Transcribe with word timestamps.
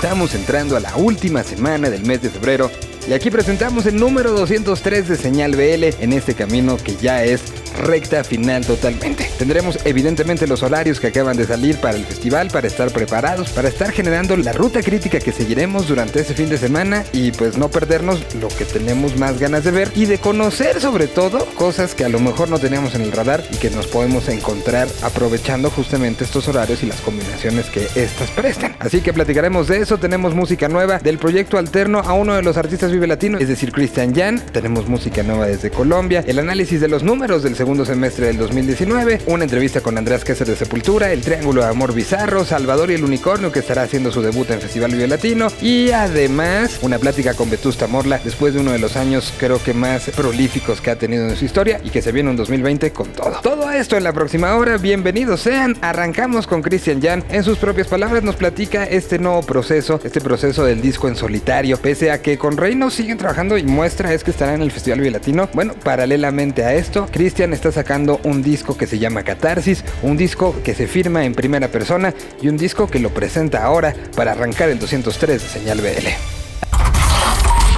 Estamos 0.00 0.36
entrando 0.36 0.76
a 0.76 0.80
la 0.80 0.94
última 0.96 1.42
semana 1.42 1.90
del 1.90 2.06
mes 2.06 2.22
de 2.22 2.30
febrero 2.30 2.70
y 3.08 3.14
aquí 3.14 3.30
presentamos 3.30 3.86
el 3.86 3.96
número 3.96 4.32
203 4.32 5.08
de 5.08 5.16
Señal 5.16 5.52
BL 5.52 6.02
en 6.02 6.12
este 6.12 6.34
camino 6.34 6.76
que 6.76 6.94
ya 6.96 7.24
es 7.24 7.40
recta 7.78 8.22
final 8.22 8.66
totalmente. 8.66 9.30
Tendremos 9.38 9.78
evidentemente 9.84 10.46
los 10.46 10.62
horarios 10.62 11.00
que 11.00 11.06
acaban 11.06 11.36
de 11.36 11.46
salir 11.46 11.78
para 11.78 11.96
el 11.96 12.04
festival, 12.04 12.48
para 12.50 12.66
estar 12.66 12.90
preparados, 12.90 13.50
para 13.50 13.68
estar 13.68 13.92
generando 13.92 14.36
la 14.36 14.52
ruta 14.52 14.82
crítica 14.82 15.20
que 15.20 15.32
seguiremos 15.32 15.88
durante 15.88 16.20
ese 16.20 16.34
fin 16.34 16.50
de 16.50 16.58
semana 16.58 17.04
y 17.12 17.32
pues 17.32 17.56
no 17.56 17.70
perdernos 17.70 18.20
lo 18.34 18.48
que 18.48 18.66
tenemos 18.66 19.16
más 19.16 19.38
ganas 19.38 19.64
de 19.64 19.70
ver 19.70 19.90
y 19.94 20.04
de 20.04 20.18
conocer 20.18 20.80
sobre 20.80 21.06
todo 21.06 21.46
cosas 21.54 21.94
que 21.94 22.04
a 22.04 22.08
lo 22.10 22.20
mejor 22.20 22.50
no 22.50 22.58
teníamos 22.58 22.94
en 22.94 23.02
el 23.02 23.12
radar 23.12 23.42
y 23.50 23.56
que 23.56 23.70
nos 23.70 23.86
podemos 23.86 24.28
encontrar 24.28 24.86
aprovechando 25.02 25.70
justamente 25.70 26.24
estos 26.24 26.46
horarios 26.48 26.82
y 26.82 26.86
las 26.86 27.00
combinaciones 27.00 27.66
que 27.66 27.88
estas 27.94 28.30
prestan. 28.32 28.76
Así 28.80 29.00
que 29.00 29.14
platicaremos 29.14 29.68
de 29.68 29.78
eso, 29.78 29.96
tenemos 29.96 30.34
música 30.34 30.68
nueva 30.68 30.98
del 30.98 31.18
proyecto 31.18 31.56
alterno 31.56 32.00
a 32.00 32.12
uno 32.12 32.34
de 32.34 32.42
los 32.42 32.56
artistas 32.58 32.92
vive 32.98 33.06
latino, 33.06 33.38
es 33.38 33.46
decir, 33.46 33.70
Christian 33.70 34.12
Jan, 34.12 34.40
tenemos 34.52 34.88
música 34.88 35.22
nueva 35.22 35.46
desde 35.46 35.70
Colombia, 35.70 36.24
el 36.26 36.40
análisis 36.40 36.80
de 36.80 36.88
los 36.88 37.04
números 37.04 37.44
del 37.44 37.54
segundo 37.54 37.84
semestre 37.84 38.26
del 38.26 38.38
2019, 38.38 39.20
una 39.26 39.44
entrevista 39.44 39.80
con 39.80 39.96
Andrés 39.96 40.24
Queser 40.24 40.48
de 40.48 40.56
Sepultura, 40.56 41.12
El 41.12 41.20
Triángulo 41.20 41.62
de 41.62 41.68
Amor 41.68 41.94
Bizarro, 41.94 42.44
Salvador 42.44 42.90
y 42.90 42.94
el 42.94 43.04
Unicornio 43.04 43.52
que 43.52 43.60
estará 43.60 43.82
haciendo 43.82 44.10
su 44.10 44.20
debut 44.20 44.50
en 44.50 44.60
Festival 44.60 44.90
Vive 44.90 45.06
Latino 45.06 45.46
y 45.62 45.92
además 45.92 46.80
una 46.82 46.98
plática 46.98 47.34
con 47.34 47.50
Vetusta 47.50 47.86
Morla 47.86 48.20
después 48.24 48.54
de 48.54 48.60
uno 48.60 48.72
de 48.72 48.80
los 48.80 48.96
años 48.96 49.32
creo 49.38 49.62
que 49.62 49.74
más 49.74 50.10
prolíficos 50.10 50.80
que 50.80 50.90
ha 50.90 50.96
tenido 50.96 51.28
en 51.28 51.36
su 51.36 51.44
historia 51.44 51.80
y 51.84 51.90
que 51.90 52.02
se 52.02 52.10
viene 52.10 52.30
un 52.30 52.36
2020 52.36 52.90
con 52.90 53.12
todo. 53.12 53.38
Todo 53.42 53.70
esto 53.70 53.96
en 53.96 54.02
la 54.02 54.12
próxima 54.12 54.56
hora, 54.56 54.76
bienvenidos 54.76 55.42
sean, 55.42 55.76
arrancamos 55.82 56.48
con 56.48 56.62
Christian 56.62 57.00
Jan, 57.00 57.22
en 57.30 57.44
sus 57.44 57.58
propias 57.58 57.86
palabras 57.86 58.24
nos 58.24 58.34
platica 58.34 58.84
este 58.84 59.20
nuevo 59.20 59.42
proceso, 59.42 60.00
este 60.02 60.20
proceso 60.20 60.64
del 60.64 60.80
disco 60.80 61.06
en 61.06 61.14
solitario, 61.14 61.76
pese 61.76 62.10
a 62.10 62.20
que 62.20 62.38
con 62.38 62.56
Reino 62.78 62.90
siguen 62.92 63.18
trabajando 63.18 63.58
y 63.58 63.64
muestra 63.64 64.14
es 64.14 64.22
que 64.22 64.30
estará 64.30 64.54
en 64.54 64.62
el 64.62 64.70
Festival 64.70 65.00
Vive 65.00 65.10
Latino. 65.10 65.48
Bueno, 65.52 65.74
paralelamente 65.74 66.62
a 66.62 66.74
esto, 66.74 67.08
Christian 67.10 67.52
está 67.52 67.72
sacando 67.72 68.20
un 68.22 68.40
disco 68.40 68.76
que 68.76 68.86
se 68.86 69.00
llama 69.00 69.24
Catarsis, 69.24 69.82
un 70.04 70.16
disco 70.16 70.54
que 70.62 70.76
se 70.76 70.86
firma 70.86 71.24
en 71.24 71.34
primera 71.34 71.66
persona 71.66 72.14
y 72.40 72.46
un 72.46 72.56
disco 72.56 72.86
que 72.86 73.00
lo 73.00 73.10
presenta 73.10 73.64
ahora 73.64 73.92
para 74.14 74.30
arrancar 74.30 74.68
el 74.68 74.78
203 74.78 75.42
de 75.42 75.48
Señal 75.48 75.80
BL. 75.80 76.06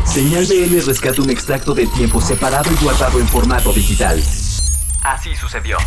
Señal 0.04 0.44
BL 0.44 0.84
rescata 0.84 1.22
un 1.22 1.30
extracto 1.30 1.72
del 1.72 1.90
tiempo 1.92 2.20
separado 2.20 2.70
y 2.70 2.84
guardado 2.84 3.20
en 3.20 3.26
formato 3.26 3.72
digital. 3.72 4.22
Así 5.02 5.34
sucedió. 5.34 5.78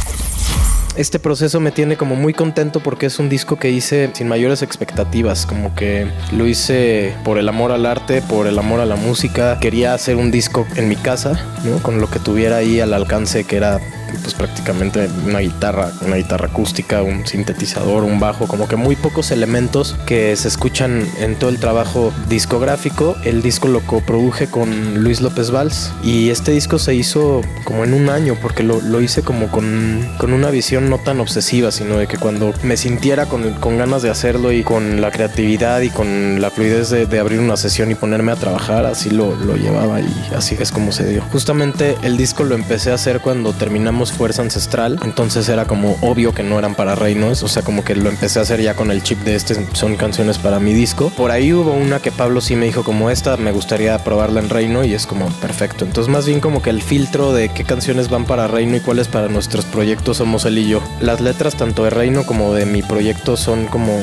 Este 0.96 1.18
proceso 1.18 1.60
me 1.60 1.72
tiene 1.72 1.98
como 1.98 2.16
muy 2.16 2.34
contento 2.34 2.80
porque 2.80 3.08
es 3.08 3.18
un 3.18 3.28
disco 3.28 3.58
que 3.58 3.72
hice 3.72 4.12
sin 4.14 4.28
mayores 4.28 4.62
expectativas, 4.62 5.48
como 5.48 5.74
que 5.74 6.08
lo 6.32 6.46
hice 6.46 7.16
por 7.24 7.40
el 7.40 7.50
amor 7.50 7.72
al 7.72 7.88
arte, 7.88 8.22
por 8.22 8.46
el 8.46 8.60
amor 8.60 8.80
a 8.80 8.86
la 8.86 8.96
música. 8.96 9.58
Quería 9.60 9.96
hacer 9.96 10.18
un 10.18 10.30
disco 10.30 10.68
en 10.76 10.90
mi 10.90 10.96
casa, 10.96 11.34
¿no? 11.64 11.82
Con 11.82 12.00
lo 12.00 12.12
que 12.12 12.20
tuviera 12.20 12.58
ahí 12.58 12.80
al 12.80 12.94
alcance, 12.94 13.44
que 13.44 13.56
era 13.56 13.80
pues 14.22 14.34
prácticamente 14.34 15.10
una 15.26 15.40
guitarra, 15.40 15.92
una 16.02 16.18
guitarra 16.18 16.48
acústica, 16.48 17.02
un 17.02 17.26
sintetizador, 17.26 18.04
un 18.04 18.20
bajo, 18.20 18.48
como 18.48 18.68
que 18.68 18.76
muy 18.76 18.96
pocos 18.96 19.32
elementos 19.32 19.96
que 20.06 20.36
se 20.36 20.48
escuchan 20.48 21.08
en 21.20 21.36
todo 21.36 21.50
el 21.50 21.60
trabajo 21.60 22.14
discográfico. 22.28 23.16
El 23.24 23.42
disco 23.42 23.68
lo 23.68 23.82
coproduje 23.82 24.48
con 24.48 25.04
Luis 25.04 25.22
López 25.22 25.52
Valls 25.52 25.92
y 26.04 26.30
este 26.30 26.52
disco 26.52 26.80
se 26.80 26.96
hizo 26.96 27.42
como 27.64 27.84
en 27.84 27.94
un 27.94 28.10
año 28.10 28.36
porque 28.42 28.64
lo, 28.64 28.82
lo 28.82 29.02
hice 29.02 29.22
como 29.22 29.50
con, 29.50 30.08
con, 30.18 30.34
una 30.34 30.50
visión 30.50 30.90
no 30.90 30.98
tan 30.98 31.20
obsesiva, 31.20 31.72
sino 31.72 31.98
de 31.98 32.08
que 32.08 32.18
cuando 32.18 32.54
me 32.64 32.78
sintiera 32.78 33.26
con, 33.26 33.54
con 33.54 33.78
ganas 33.78 34.02
de 34.02 34.10
hacerlo 34.10 34.52
y 34.52 34.64
con 34.64 35.02
la 35.02 35.12
creatividad 35.12 35.82
y 35.82 35.90
con 35.90 36.42
la 36.42 36.50
fluidez 36.50 36.90
de, 36.90 37.06
de 37.06 37.20
abrir 37.20 37.40
una 37.40 37.58
sesión 37.58 37.92
y 37.92 37.96
ponerme 37.96 38.32
a 38.32 38.36
trabajar, 38.36 38.86
así 38.86 39.10
lo, 39.10 39.36
lo 39.36 39.56
llevaba 39.56 40.02
y 40.02 40.14
así 40.36 40.56
es 40.60 40.72
como 40.72 40.92
se 40.92 41.08
dio. 41.08 41.22
Justamente 41.32 41.96
el 42.04 42.18
disco 42.18 42.44
lo 42.44 42.56
empecé 42.56 42.92
a 42.92 42.96
hacer 42.96 43.20
cuando 43.20 43.54
terminamos 43.54 44.03
Fuerza 44.12 44.42
Ancestral, 44.42 45.00
entonces 45.04 45.48
era 45.50 45.66
como 45.66 45.98
obvio 46.02 46.34
que 46.34 46.44
no 46.44 46.60
eran 46.60 46.76
para 46.76 46.96
reinos, 46.96 47.44
o 47.44 47.48
sea, 47.48 47.64
como 47.64 47.84
que 47.84 47.96
lo 47.96 48.10
empecé 48.10 48.40
a 48.40 48.42
hacer 48.42 48.62
ya 48.62 48.76
con 48.76 48.92
el 48.92 49.04
chip 49.04 49.20
de 49.20 49.36
este, 49.36 49.68
son 49.74 49.96
canciones 49.96 50.38
para 50.38 50.60
mi 50.60 50.74
disco. 50.74 51.12
Por 51.16 51.32
ahí 51.32 51.54
hubo 51.54 51.72
una 51.72 52.00
que 52.00 52.12
Pablo 52.12 52.42
sí 52.42 52.56
me 52.56 52.66
dijo 52.66 52.84
como 52.84 53.10
esta, 53.10 53.38
me 53.38 53.52
gustaría 53.52 53.98
probarla 54.04 54.40
en 54.40 54.50
reino 54.50 54.84
y 54.84 54.94
es 54.94 55.06
como 55.06 55.28
perfecto. 55.34 55.86
Entonces 55.86 56.12
más 56.12 56.26
bien 56.26 56.40
como 56.40 56.62
que 56.62 56.70
el 56.70 56.82
filtro 56.82 57.34
de 57.34 57.50
qué 57.50 57.64
canciones 57.64 58.10
van 58.10 58.26
para 58.26 58.48
reino 58.48 58.76
y 58.76 58.80
cuáles 58.80 59.08
para 59.08 59.28
nuestros 59.28 59.66
proyectos 59.66 60.18
somos 60.18 60.46
él 60.46 60.58
y 60.58 60.68
yo. 60.68 60.82
Las 61.00 61.22
letras 61.22 61.56
tanto 61.56 61.84
de 61.84 61.90
reino 61.90 62.26
como 62.26 62.54
de 62.54 62.66
mi 62.66 62.82
proyecto 62.82 63.38
son 63.38 63.68
como 63.68 63.94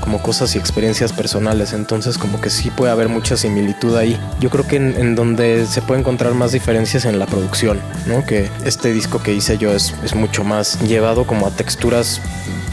como 0.00 0.22
cosas 0.22 0.54
y 0.54 0.58
experiencias 0.58 1.12
personales, 1.12 1.72
entonces 1.72 2.18
como 2.18 2.40
que 2.40 2.50
sí 2.50 2.70
puede 2.70 2.92
haber 2.92 3.08
mucha 3.08 3.36
similitud 3.36 3.96
ahí. 3.96 4.18
Yo 4.40 4.50
creo 4.50 4.66
que 4.66 4.76
en, 4.76 4.96
en 4.98 5.14
donde 5.14 5.66
se 5.66 5.82
puede 5.82 6.00
encontrar 6.00 6.34
más 6.34 6.52
diferencias 6.52 7.04
en 7.04 7.18
la 7.18 7.26
producción, 7.26 7.80
¿no? 8.06 8.24
Que 8.24 8.50
este 8.64 8.92
disco 8.92 9.22
que 9.22 9.34
hice 9.34 9.58
yo 9.58 9.72
es, 9.72 9.94
es 10.04 10.14
mucho 10.14 10.44
más 10.44 10.80
llevado 10.82 11.26
como 11.26 11.46
a 11.46 11.50
texturas 11.50 12.20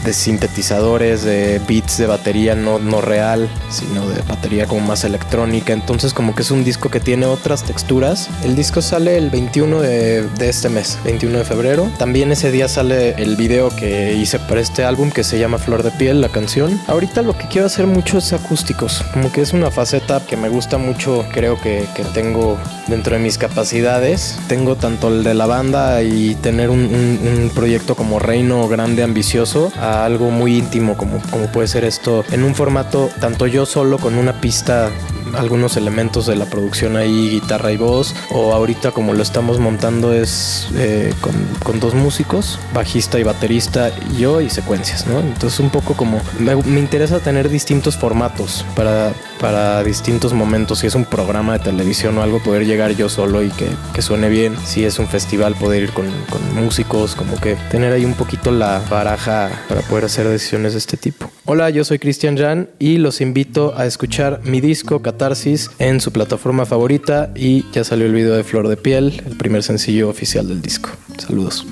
de 0.06 0.12
sintetizadores, 0.12 1.24
de 1.24 1.60
beats 1.66 1.98
de 1.98 2.06
batería 2.06 2.54
no, 2.54 2.78
no 2.78 3.00
real, 3.00 3.48
sino 3.70 4.08
de 4.08 4.22
batería 4.22 4.66
como 4.66 4.86
más 4.86 5.04
electrónica. 5.04 5.72
Entonces 5.72 6.14
como 6.14 6.34
que 6.34 6.42
es 6.42 6.50
un 6.50 6.64
disco 6.64 6.90
que 6.90 7.00
tiene 7.00 7.26
otras 7.26 7.64
texturas. 7.64 8.28
El 8.44 8.54
disco 8.54 8.80
sale 8.80 9.18
el 9.18 9.30
21 9.30 9.80
de, 9.80 10.22
de, 10.22 10.48
este 10.48 10.68
mes, 10.68 10.98
21 11.04 11.38
de 11.38 11.44
febrero. 11.44 11.90
También 11.98 12.30
ese 12.30 12.52
día 12.52 12.68
sale 12.68 13.20
el 13.20 13.36
video 13.36 13.74
que 13.74 14.14
hice 14.14 14.38
para 14.38 14.60
este 14.60 14.84
álbum 14.84 15.10
que 15.10 15.24
se 15.24 15.38
llama 15.38 15.58
Flor 15.58 15.82
de 15.82 15.90
Piel, 15.90 16.20
la 16.20 16.28
canción. 16.28 16.80
Ahorita 16.86 17.15
lo 17.22 17.36
que 17.36 17.46
quiero 17.48 17.66
hacer 17.66 17.86
mucho 17.86 18.18
es 18.18 18.32
acústicos. 18.32 19.04
Como 19.12 19.32
que 19.32 19.40
es 19.40 19.52
una 19.52 19.70
faceta 19.70 20.20
que 20.26 20.36
me 20.36 20.48
gusta 20.48 20.78
mucho, 20.78 21.24
creo 21.32 21.60
que, 21.60 21.86
que 21.94 22.04
tengo 22.04 22.58
dentro 22.86 23.16
de 23.16 23.22
mis 23.22 23.38
capacidades. 23.38 24.38
Tengo 24.48 24.76
tanto 24.76 25.08
el 25.08 25.24
de 25.24 25.34
la 25.34 25.46
banda 25.46 26.02
y 26.02 26.34
tener 26.36 26.70
un, 26.70 26.80
un, 26.80 27.20
un 27.26 27.50
proyecto 27.54 27.94
como 27.94 28.18
Reino 28.18 28.68
grande, 28.68 29.02
ambicioso, 29.02 29.72
a 29.78 30.04
algo 30.04 30.30
muy 30.30 30.58
íntimo 30.58 30.96
como, 30.96 31.20
como 31.30 31.46
puede 31.46 31.68
ser 31.68 31.84
esto 31.84 32.24
en 32.30 32.44
un 32.44 32.54
formato 32.54 33.10
tanto 33.20 33.46
yo 33.46 33.66
solo 33.66 33.98
con 33.98 34.16
una 34.16 34.40
pista 34.40 34.90
algunos 35.34 35.76
elementos 35.76 36.26
de 36.26 36.36
la 36.36 36.46
producción 36.46 36.96
ahí, 36.96 37.30
guitarra 37.30 37.72
y 37.72 37.76
voz, 37.76 38.14
o 38.30 38.52
ahorita 38.52 38.92
como 38.92 39.12
lo 39.12 39.22
estamos 39.22 39.58
montando 39.58 40.12
es 40.12 40.68
eh, 40.74 41.12
con, 41.20 41.34
con, 41.62 41.80
dos 41.80 41.94
músicos, 41.94 42.58
bajista 42.72 43.18
y 43.18 43.22
baterista, 43.22 43.90
yo 44.18 44.40
y 44.40 44.50
secuencias, 44.50 45.06
¿no? 45.06 45.20
Entonces 45.20 45.60
un 45.60 45.70
poco 45.70 45.94
como 45.94 46.20
me, 46.38 46.56
me 46.56 46.80
interesa 46.80 47.20
tener 47.20 47.48
distintos 47.48 47.96
formatos 47.96 48.64
para, 48.74 49.12
para 49.40 49.82
distintos 49.84 50.32
momentos, 50.32 50.80
si 50.80 50.86
es 50.86 50.94
un 50.94 51.04
programa 51.04 51.54
de 51.54 51.58
televisión 51.60 52.16
o 52.18 52.22
algo, 52.22 52.42
poder 52.42 52.66
llegar 52.66 52.92
yo 52.92 53.08
solo 53.08 53.42
y 53.42 53.50
que, 53.50 53.68
que 53.94 54.02
suene 54.02 54.28
bien, 54.28 54.56
si 54.64 54.84
es 54.84 54.98
un 54.98 55.08
festival, 55.08 55.54
poder 55.54 55.84
ir 55.84 55.92
con, 55.92 56.06
con 56.30 56.54
músicos, 56.54 57.14
como 57.14 57.38
que 57.40 57.56
tener 57.70 57.92
ahí 57.92 58.04
un 58.04 58.14
poquito 58.14 58.50
la 58.50 58.80
baraja 58.90 59.50
para 59.68 59.82
poder 59.82 60.06
hacer 60.06 60.28
decisiones 60.28 60.72
de 60.72 60.78
este 60.78 60.96
tipo. 60.96 61.30
Hola, 61.44 61.70
yo 61.70 61.84
soy 61.84 61.98
Cristian 61.98 62.36
Jan 62.36 62.70
y 62.78 62.98
los 62.98 63.20
invito 63.20 63.74
a 63.76 63.86
escuchar 63.86 64.40
mi 64.44 64.60
disco 64.60 65.00
Catarsis 65.16 65.70
en 65.78 66.02
su 66.02 66.12
plataforma 66.12 66.66
favorita 66.66 67.32
y 67.34 67.64
ya 67.72 67.84
salió 67.84 68.04
el 68.04 68.12
video 68.12 68.34
de 68.34 68.44
Flor 68.44 68.68
de 68.68 68.76
Piel, 68.76 69.22
el 69.24 69.38
primer 69.38 69.62
sencillo 69.62 70.10
oficial 70.10 70.46
del 70.46 70.60
disco. 70.60 70.90
Saludos. 71.16 71.66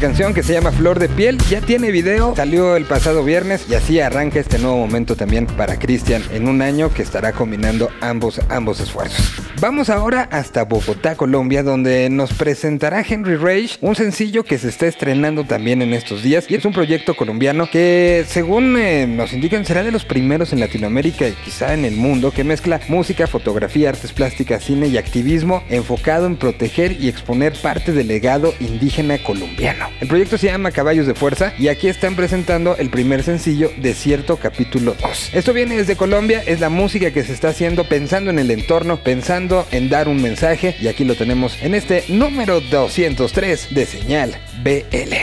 Canción 0.00 0.32
que 0.32 0.44
se 0.44 0.52
llama 0.52 0.70
Flor 0.70 1.00
de 1.00 1.08
Piel 1.08 1.38
ya 1.50 1.60
tiene 1.60 1.90
video, 1.90 2.34
salió 2.36 2.76
el 2.76 2.84
pasado 2.84 3.24
viernes 3.24 3.66
y 3.68 3.74
así 3.74 3.98
arranca 3.98 4.38
este 4.38 4.58
nuevo 4.58 4.76
momento 4.76 5.16
también 5.16 5.46
para 5.46 5.78
Cristian 5.78 6.22
en 6.32 6.46
un 6.46 6.62
año 6.62 6.94
que 6.94 7.02
estará 7.02 7.32
combinando 7.32 7.90
ambos, 8.00 8.40
ambos 8.48 8.78
esfuerzos. 8.78 9.37
Vamos 9.60 9.90
ahora 9.90 10.28
hasta 10.30 10.62
Bogotá, 10.62 11.16
Colombia, 11.16 11.64
donde 11.64 12.08
nos 12.10 12.32
presentará 12.32 13.04
Henry 13.06 13.34
Rage, 13.34 13.76
un 13.80 13.96
sencillo 13.96 14.44
que 14.44 14.56
se 14.56 14.68
está 14.68 14.86
estrenando 14.86 15.42
también 15.42 15.82
en 15.82 15.94
estos 15.94 16.22
días 16.22 16.48
y 16.48 16.54
es 16.54 16.64
un 16.64 16.72
proyecto 16.72 17.16
colombiano 17.16 17.68
que 17.68 18.24
según 18.28 18.76
eh, 18.78 19.08
nos 19.08 19.32
indican 19.32 19.64
será 19.64 19.82
de 19.82 19.90
los 19.90 20.04
primeros 20.04 20.52
en 20.52 20.60
Latinoamérica 20.60 21.26
y 21.26 21.32
quizá 21.44 21.74
en 21.74 21.84
el 21.84 21.96
mundo 21.96 22.30
que 22.30 22.44
mezcla 22.44 22.80
música, 22.86 23.26
fotografía, 23.26 23.88
artes 23.88 24.12
plásticas, 24.12 24.62
cine 24.62 24.86
y 24.86 24.96
activismo 24.96 25.64
enfocado 25.68 26.26
en 26.26 26.36
proteger 26.36 26.92
y 26.92 27.08
exponer 27.08 27.52
parte 27.54 27.90
del 27.90 28.06
legado 28.06 28.54
indígena 28.60 29.18
colombiano. 29.18 29.88
El 30.00 30.06
proyecto 30.06 30.38
se 30.38 30.46
llama 30.46 30.70
Caballos 30.70 31.08
de 31.08 31.16
Fuerza 31.16 31.52
y 31.58 31.66
aquí 31.66 31.88
están 31.88 32.14
presentando 32.14 32.76
el 32.76 32.90
primer 32.90 33.24
sencillo 33.24 33.72
de 33.76 33.94
cierto 33.94 34.36
capítulo 34.36 34.94
2. 35.02 35.30
Esto 35.32 35.52
viene 35.52 35.76
desde 35.76 35.96
Colombia, 35.96 36.44
es 36.46 36.60
la 36.60 36.68
música 36.68 37.10
que 37.10 37.24
se 37.24 37.32
está 37.32 37.48
haciendo 37.48 37.88
pensando 37.88 38.30
en 38.30 38.38
el 38.38 38.52
entorno, 38.52 38.98
pensando 38.98 39.47
en 39.70 39.88
dar 39.88 40.08
un 40.08 40.20
mensaje 40.20 40.76
y 40.80 40.88
aquí 40.88 41.04
lo 41.04 41.14
tenemos 41.14 41.56
en 41.62 41.74
este 41.74 42.04
número 42.08 42.60
203 42.60 43.74
de 43.74 43.86
Señal 43.86 44.36
BL. 44.62 45.14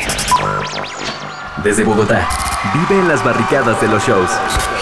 Desde 1.63 1.83
Bogotá, 1.83 2.27
vive 2.73 2.99
en 2.99 3.07
las 3.07 3.23
barricadas 3.23 3.79
de 3.81 3.87
los 3.87 4.03
shows. 4.03 4.29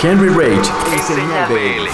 Henry 0.01 0.30
Rage 0.30 0.72
en 0.94 1.04
Señal 1.04 1.50
BL. 1.50 1.90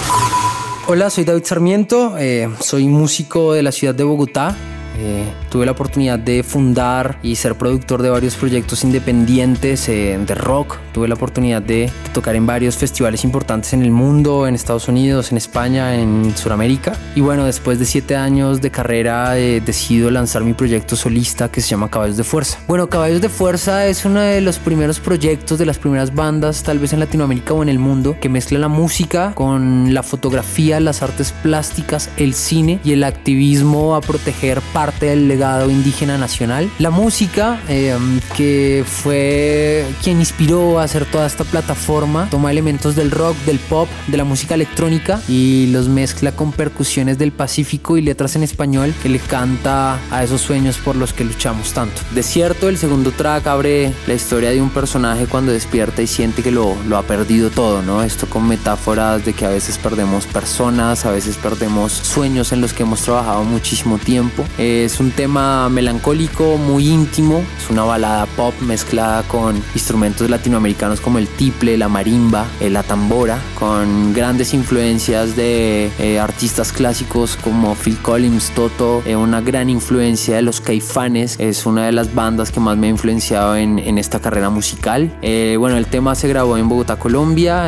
Hola, 0.86 1.10
soy 1.10 1.24
David 1.24 1.44
Sarmiento, 1.44 2.16
eh, 2.18 2.48
soy 2.60 2.86
músico 2.86 3.52
de 3.52 3.62
la 3.62 3.72
ciudad 3.72 3.94
de 3.94 4.04
Bogotá. 4.04 4.56
Eh, 5.02 5.32
tuve 5.50 5.64
la 5.64 5.72
oportunidad 5.72 6.18
de 6.18 6.42
fundar 6.42 7.18
y 7.22 7.36
ser 7.36 7.54
productor 7.56 8.02
de 8.02 8.10
varios 8.10 8.36
proyectos 8.36 8.84
independientes 8.84 9.88
eh, 9.88 10.18
de 10.24 10.34
rock. 10.34 10.76
Tuve 10.92 11.08
la 11.08 11.14
oportunidad 11.14 11.62
de 11.62 11.90
tocar 12.12 12.36
en 12.36 12.46
varios 12.46 12.76
festivales 12.76 13.24
importantes 13.24 13.72
en 13.72 13.82
el 13.82 13.90
mundo, 13.90 14.46
en 14.46 14.54
Estados 14.54 14.88
Unidos, 14.88 15.32
en 15.32 15.38
España, 15.38 15.94
en 15.94 16.36
Sudamérica. 16.36 16.92
Y 17.14 17.22
bueno, 17.22 17.46
después 17.46 17.78
de 17.78 17.86
siete 17.86 18.14
años 18.14 18.60
de 18.60 18.70
carrera, 18.70 19.38
eh, 19.38 19.62
decido 19.64 20.10
lanzar 20.10 20.44
mi 20.44 20.52
proyecto 20.52 20.96
solista 20.96 21.50
que 21.50 21.62
se 21.62 21.68
llama 21.68 21.90
Caballos 21.90 22.18
de 22.18 22.24
Fuerza. 22.24 22.58
Bueno, 22.68 22.88
Caballos 22.90 23.22
de 23.22 23.30
Fuerza 23.30 23.86
es 23.86 24.04
uno 24.04 24.20
de 24.20 24.42
los 24.42 24.58
primeros 24.58 25.00
proyectos, 25.00 25.58
de 25.58 25.64
las 25.64 25.78
primeras 25.78 26.14
bandas, 26.14 26.62
tal 26.62 26.78
vez 26.78 26.92
en 26.92 27.00
Latinoamérica 27.00 27.54
o 27.54 27.62
en 27.62 27.70
el 27.70 27.78
mundo, 27.78 28.16
que 28.20 28.28
mezcla 28.28 28.58
la 28.58 28.68
música 28.68 29.32
con 29.34 29.94
la 29.94 30.02
fotografía, 30.02 30.78
las 30.78 31.02
artes 31.02 31.32
plásticas, 31.42 32.10
el 32.18 32.34
cine 32.34 32.80
y 32.84 32.92
el 32.92 33.04
activismo 33.04 33.94
a 33.94 34.02
proteger 34.02 34.60
parte 34.90 35.06
del 35.06 35.28
legado 35.28 35.70
indígena 35.70 36.18
nacional. 36.18 36.68
La 36.80 36.90
música, 36.90 37.60
eh, 37.68 37.96
que 38.36 38.84
fue 38.84 39.86
quien 40.02 40.18
inspiró 40.18 40.80
a 40.80 40.84
hacer 40.84 41.04
toda 41.04 41.26
esta 41.26 41.44
plataforma, 41.44 42.28
toma 42.28 42.50
elementos 42.50 42.96
del 42.96 43.12
rock, 43.12 43.36
del 43.46 43.60
pop, 43.60 43.88
de 44.08 44.16
la 44.16 44.24
música 44.24 44.56
electrónica 44.56 45.20
y 45.28 45.68
los 45.68 45.88
mezcla 45.88 46.32
con 46.32 46.50
percusiones 46.50 47.18
del 47.18 47.30
Pacífico 47.30 47.98
y 47.98 48.02
letras 48.02 48.34
en 48.34 48.42
español 48.42 48.92
que 49.00 49.08
le 49.08 49.20
canta 49.20 50.00
a 50.10 50.24
esos 50.24 50.40
sueños 50.40 50.78
por 50.78 50.96
los 50.96 51.12
que 51.12 51.24
luchamos 51.24 51.72
tanto. 51.72 52.00
Desierto, 52.12 52.68
el 52.68 52.76
segundo 52.76 53.12
track 53.12 53.46
abre 53.46 53.92
la 54.08 54.14
historia 54.14 54.50
de 54.50 54.60
un 54.60 54.70
personaje 54.70 55.26
cuando 55.26 55.52
despierta 55.52 56.02
y 56.02 56.08
siente 56.08 56.42
que 56.42 56.50
lo, 56.50 56.76
lo 56.88 56.96
ha 56.96 57.02
perdido 57.02 57.50
todo, 57.50 57.80
¿no? 57.82 58.02
Esto 58.02 58.26
con 58.28 58.48
metáforas 58.48 59.24
de 59.24 59.34
que 59.34 59.46
a 59.46 59.50
veces 59.50 59.78
perdemos 59.78 60.26
personas, 60.26 61.06
a 61.06 61.12
veces 61.12 61.36
perdemos 61.36 61.92
sueños 61.92 62.52
en 62.52 62.60
los 62.60 62.72
que 62.72 62.82
hemos 62.82 63.02
trabajado 63.02 63.44
muchísimo 63.44 63.98
tiempo. 63.98 64.44
Es 64.84 64.98
un 64.98 65.10
tema 65.10 65.68
melancólico, 65.68 66.56
muy 66.56 66.88
íntimo, 66.88 67.44
es 67.58 67.68
una 67.68 67.84
balada 67.84 68.24
pop 68.24 68.54
mezclada 68.62 69.22
con 69.24 69.56
instrumentos 69.74 70.30
latinoamericanos 70.30 71.02
como 71.02 71.18
el 71.18 71.28
tiple, 71.28 71.76
la 71.76 71.90
marimba, 71.90 72.46
eh, 72.60 72.70
la 72.70 72.82
tambora, 72.82 73.38
con 73.58 74.14
grandes 74.14 74.54
influencias 74.54 75.36
de 75.36 75.90
eh, 75.98 76.18
artistas 76.18 76.72
clásicos 76.72 77.36
como 77.36 77.74
Phil 77.74 77.98
Collins, 77.98 78.52
Toto, 78.54 79.02
eh, 79.04 79.16
una 79.16 79.42
gran 79.42 79.68
influencia 79.68 80.36
de 80.36 80.42
los 80.42 80.62
Caifanes, 80.62 81.36
es 81.38 81.66
una 81.66 81.84
de 81.84 81.92
las 81.92 82.14
bandas 82.14 82.50
que 82.50 82.60
más 82.60 82.78
me 82.78 82.86
ha 82.86 82.90
influenciado 82.90 83.56
en, 83.56 83.78
en 83.78 83.98
esta 83.98 84.20
carrera 84.20 84.48
musical. 84.48 85.12
bueno, 85.20 85.76
el 85.76 85.88
tema 85.88 86.14
se 86.14 86.26
grabó 86.26 86.56
en 86.56 86.70
Bogotá, 86.70 86.96
Colombia, 86.96 87.66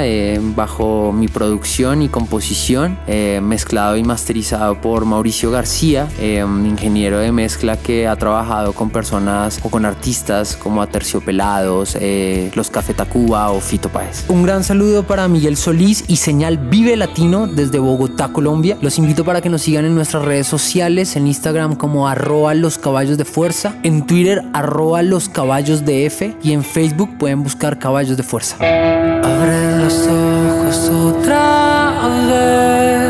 bajo 0.56 1.12
mi 1.12 1.28
producción 1.28 2.00
y 2.00 2.08
composición, 2.08 2.98
mezclado 3.42 3.98
y 3.98 4.02
masterizado 4.02 4.80
por 4.80 5.04
Mauricio 5.04 5.50
García, 5.50 6.08
ingeniero 6.18 6.91
de 6.92 7.32
mezcla 7.32 7.78
que 7.78 8.06
ha 8.06 8.16
trabajado 8.16 8.74
con 8.74 8.90
personas 8.90 9.58
o 9.62 9.70
con 9.70 9.86
artistas 9.86 10.56
como 10.56 10.82
Aterciopelados, 10.82 11.96
eh, 11.98 12.50
Los 12.54 12.68
Café 12.70 12.92
Tacuba 12.92 13.50
o 13.50 13.60
Fito 13.60 13.88
Páez. 13.88 14.26
Un 14.28 14.42
gran 14.42 14.62
saludo 14.62 15.02
para 15.02 15.26
Miguel 15.26 15.56
Solís 15.56 16.04
y 16.06 16.16
Señal 16.16 16.58
Vive 16.58 16.96
Latino 16.96 17.46
desde 17.46 17.78
Bogotá, 17.78 18.28
Colombia. 18.32 18.76
Los 18.82 18.98
invito 18.98 19.24
para 19.24 19.40
que 19.40 19.48
nos 19.48 19.62
sigan 19.62 19.86
en 19.86 19.94
nuestras 19.94 20.24
redes 20.24 20.46
sociales, 20.46 21.16
en 21.16 21.26
Instagram 21.26 21.76
como 21.76 22.08
arroba 22.08 22.52
los 22.54 22.76
caballos 22.76 23.16
de 23.16 23.24
fuerza, 23.24 23.74
en 23.82 24.06
Twitter 24.06 24.44
arroba 24.52 25.02
los 25.02 25.30
caballos 25.30 25.86
de 25.86 26.06
F 26.06 26.36
y 26.42 26.52
en 26.52 26.62
Facebook 26.62 27.16
pueden 27.18 27.42
buscar 27.42 27.78
caballos 27.78 28.18
de 28.18 28.22
fuerza. 28.22 28.56
Abre 28.60 29.78
los 29.78 29.94
ojos 30.06 30.90
otra 30.90 31.92
vez 32.28 33.01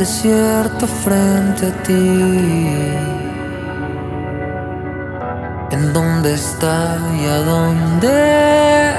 desierto 0.00 0.86
frente 0.86 1.66
a 1.66 1.72
ti. 1.82 2.18
¿En 5.72 5.92
dónde 5.92 6.32
está 6.32 6.96
y 7.20 7.26
a 7.26 7.38
dónde 7.52 8.94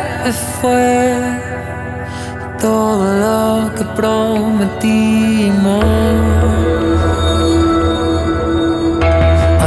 fue 0.62 1.18
todo 2.60 3.06
lo 3.24 3.74
que 3.74 3.84
prometimos? 4.00 5.84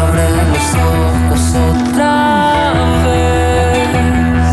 Abre 0.02 0.26
los 0.52 0.68
ojos 0.96 1.42
otra 1.72 2.14
vez. 3.06 4.46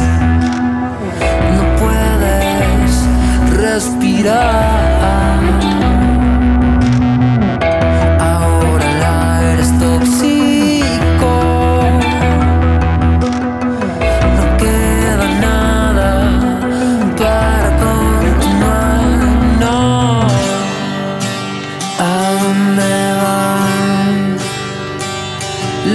No 1.58 1.64
puedes 1.82 2.92
respirar. 3.66 4.71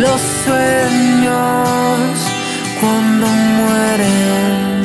los 0.07 0.21
sueños 0.45 2.11
cuando 2.81 3.27
mueren. 3.27 4.85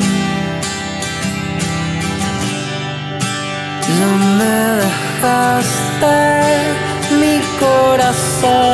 Ya 3.98 4.10
me 4.38 4.56
dejaste 4.84 6.16
mi 7.20 7.34
corazón. 7.60 8.71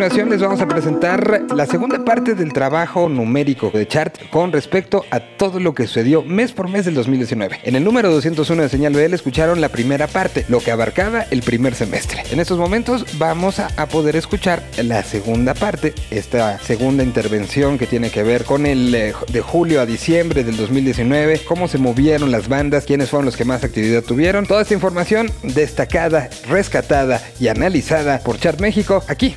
Continuación 0.00 0.30
les 0.30 0.40
vamos 0.40 0.62
a 0.62 0.66
presentar 0.66 1.42
la 1.54 1.66
segunda 1.66 2.02
parte 2.02 2.34
del 2.34 2.54
trabajo 2.54 3.10
numérico 3.10 3.70
de 3.70 3.86
chart 3.86 4.16
con 4.30 4.50
respecto 4.50 5.04
a 5.10 5.20
todo 5.20 5.60
lo 5.60 5.74
que 5.74 5.86
sucedió 5.86 6.22
mes 6.22 6.52
por 6.52 6.70
mes 6.70 6.86
del 6.86 6.94
2019. 6.94 7.58
En 7.64 7.76
el 7.76 7.84
número 7.84 8.10
201 8.10 8.62
de 8.62 8.68
Señal 8.70 8.94
BL 8.94 9.12
escucharon 9.12 9.60
la 9.60 9.68
primera 9.68 10.06
parte, 10.06 10.46
lo 10.48 10.60
que 10.60 10.70
abarcaba 10.70 11.26
el 11.30 11.42
primer 11.42 11.74
semestre. 11.74 12.22
En 12.30 12.40
estos 12.40 12.56
momentos 12.56 13.18
vamos 13.18 13.58
a, 13.60 13.68
poder 13.88 14.16
escuchar 14.16 14.62
la 14.82 15.02
segunda 15.02 15.52
parte, 15.52 15.92
esta 16.10 16.58
segunda 16.60 17.04
intervención 17.04 17.76
que 17.76 17.86
tiene 17.86 18.10
que 18.10 18.22
ver 18.22 18.46
con 18.46 18.64
el 18.64 18.94
eh, 18.94 19.12
de 19.30 19.40
julio 19.42 19.82
a 19.82 19.86
diciembre 19.86 20.44
del 20.44 20.56
2019, 20.56 21.42
cómo 21.46 21.68
se 21.68 21.76
movieron 21.76 22.30
las 22.30 22.48
bandas, 22.48 22.86
quiénes 22.86 23.10
fueron 23.10 23.26
los 23.26 23.36
que 23.36 23.44
más 23.44 23.64
actividad 23.64 24.02
tuvieron. 24.02 24.46
Toda 24.46 24.62
esta 24.62 24.72
información 24.72 25.30
destacada, 25.42 26.30
rescatada 26.48 27.20
y 27.38 27.48
analizada 27.48 28.20
por 28.20 28.38
Chart 28.38 28.58
México 28.60 29.04
aquí 29.06 29.36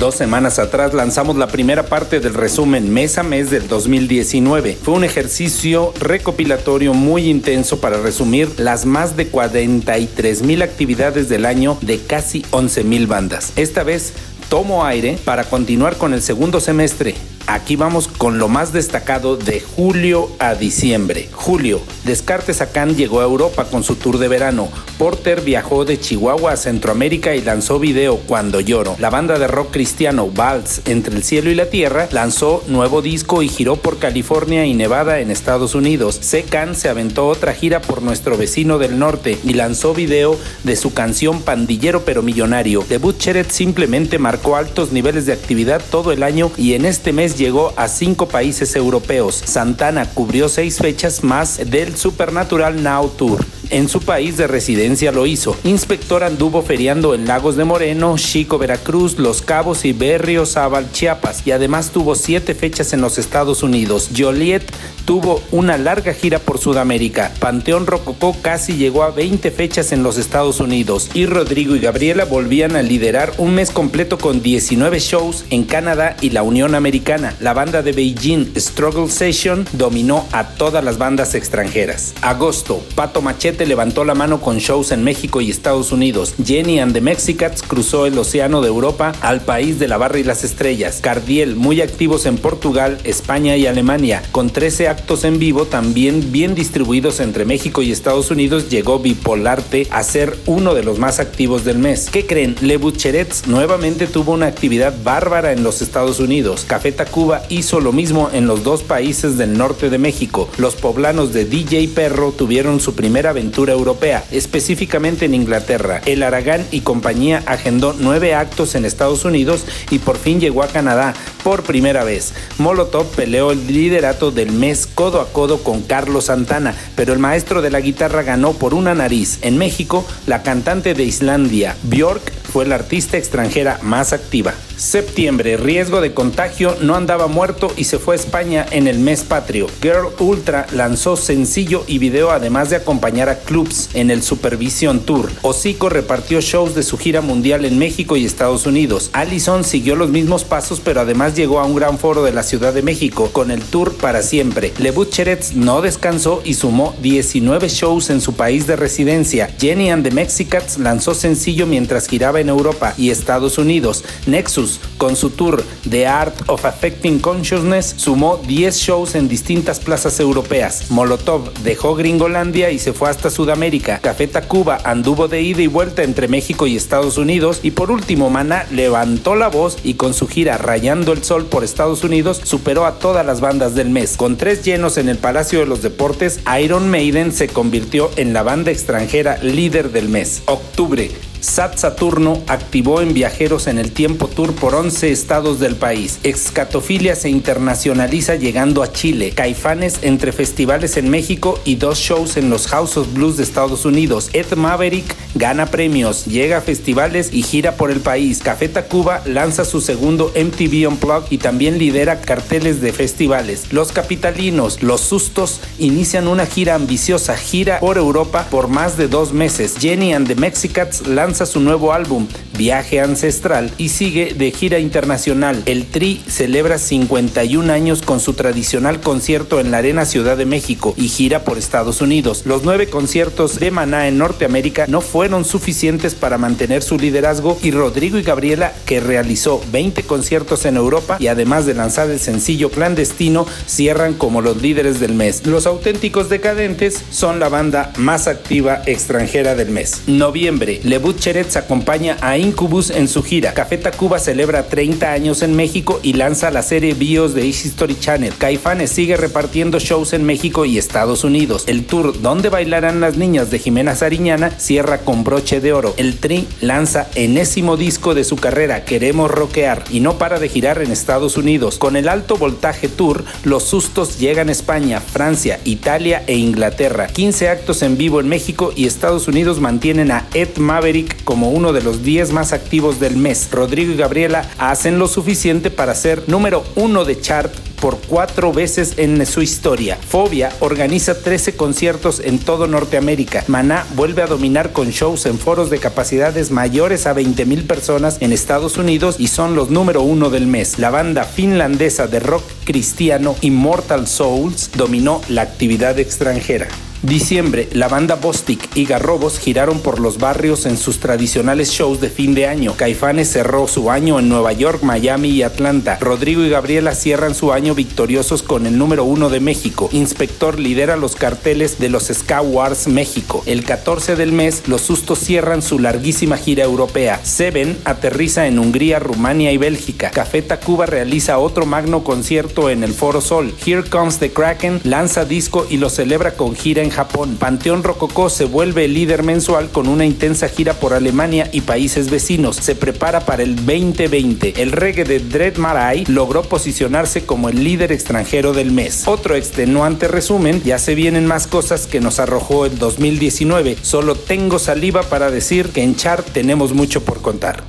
Dos 0.00 0.14
semanas 0.14 0.58
atrás 0.58 0.94
lanzamos 0.94 1.36
la 1.36 1.48
primera 1.48 1.82
parte 1.82 2.20
del 2.20 2.32
resumen 2.32 2.90
mes 2.90 3.18
a 3.18 3.22
mes 3.22 3.50
del 3.50 3.68
2019. 3.68 4.78
Fue 4.82 4.94
un 4.94 5.04
ejercicio 5.04 5.92
recopilatorio 6.00 6.94
muy 6.94 7.28
intenso 7.28 7.82
para 7.82 8.00
resumir 8.00 8.48
las 8.58 8.86
más 8.86 9.14
de 9.18 9.26
43 9.26 10.40
mil 10.40 10.62
actividades 10.62 11.28
del 11.28 11.44
año 11.44 11.76
de 11.82 11.98
casi 11.98 12.46
11 12.50 12.82
mil 12.84 13.08
bandas. 13.08 13.52
Esta 13.56 13.82
vez 13.82 14.14
tomo 14.48 14.86
aire 14.86 15.18
para 15.22 15.44
continuar 15.44 15.98
con 15.98 16.14
el 16.14 16.22
segundo 16.22 16.60
semestre 16.60 17.14
Aquí 17.52 17.74
vamos 17.74 18.06
con 18.06 18.38
lo 18.38 18.46
más 18.46 18.72
destacado 18.72 19.36
de 19.36 19.58
julio 19.58 20.30
a 20.38 20.54
diciembre. 20.54 21.28
Julio, 21.32 21.80
Descartes 22.04 22.60
Acán 22.60 22.94
llegó 22.94 23.20
a 23.20 23.24
Europa 23.24 23.64
con 23.64 23.82
su 23.82 23.96
tour 23.96 24.18
de 24.18 24.28
verano. 24.28 24.68
Porter 24.98 25.40
viajó 25.40 25.84
de 25.84 25.98
Chihuahua 25.98 26.52
a 26.52 26.56
Centroamérica 26.56 27.34
y 27.34 27.40
lanzó 27.40 27.80
video 27.80 28.18
Cuando 28.18 28.60
lloro. 28.60 28.94
La 29.00 29.10
banda 29.10 29.36
de 29.36 29.48
rock 29.48 29.72
cristiano 29.72 30.30
Vals 30.30 30.82
Entre 30.84 31.12
el 31.16 31.24
cielo 31.24 31.50
y 31.50 31.56
la 31.56 31.66
tierra 31.66 32.08
lanzó 32.12 32.62
nuevo 32.68 33.02
disco 33.02 33.42
y 33.42 33.48
giró 33.48 33.74
por 33.74 33.98
California 33.98 34.64
y 34.64 34.74
Nevada 34.74 35.18
en 35.18 35.32
Estados 35.32 35.74
Unidos. 35.74 36.18
Secan 36.20 36.76
se 36.76 36.88
aventó 36.88 37.26
otra 37.26 37.52
gira 37.52 37.82
por 37.82 38.00
nuestro 38.00 38.36
vecino 38.36 38.78
del 38.78 38.96
norte 38.96 39.36
y 39.42 39.54
lanzó 39.54 39.92
video 39.92 40.38
de 40.62 40.76
su 40.76 40.94
canción 40.94 41.42
Pandillero 41.42 42.04
pero 42.04 42.22
millonario. 42.22 42.84
The 42.88 42.98
Butcheret 42.98 43.50
simplemente 43.50 44.20
marcó 44.20 44.54
altos 44.54 44.92
niveles 44.92 45.26
de 45.26 45.32
actividad 45.32 45.82
todo 45.90 46.12
el 46.12 46.22
año 46.22 46.52
y 46.56 46.74
en 46.74 46.84
este 46.84 47.12
mes 47.12 47.39
llegó 47.40 47.72
a 47.76 47.88
cinco 47.88 48.28
países 48.28 48.76
europeos. 48.76 49.42
Santana 49.46 50.04
cubrió 50.04 50.50
seis 50.50 50.76
fechas 50.76 51.24
más 51.24 51.58
del 51.70 51.96
Supernatural 51.96 52.82
Now 52.82 53.08
Tour. 53.16 53.44
En 53.70 53.88
su 53.88 54.00
país 54.00 54.36
de 54.36 54.46
residencia 54.46 55.10
lo 55.10 55.26
hizo. 55.26 55.56
Inspector 55.64 56.24
anduvo 56.24 56.60
feriando 56.60 57.14
en 57.14 57.26
Lagos 57.26 57.56
de 57.56 57.64
Moreno, 57.64 58.16
Chico, 58.18 58.58
Veracruz, 58.58 59.16
Los 59.16 59.42
Cabos 59.42 59.84
y 59.84 59.92
Berriozábal, 59.92 60.90
Chiapas, 60.92 61.46
y 61.46 61.52
además 61.52 61.90
tuvo 61.90 62.14
siete 62.16 62.54
fechas 62.54 62.92
en 62.92 63.00
los 63.00 63.16
Estados 63.16 63.62
Unidos. 63.62 64.10
Joliet 64.14 64.64
tuvo 65.04 65.40
una 65.50 65.78
larga 65.78 66.12
gira 66.12 66.40
por 66.40 66.58
Sudamérica. 66.58 67.32
Panteón 67.38 67.86
Rococó 67.86 68.36
casi 68.42 68.74
llegó 68.74 69.04
a 69.04 69.12
20 69.12 69.50
fechas 69.52 69.92
en 69.92 70.02
los 70.02 70.18
Estados 70.18 70.60
Unidos. 70.60 71.08
Y 71.14 71.26
Rodrigo 71.26 71.76
y 71.76 71.80
Gabriela 71.80 72.24
volvían 72.24 72.74
a 72.74 72.82
liderar 72.82 73.32
un 73.38 73.54
mes 73.54 73.70
completo 73.70 74.18
con 74.18 74.42
19 74.42 74.98
shows 74.98 75.44
en 75.50 75.64
Canadá 75.64 76.16
y 76.20 76.30
la 76.30 76.42
Unión 76.42 76.74
Americana. 76.74 77.19
La 77.40 77.52
banda 77.52 77.82
de 77.82 77.92
Beijing, 77.92 78.52
Struggle 78.56 79.10
Session, 79.10 79.66
dominó 79.72 80.26
a 80.32 80.48
todas 80.48 80.82
las 80.82 80.98
bandas 80.98 81.34
extranjeras. 81.34 82.14
Agosto, 82.22 82.82
Pato 82.94 83.20
Machete 83.20 83.66
levantó 83.66 84.04
la 84.04 84.14
mano 84.14 84.40
con 84.40 84.58
shows 84.58 84.92
en 84.92 85.04
México 85.04 85.40
y 85.40 85.50
Estados 85.50 85.92
Unidos. 85.92 86.34
Jenny 86.44 86.80
and 86.80 86.92
the 86.92 87.00
Mexicats 87.00 87.62
cruzó 87.62 88.06
el 88.06 88.18
océano 88.18 88.60
de 88.60 88.68
Europa 88.68 89.12
al 89.20 89.40
país 89.40 89.78
de 89.78 89.88
la 89.88 89.98
barra 89.98 90.18
y 90.18 90.24
las 90.24 90.44
estrellas. 90.44 91.00
Cardiel, 91.02 91.56
muy 91.56 91.80
activos 91.80 92.26
en 92.26 92.38
Portugal, 92.38 92.98
España 93.04 93.56
y 93.56 93.66
Alemania. 93.66 94.22
Con 94.32 94.50
13 94.50 94.88
actos 94.88 95.24
en 95.24 95.38
vivo, 95.38 95.66
también 95.66 96.32
bien 96.32 96.54
distribuidos 96.54 97.20
entre 97.20 97.44
México 97.44 97.82
y 97.82 97.92
Estados 97.92 98.30
Unidos, 98.30 98.70
llegó 98.70 98.98
Bipolarte 98.98 99.86
a 99.90 100.02
ser 100.02 100.36
uno 100.46 100.74
de 100.74 100.82
los 100.82 100.98
más 100.98 101.20
activos 101.20 101.64
del 101.64 101.78
mes. 101.78 102.08
¿Qué 102.10 102.26
creen? 102.26 102.56
Le 102.60 102.76
Bucherets 102.76 103.46
nuevamente 103.46 104.06
tuvo 104.06 104.32
una 104.32 104.46
actividad 104.46 104.94
bárbara 105.02 105.52
en 105.52 105.62
los 105.62 105.82
Estados 105.82 106.20
Unidos. 106.20 106.64
Café 106.66 106.92
Tacuba 107.10 107.42
hizo 107.48 107.80
lo 107.80 107.90
mismo 107.90 108.30
en 108.32 108.46
los 108.46 108.62
dos 108.62 108.84
países 108.84 109.36
del 109.36 109.58
norte 109.58 109.90
de 109.90 109.98
México. 109.98 110.48
Los 110.58 110.76
poblanos 110.76 111.32
de 111.32 111.44
DJ 111.44 111.88
Perro 111.88 112.30
tuvieron 112.30 112.78
su 112.78 112.94
primera 112.94 113.30
aventura 113.30 113.72
europea, 113.72 114.22
específicamente 114.30 115.24
en 115.24 115.34
Inglaterra. 115.34 116.00
El 116.06 116.22
Aragán 116.22 116.64
y 116.70 116.82
compañía 116.82 117.42
agendó 117.46 117.96
nueve 117.98 118.36
actos 118.36 118.76
en 118.76 118.84
Estados 118.84 119.24
Unidos 119.24 119.64
y 119.90 119.98
por 119.98 120.18
fin 120.18 120.38
llegó 120.38 120.62
a 120.62 120.68
Canadá 120.68 121.12
por 121.42 121.64
primera 121.64 122.04
vez. 122.04 122.32
Molotov 122.58 123.06
peleó 123.16 123.50
el 123.50 123.66
liderato 123.66 124.30
del 124.30 124.52
mes 124.52 124.86
codo 124.86 125.20
a 125.20 125.32
codo 125.32 125.64
con 125.64 125.82
Carlos 125.82 126.26
Santana, 126.26 126.76
pero 126.94 127.12
el 127.12 127.18
maestro 127.18 127.60
de 127.60 127.70
la 127.70 127.80
guitarra 127.80 128.22
ganó 128.22 128.52
por 128.52 128.72
una 128.72 128.94
nariz. 128.94 129.40
En 129.42 129.58
México, 129.58 130.06
la 130.28 130.44
cantante 130.44 130.94
de 130.94 131.02
Islandia, 131.02 131.74
Björk, 131.82 132.40
fue 132.50 132.66
la 132.66 132.74
artista 132.74 133.16
extranjera 133.16 133.78
más 133.82 134.12
activa. 134.12 134.54
Septiembre, 134.76 135.56
riesgo 135.56 136.00
de 136.00 136.12
contagio, 136.14 136.76
no 136.80 136.96
andaba 137.00 137.26
muerto 137.26 137.72
y 137.76 137.84
se 137.84 137.98
fue 137.98 138.14
a 138.14 138.18
España 138.18 138.66
en 138.70 138.86
el 138.86 138.98
mes 138.98 139.24
patrio. 139.24 139.66
Girl 139.82 140.08
Ultra 140.18 140.66
lanzó 140.72 141.16
sencillo 141.16 141.82
y 141.86 141.98
video 141.98 142.30
además 142.30 142.70
de 142.70 142.76
acompañar 142.76 143.28
a 143.28 143.38
clubs 143.38 143.88
en 143.94 144.10
el 144.10 144.22
Supervision 144.22 145.00
Tour. 145.00 145.30
Hocico 145.42 145.88
repartió 145.88 146.40
shows 146.40 146.74
de 146.74 146.82
su 146.82 146.98
gira 146.98 147.22
mundial 147.22 147.64
en 147.64 147.78
México 147.78 148.16
y 148.16 148.24
Estados 148.24 148.66
Unidos. 148.66 149.10
Allison 149.12 149.64
siguió 149.64 149.96
los 149.96 150.10
mismos 150.10 150.44
pasos 150.44 150.80
pero 150.84 151.00
además 151.00 151.34
llegó 151.34 151.58
a 151.58 151.64
un 151.64 151.74
gran 151.74 151.98
foro 151.98 152.22
de 152.22 152.32
la 152.32 152.42
Ciudad 152.42 152.74
de 152.74 152.82
México 152.82 153.30
con 153.32 153.50
el 153.50 153.62
tour 153.62 153.94
para 153.94 154.22
siempre. 154.22 154.72
Le 154.78 154.90
Butcherets 154.90 155.54
no 155.54 155.80
descansó 155.80 156.42
y 156.44 156.54
sumó 156.54 156.94
19 157.02 157.68
shows 157.68 158.10
en 158.10 158.20
su 158.20 158.34
país 158.34 158.66
de 158.66 158.76
residencia. 158.76 159.50
Jenny 159.58 159.90
and 159.90 160.04
the 160.04 160.10
Mexicats 160.10 160.78
lanzó 160.78 161.14
sencillo 161.14 161.66
mientras 161.66 162.06
giraba 162.06 162.40
en 162.40 162.48
Europa 162.48 162.94
y 162.96 163.10
Estados 163.10 163.58
Unidos. 163.58 164.04
Nexus 164.26 164.80
con 164.98 165.16
su 165.16 165.30
tour 165.30 165.64
The 165.88 166.06
Art 166.06 166.34
of 166.46 166.64
Affecting 166.90 167.20
Consciousness, 167.20 167.94
sumó 167.98 168.40
10 168.48 168.76
shows 168.76 169.14
en 169.14 169.28
distintas 169.28 169.78
plazas 169.78 170.18
europeas. 170.18 170.90
Molotov 170.90 171.52
dejó 171.62 171.94
Gringolandia 171.94 172.72
y 172.72 172.80
se 172.80 172.92
fue 172.92 173.08
hasta 173.08 173.30
Sudamérica. 173.30 174.00
Café 174.00 174.26
Tacuba 174.26 174.80
anduvo 174.82 175.28
de 175.28 175.40
ida 175.40 175.62
y 175.62 175.68
vuelta 175.68 176.02
entre 176.02 176.26
México 176.26 176.66
y 176.66 176.74
Estados 176.74 177.16
Unidos. 177.16 177.60
Y 177.62 177.70
por 177.70 177.92
último, 177.92 178.28
Mana 178.28 178.66
levantó 178.72 179.36
la 179.36 179.46
voz 179.46 179.78
y 179.84 179.94
con 179.94 180.14
su 180.14 180.26
gira 180.26 180.58
Rayando 180.58 181.12
el 181.12 181.22
Sol 181.22 181.46
por 181.46 181.62
Estados 181.62 182.02
Unidos 182.02 182.40
superó 182.42 182.84
a 182.84 182.98
todas 182.98 183.24
las 183.24 183.40
bandas 183.40 183.76
del 183.76 183.90
mes. 183.90 184.16
Con 184.16 184.36
tres 184.36 184.64
llenos 184.64 184.98
en 184.98 185.08
el 185.08 185.18
Palacio 185.18 185.60
de 185.60 185.66
los 185.66 185.82
Deportes, 185.82 186.40
Iron 186.60 186.90
Maiden 186.90 187.30
se 187.30 187.46
convirtió 187.46 188.10
en 188.16 188.32
la 188.32 188.42
banda 188.42 188.72
extranjera 188.72 189.38
líder 189.38 189.92
del 189.92 190.08
mes. 190.08 190.42
Octubre, 190.46 191.08
Sat 191.40 191.78
Saturno 191.78 192.42
activó 192.48 193.00
en 193.00 193.14
Viajeros 193.14 193.66
en 193.66 193.78
el 193.78 193.92
Tiempo 193.92 194.28
Tour 194.28 194.54
por 194.54 194.74
11 194.74 195.10
estados 195.10 195.58
del 195.58 195.74
país. 195.74 196.18
Excatofilia 196.22 197.16
se 197.16 197.30
internacionaliza 197.30 198.36
llegando 198.36 198.82
a 198.82 198.92
Chile. 198.92 199.32
Caifanes 199.34 200.00
entre 200.02 200.32
festivales 200.32 200.98
en 200.98 201.08
México 201.08 201.58
y 201.64 201.76
dos 201.76 201.98
shows 201.98 202.36
en 202.36 202.50
los 202.50 202.66
House 202.66 202.98
of 202.98 203.14
Blues 203.14 203.38
de 203.38 203.44
Estados 203.44 203.86
Unidos. 203.86 204.28
Ed 204.34 204.52
Maverick 204.54 205.16
gana 205.34 205.66
premios, 205.66 206.26
llega 206.26 206.58
a 206.58 206.60
festivales 206.60 207.30
y 207.32 207.42
gira 207.42 207.72
por 207.76 207.90
el 207.90 208.00
país. 208.00 208.40
Café 208.40 208.68
Tacuba 208.68 209.22
lanza 209.24 209.64
su 209.64 209.80
segundo 209.80 210.32
MTV 210.36 210.88
Unplugged 210.88 211.30
y 211.30 211.38
también 211.38 211.78
lidera 211.78 212.20
carteles 212.20 212.82
de 212.82 212.92
festivales. 212.92 213.72
Los 213.72 213.92
capitalinos, 213.92 214.82
los 214.82 215.00
sustos, 215.00 215.60
inician 215.78 216.28
una 216.28 216.44
gira 216.44 216.74
ambiciosa, 216.74 217.36
gira 217.36 217.80
por 217.80 217.96
Europa 217.96 218.46
por 218.50 218.68
más 218.68 218.98
de 218.98 219.08
dos 219.08 219.32
meses. 219.32 219.76
Jenny 219.80 220.12
and 220.12 220.26
the 220.26 220.34
Mexicats 220.34 221.06
lanzan 221.06 221.29
lanza 221.30 221.46
su 221.46 221.60
nuevo 221.60 221.92
álbum, 221.92 222.26
Viaje 222.58 222.98
Ancestral, 222.98 223.70
y 223.78 223.90
sigue 223.90 224.34
de 224.34 224.50
gira 224.50 224.80
internacional. 224.80 225.62
El 225.66 225.86
Tri 225.86 226.20
celebra 226.26 226.76
51 226.76 227.72
años 227.72 228.02
con 228.02 228.18
su 228.18 228.32
tradicional 228.32 229.00
concierto 229.00 229.60
en 229.60 229.70
la 229.70 229.78
Arena 229.78 230.06
Ciudad 230.06 230.36
de 230.36 230.44
México 230.44 230.92
y 230.96 231.06
gira 231.06 231.44
por 231.44 231.56
Estados 231.56 232.00
Unidos. 232.00 232.42
Los 232.46 232.64
nueve 232.64 232.88
conciertos 232.88 233.60
de 233.60 233.70
Maná 233.70 234.08
en 234.08 234.18
Norteamérica 234.18 234.86
no 234.88 235.00
fueron 235.00 235.44
suficientes 235.44 236.16
para 236.16 236.36
mantener 236.36 236.82
su 236.82 236.98
liderazgo 236.98 237.56
y 237.62 237.70
Rodrigo 237.70 238.18
y 238.18 238.22
Gabriela, 238.22 238.72
que 238.84 238.98
realizó 238.98 239.62
20 239.70 240.02
conciertos 240.02 240.64
en 240.64 240.76
Europa 240.76 241.16
y 241.20 241.28
además 241.28 241.64
de 241.64 241.74
lanzar 241.74 242.10
el 242.10 242.18
sencillo 242.18 242.70
clandestino, 242.70 243.46
cierran 243.66 244.14
como 244.14 244.40
los 244.40 244.60
líderes 244.60 244.98
del 244.98 245.14
mes. 245.14 245.46
Los 245.46 245.66
auténticos 245.66 246.28
decadentes 246.28 247.04
son 247.12 247.38
la 247.38 247.48
banda 247.48 247.92
más 247.98 248.26
activa 248.26 248.82
extranjera 248.86 249.54
del 249.54 249.70
mes. 249.70 250.02
Noviembre, 250.08 250.80
Lebut 250.82 251.19
Cheretz 251.20 251.56
acompaña 251.56 252.16
a 252.22 252.38
Incubus 252.38 252.88
en 252.88 253.06
su 253.06 253.22
gira. 253.22 253.52
Café 253.52 253.76
Tacuba 253.76 254.18
celebra 254.18 254.68
30 254.68 255.12
años 255.12 255.42
en 255.42 255.54
México 255.54 256.00
y 256.02 256.14
lanza 256.14 256.50
la 256.50 256.62
serie 256.62 256.94
Bios 256.94 257.34
de 257.34 257.46
History 257.46 257.94
Channel. 258.00 258.32
Caifanes 258.38 258.90
sigue 258.90 259.18
repartiendo 259.18 259.78
shows 259.78 260.14
en 260.14 260.24
México 260.24 260.64
y 260.64 260.78
Estados 260.78 261.22
Unidos. 261.22 261.64
El 261.66 261.84
tour 261.84 262.22
Donde 262.22 262.48
bailarán 262.48 263.00
las 263.00 263.18
niñas 263.18 263.50
de 263.50 263.58
Jimena 263.58 263.94
Sariñana 263.94 264.50
cierra 264.58 264.98
con 264.98 265.22
broche 265.22 265.60
de 265.60 265.74
oro. 265.74 265.92
El 265.98 266.16
Tri 266.16 266.48
lanza 266.62 267.06
enésimo 267.14 267.76
disco 267.76 268.14
de 268.14 268.24
su 268.24 268.36
carrera, 268.36 268.86
Queremos 268.86 269.30
Rockear, 269.30 269.84
y 269.90 270.00
no 270.00 270.16
para 270.16 270.38
de 270.38 270.48
girar 270.48 270.80
en 270.80 270.90
Estados 270.90 271.36
Unidos. 271.36 271.76
Con 271.76 271.96
el 271.96 272.08
Alto 272.08 272.38
Voltaje 272.38 272.88
Tour, 272.88 273.24
los 273.44 273.64
sustos 273.64 274.18
llegan 274.18 274.48
a 274.48 274.52
España, 274.52 275.00
Francia, 275.00 275.60
Italia 275.66 276.24
e 276.26 276.36
Inglaterra. 276.36 277.08
15 277.08 277.50
actos 277.50 277.82
en 277.82 277.98
vivo 277.98 278.20
en 278.20 278.28
México 278.28 278.72
y 278.74 278.86
Estados 278.86 279.28
Unidos 279.28 279.60
mantienen 279.60 280.10
a 280.12 280.26
Ed 280.32 280.56
Maverick 280.56 281.09
como 281.24 281.50
uno 281.50 281.72
de 281.72 281.82
los 281.82 282.02
10 282.02 282.32
más 282.32 282.52
activos 282.52 283.00
del 283.00 283.16
mes. 283.16 283.48
Rodrigo 283.50 283.92
y 283.92 283.96
Gabriela 283.96 284.48
hacen 284.58 284.98
lo 284.98 285.08
suficiente 285.08 285.70
para 285.70 285.94
ser 285.94 286.24
número 286.28 286.64
uno 286.76 287.04
de 287.04 287.20
chart 287.20 287.52
por 287.80 287.98
cuatro 287.98 288.52
veces 288.52 288.94
en 288.96 289.24
su 289.26 289.42
historia. 289.42 289.96
Fobia 289.96 290.52
organiza 290.60 291.20
13 291.20 291.56
conciertos 291.56 292.20
en 292.20 292.38
todo 292.38 292.66
Norteamérica. 292.66 293.44
Maná 293.48 293.86
vuelve 293.94 294.22
a 294.22 294.26
dominar 294.26 294.72
con 294.72 294.90
shows 294.90 295.26
en 295.26 295.38
foros 295.38 295.70
de 295.70 295.78
capacidades 295.78 296.50
mayores 296.50 297.06
a 297.06 297.12
20 297.12 297.44
mil 297.46 297.64
personas 297.64 298.18
en 298.20 298.32
Estados 298.32 298.76
Unidos 298.76 299.16
y 299.18 299.28
son 299.28 299.54
los 299.54 299.70
número 299.70 300.02
uno 300.02 300.30
del 300.30 300.46
mes. 300.46 300.78
La 300.78 300.90
banda 300.90 301.24
finlandesa 301.24 302.06
de 302.06 302.20
rock 302.20 302.44
cristiano 302.64 303.34
Immortal 303.40 304.06
Souls 304.06 304.70
dominó 304.76 305.20
la 305.28 305.42
actividad 305.42 305.98
extranjera. 305.98 306.68
Diciembre, 307.02 307.66
la 307.72 307.88
banda 307.88 308.16
Bostic 308.16 308.76
y 308.76 308.84
Garrobos 308.84 309.38
giraron 309.38 309.80
por 309.80 310.00
los 310.00 310.18
barrios 310.18 310.66
en 310.66 310.76
sus 310.76 311.00
tradicionales 311.00 311.70
shows 311.70 311.98
de 311.98 312.10
fin 312.10 312.34
de 312.34 312.46
año. 312.46 312.74
Caifanes 312.76 313.32
cerró 313.32 313.66
su 313.68 313.90
año 313.90 314.18
en 314.18 314.28
Nueva 314.28 314.52
York, 314.52 314.82
Miami 314.82 315.30
y 315.30 315.42
Atlanta. 315.42 315.96
Rodrigo 315.98 316.42
y 316.42 316.50
Gabriela 316.50 316.94
cierran 316.94 317.34
su 317.34 317.54
año 317.54 317.69
victoriosos 317.74 318.42
con 318.42 318.66
el 318.66 318.78
número 318.78 319.04
uno 319.04 319.30
de 319.30 319.40
México. 319.40 319.88
Inspector 319.92 320.58
lidera 320.58 320.96
los 320.96 321.16
carteles 321.16 321.78
de 321.78 321.88
los 321.88 322.04
Ska 322.04 322.40
Wars 322.42 322.88
México. 322.88 323.42
El 323.46 323.64
14 323.64 324.16
del 324.16 324.32
mes, 324.32 324.62
los 324.66 324.82
Sustos 324.82 325.18
cierran 325.18 325.62
su 325.62 325.78
larguísima 325.78 326.36
gira 326.36 326.64
europea. 326.64 327.20
Seven 327.22 327.78
aterriza 327.84 328.46
en 328.46 328.58
Hungría, 328.58 328.98
Rumania 328.98 329.52
y 329.52 329.58
Bélgica. 329.58 330.10
Café 330.10 330.42
Tacuba 330.42 330.86
realiza 330.86 331.38
otro 331.38 331.66
magno 331.66 332.04
concierto 332.04 332.70
en 332.70 332.82
el 332.82 332.94
Foro 332.94 333.20
Sol. 333.20 333.54
Here 333.64 333.84
Comes 333.84 334.18
the 334.18 334.30
Kraken 334.30 334.80
lanza 334.84 335.24
disco 335.24 335.66
y 335.68 335.76
lo 335.76 335.90
celebra 335.90 336.32
con 336.32 336.54
gira 336.54 336.82
en 336.82 336.90
Japón. 336.90 337.36
Panteón 337.38 337.82
Rococó 337.82 338.30
se 338.30 338.44
vuelve 338.44 338.84
el 338.84 338.94
líder 338.94 339.22
mensual 339.22 339.70
con 339.70 339.88
una 339.88 340.04
intensa 340.04 340.48
gira 340.48 340.74
por 340.74 340.94
Alemania 340.94 341.48
y 341.52 341.62
países 341.62 342.10
vecinos. 342.10 342.56
Se 342.56 342.74
prepara 342.74 343.20
para 343.20 343.42
el 343.42 343.56
2020. 343.56 344.62
El 344.62 344.72
reggae 344.72 345.04
de 345.04 345.20
Dread 345.20 345.56
Marai 345.56 346.04
logró 346.06 346.42
posicionarse 346.42 347.24
como 347.24 347.48
el 347.48 347.59
líder 347.64 347.92
extranjero 347.92 348.52
del 348.52 348.72
mes. 348.72 349.04
Otro 349.06 349.34
extenuante 349.36 350.08
resumen, 350.08 350.62
ya 350.62 350.78
se 350.78 350.94
vienen 350.94 351.26
más 351.26 351.46
cosas 351.46 351.86
que 351.86 352.00
nos 352.00 352.18
arrojó 352.18 352.66
el 352.66 352.78
2019. 352.78 353.76
Solo 353.82 354.14
tengo 354.14 354.58
saliva 354.58 355.02
para 355.02 355.30
decir 355.30 355.70
que 355.70 355.82
en 355.82 355.96
Chart 355.96 356.26
tenemos 356.32 356.72
mucho 356.72 357.04
por 357.04 357.22
contar. 357.22 357.62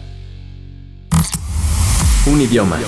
Un 2.25 2.41
idioma. 2.41 2.79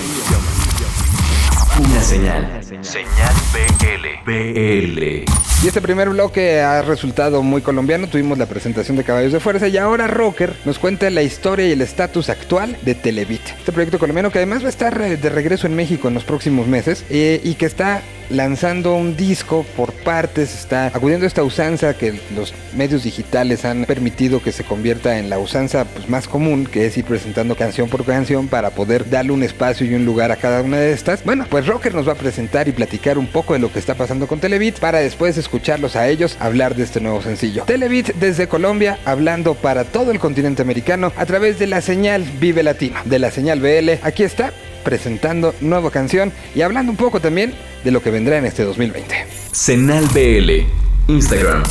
Una 1.78 2.02
señal. 2.02 2.63
Señal 2.84 3.34
BL. 3.54 4.30
BL. 4.30 5.24
Y 5.62 5.66
este 5.66 5.80
primer 5.80 6.10
bloque 6.10 6.60
ha 6.60 6.82
resultado 6.82 7.42
muy 7.42 7.62
colombiano. 7.62 8.08
Tuvimos 8.08 8.36
la 8.36 8.44
presentación 8.44 8.98
de 8.98 9.04
Caballos 9.04 9.32
de 9.32 9.40
Fuerza 9.40 9.68
y 9.68 9.78
ahora 9.78 10.06
Rocker 10.06 10.54
nos 10.66 10.78
cuenta 10.78 11.08
la 11.08 11.22
historia 11.22 11.66
y 11.66 11.72
el 11.72 11.80
estatus 11.80 12.28
actual 12.28 12.76
de 12.82 12.94
Televit. 12.94 13.40
Este 13.58 13.72
proyecto 13.72 13.98
colombiano 13.98 14.30
que 14.30 14.38
además 14.38 14.62
va 14.62 14.66
a 14.66 14.70
estar 14.70 15.00
eh, 15.00 15.16
de 15.16 15.28
regreso 15.30 15.66
en 15.66 15.74
México 15.74 16.08
en 16.08 16.14
los 16.14 16.24
próximos 16.24 16.66
meses 16.66 17.06
eh, 17.08 17.40
y 17.42 17.54
que 17.54 17.64
está 17.64 18.02
lanzando 18.30 18.94
un 18.94 19.16
disco 19.16 19.64
por 19.76 19.92
partes, 19.92 20.54
está 20.54 20.86
acudiendo 20.86 21.24
a 21.24 21.28
esta 21.28 21.42
usanza 21.42 21.94
que 21.94 22.18
los 22.34 22.54
medios 22.74 23.04
digitales 23.04 23.64
han 23.64 23.84
permitido 23.84 24.42
que 24.42 24.52
se 24.52 24.64
convierta 24.64 25.18
en 25.18 25.30
la 25.30 25.38
usanza 25.38 25.84
pues, 25.84 26.08
más 26.08 26.28
común, 26.28 26.66
que 26.66 26.86
es 26.86 26.96
ir 26.96 27.04
presentando 27.04 27.56
canción 27.56 27.88
por 27.88 28.04
canción 28.04 28.48
para 28.48 28.70
poder 28.70 29.08
darle 29.08 29.32
un 29.32 29.42
espacio 29.42 29.86
y 29.86 29.94
un 29.94 30.04
lugar 30.04 30.30
a 30.32 30.36
cada 30.36 30.62
una 30.62 30.78
de 30.78 30.92
estas. 30.92 31.24
Bueno, 31.24 31.46
pues 31.48 31.66
Rocker 31.66 31.94
nos 31.94 32.08
va 32.08 32.12
a 32.12 32.16
presentar 32.16 32.68
y 32.68 32.72
platicar 32.72 33.18
un 33.18 33.26
poco 33.26 33.54
de 33.54 33.58
lo 33.58 33.72
que 33.72 33.78
está 33.78 33.94
pasando 33.94 34.26
con 34.26 34.40
Televit 34.40 34.78
para 34.78 34.98
después 34.98 35.36
escucharlos 35.36 35.96
a 35.96 36.08
ellos 36.08 36.36
hablar 36.40 36.74
de 36.74 36.84
este 36.84 37.00
nuevo 37.00 37.22
sencillo. 37.22 37.64
Televit 37.64 38.14
desde 38.14 38.48
Colombia 38.48 38.98
hablando 39.04 39.54
para 39.54 39.84
todo 39.84 40.10
el 40.10 40.18
continente 40.18 40.62
americano 40.62 41.12
a 41.16 41.26
través 41.26 41.58
de 41.58 41.66
la 41.66 41.80
señal 41.80 42.24
Vive 42.40 42.62
Latino, 42.62 43.00
de 43.04 43.18
la 43.18 43.30
señal 43.30 43.60
BL. 43.60 43.90
Aquí 44.02 44.22
está 44.22 44.52
presentando 44.84 45.54
nueva 45.60 45.90
canción 45.90 46.32
y 46.54 46.62
hablando 46.62 46.92
un 46.92 46.96
poco 46.96 47.20
también 47.20 47.54
de 47.82 47.90
lo 47.90 48.02
que 48.02 48.10
vendrá 48.10 48.38
en 48.38 48.46
este 48.46 48.62
2020. 48.62 49.26
Señal 49.50 50.04
BL. 50.12 50.66
Instagram. 51.08 51.62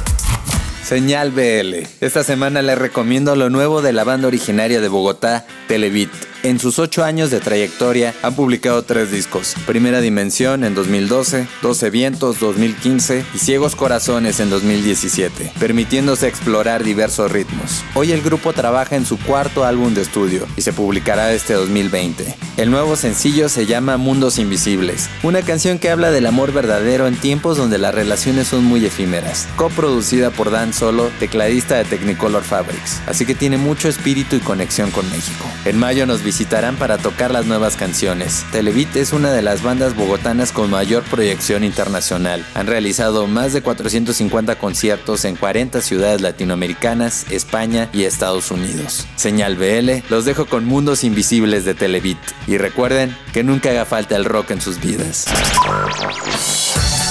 Señal 0.83 1.31
BL. 1.31 1.87
Esta 2.01 2.23
semana 2.23 2.61
les 2.61 2.77
recomiendo 2.77 3.35
lo 3.35 3.49
nuevo 3.49 3.81
de 3.81 3.93
la 3.93 4.03
banda 4.03 4.27
originaria 4.27 4.81
de 4.81 4.87
Bogotá, 4.89 5.45
Televit. 5.67 6.11
En 6.43 6.59
sus 6.59 6.77
ocho 6.77 7.05
años 7.05 7.31
de 7.31 7.39
trayectoria 7.39 8.13
han 8.21 8.35
publicado 8.35 8.83
tres 8.83 9.09
discos. 9.09 9.55
Primera 9.65 10.01
Dimensión 10.01 10.65
en 10.65 10.75
2012, 10.75 11.47
12 11.61 11.89
Vientos 11.89 12.41
2015 12.41 13.23
y 13.33 13.37
Ciegos 13.37 13.77
Corazones 13.77 14.41
en 14.41 14.49
2017, 14.49 15.53
permitiéndose 15.57 16.27
explorar 16.27 16.83
diversos 16.83 17.31
ritmos. 17.31 17.85
Hoy 17.95 18.11
el 18.11 18.21
grupo 18.21 18.51
trabaja 18.51 18.97
en 18.97 19.05
su 19.05 19.17
cuarto 19.19 19.63
álbum 19.63 19.93
de 19.93 20.01
estudio 20.01 20.45
y 20.57 20.63
se 20.63 20.73
publicará 20.73 21.31
este 21.31 21.53
2020. 21.53 22.35
El 22.57 22.71
nuevo 22.71 22.97
sencillo 22.97 23.47
se 23.47 23.65
llama 23.65 23.95
Mundos 23.95 24.37
Invisibles, 24.37 25.09
una 25.23 25.43
canción 25.43 25.79
que 25.79 25.89
habla 25.89 26.11
del 26.11 26.25
amor 26.25 26.51
verdadero 26.51 27.07
en 27.07 27.15
tiempos 27.15 27.55
donde 27.55 27.77
las 27.77 27.95
relaciones 27.95 28.49
son 28.49 28.65
muy 28.65 28.85
efímeras. 28.85 29.47
Coproducida 29.55 30.29
por 30.29 30.51
Dan 30.51 30.73
Solo, 30.73 31.09
tecladista 31.19 31.77
de 31.77 31.85
Technicolor 31.85 32.43
Fabrics, 32.43 32.99
así 33.07 33.25
que 33.25 33.33
tiene 33.33 33.57
mucho 33.57 33.87
espíritu 33.87 34.35
y 34.35 34.39
conexión 34.39 34.91
con 34.91 35.09
México. 35.09 35.45
En 35.63 35.79
mayo 35.79 36.05
nos 36.05 36.21
visitarán 36.33 36.77
para 36.77 36.97
tocar 36.97 37.29
las 37.29 37.45
nuevas 37.45 37.75
canciones. 37.75 38.43
Televit 38.51 38.95
es 38.95 39.13
una 39.13 39.31
de 39.31 39.43
las 39.43 39.61
bandas 39.61 39.95
bogotanas 39.95 40.51
con 40.51 40.71
mayor 40.71 41.03
proyección 41.03 41.63
internacional. 41.63 42.43
Han 42.55 42.65
realizado 42.65 43.27
más 43.27 43.53
de 43.53 43.61
450 43.61 44.55
conciertos 44.55 45.25
en 45.25 45.35
40 45.35 45.79
ciudades 45.81 46.21
latinoamericanas, 46.21 47.27
España 47.29 47.87
y 47.93 48.05
Estados 48.05 48.49
Unidos. 48.49 49.05
Señal 49.15 49.57
BL, 49.57 50.03
los 50.09 50.25
dejo 50.25 50.47
con 50.47 50.65
Mundos 50.65 51.03
Invisibles 51.03 51.65
de 51.65 51.75
Televit. 51.75 52.17
Y 52.47 52.57
recuerden 52.57 53.15
que 53.31 53.43
nunca 53.43 53.69
haga 53.69 53.85
falta 53.85 54.15
el 54.15 54.25
rock 54.25 54.49
en 54.49 54.61
sus 54.61 54.81
vidas. 54.81 55.25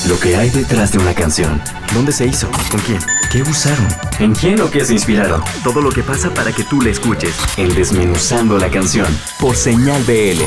Lo 0.09 0.19
que 0.19 0.35
hay 0.35 0.51
detrás 0.51 0.91
de 0.91 0.99
una 0.99 1.15
canción. 1.15 1.63
¿Dónde 1.95 2.11
se 2.11 2.27
hizo? 2.27 2.49
¿Con 2.73 2.81
quién? 2.81 2.99
¿Qué 3.31 3.43
usaron? 3.43 3.87
¿En 4.19 4.35
quién 4.35 4.61
o 4.61 4.69
qué 4.69 4.85
se 4.85 4.95
inspiraron? 4.95 5.41
Todo 5.63 5.81
lo 5.81 5.91
que 5.91 6.03
pasa 6.03 6.35
para 6.35 6.51
que 6.51 6.65
tú 6.65 6.81
la 6.81 6.91
escuches. 6.91 7.37
En 7.57 7.73
Desmenuzando 7.73 8.59
la 8.59 8.69
canción. 8.69 9.07
Por 9.39 9.55
Señal 9.55 10.03
BL. 10.03 10.43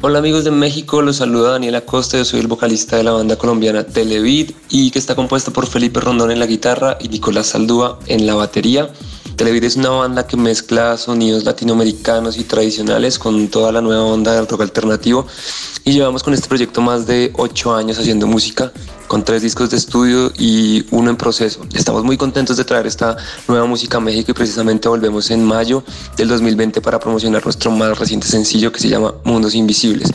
Hola 0.00 0.18
amigos 0.18 0.42
de 0.42 0.50
México, 0.50 1.02
los 1.02 1.16
saluda 1.16 1.52
Daniel 1.52 1.76
Acosta, 1.76 2.16
yo 2.16 2.24
soy 2.24 2.40
el 2.40 2.48
vocalista 2.48 2.96
de 2.96 3.04
la 3.04 3.12
banda 3.12 3.36
colombiana 3.36 3.84
Televid 3.84 4.52
y 4.70 4.90
que 4.90 4.98
está 4.98 5.14
compuesta 5.14 5.52
por 5.52 5.68
Felipe 5.68 6.00
Rondón 6.00 6.32
en 6.32 6.40
la 6.40 6.46
guitarra 6.46 6.96
y 7.00 7.08
Nicolás 7.08 7.48
Saldúa 7.48 8.00
en 8.06 8.26
la 8.26 8.34
batería. 8.34 8.90
Televid 9.36 9.64
es 9.64 9.76
una 9.76 9.90
banda 9.90 10.26
que 10.26 10.36
mezcla 10.36 10.96
sonidos 10.96 11.44
latinoamericanos 11.44 12.38
y 12.38 12.44
tradicionales 12.44 13.18
con 13.18 13.48
toda 13.48 13.72
la 13.72 13.80
nueva 13.80 14.02
onda 14.02 14.34
del 14.34 14.48
rock 14.48 14.62
alternativo 14.62 15.26
y 15.84 15.92
llevamos 15.92 16.22
con 16.22 16.34
este 16.34 16.48
proyecto 16.48 16.80
más 16.80 17.06
de 17.06 17.32
ocho 17.36 17.74
años 17.74 17.98
haciendo 17.98 18.26
música 18.26 18.72
con 19.08 19.24
tres 19.24 19.42
discos 19.42 19.70
de 19.70 19.76
estudio 19.76 20.32
y 20.38 20.86
uno 20.92 21.10
en 21.10 21.16
proceso. 21.16 21.66
Estamos 21.74 22.04
muy 22.04 22.16
contentos 22.16 22.56
de 22.56 22.64
traer 22.64 22.86
esta 22.86 23.16
nueva 23.48 23.66
música 23.66 23.96
a 23.96 24.00
México 24.00 24.30
y 24.30 24.34
precisamente 24.34 24.88
volvemos 24.88 25.30
en 25.32 25.44
mayo 25.44 25.82
del 26.16 26.28
2020 26.28 26.80
para 26.80 27.00
promocionar 27.00 27.44
nuestro 27.44 27.72
más 27.72 27.98
reciente 27.98 28.28
sencillo 28.28 28.70
que 28.70 28.78
se 28.78 28.88
llama 28.88 29.14
Mundos 29.24 29.54
Invisibles. 29.54 30.12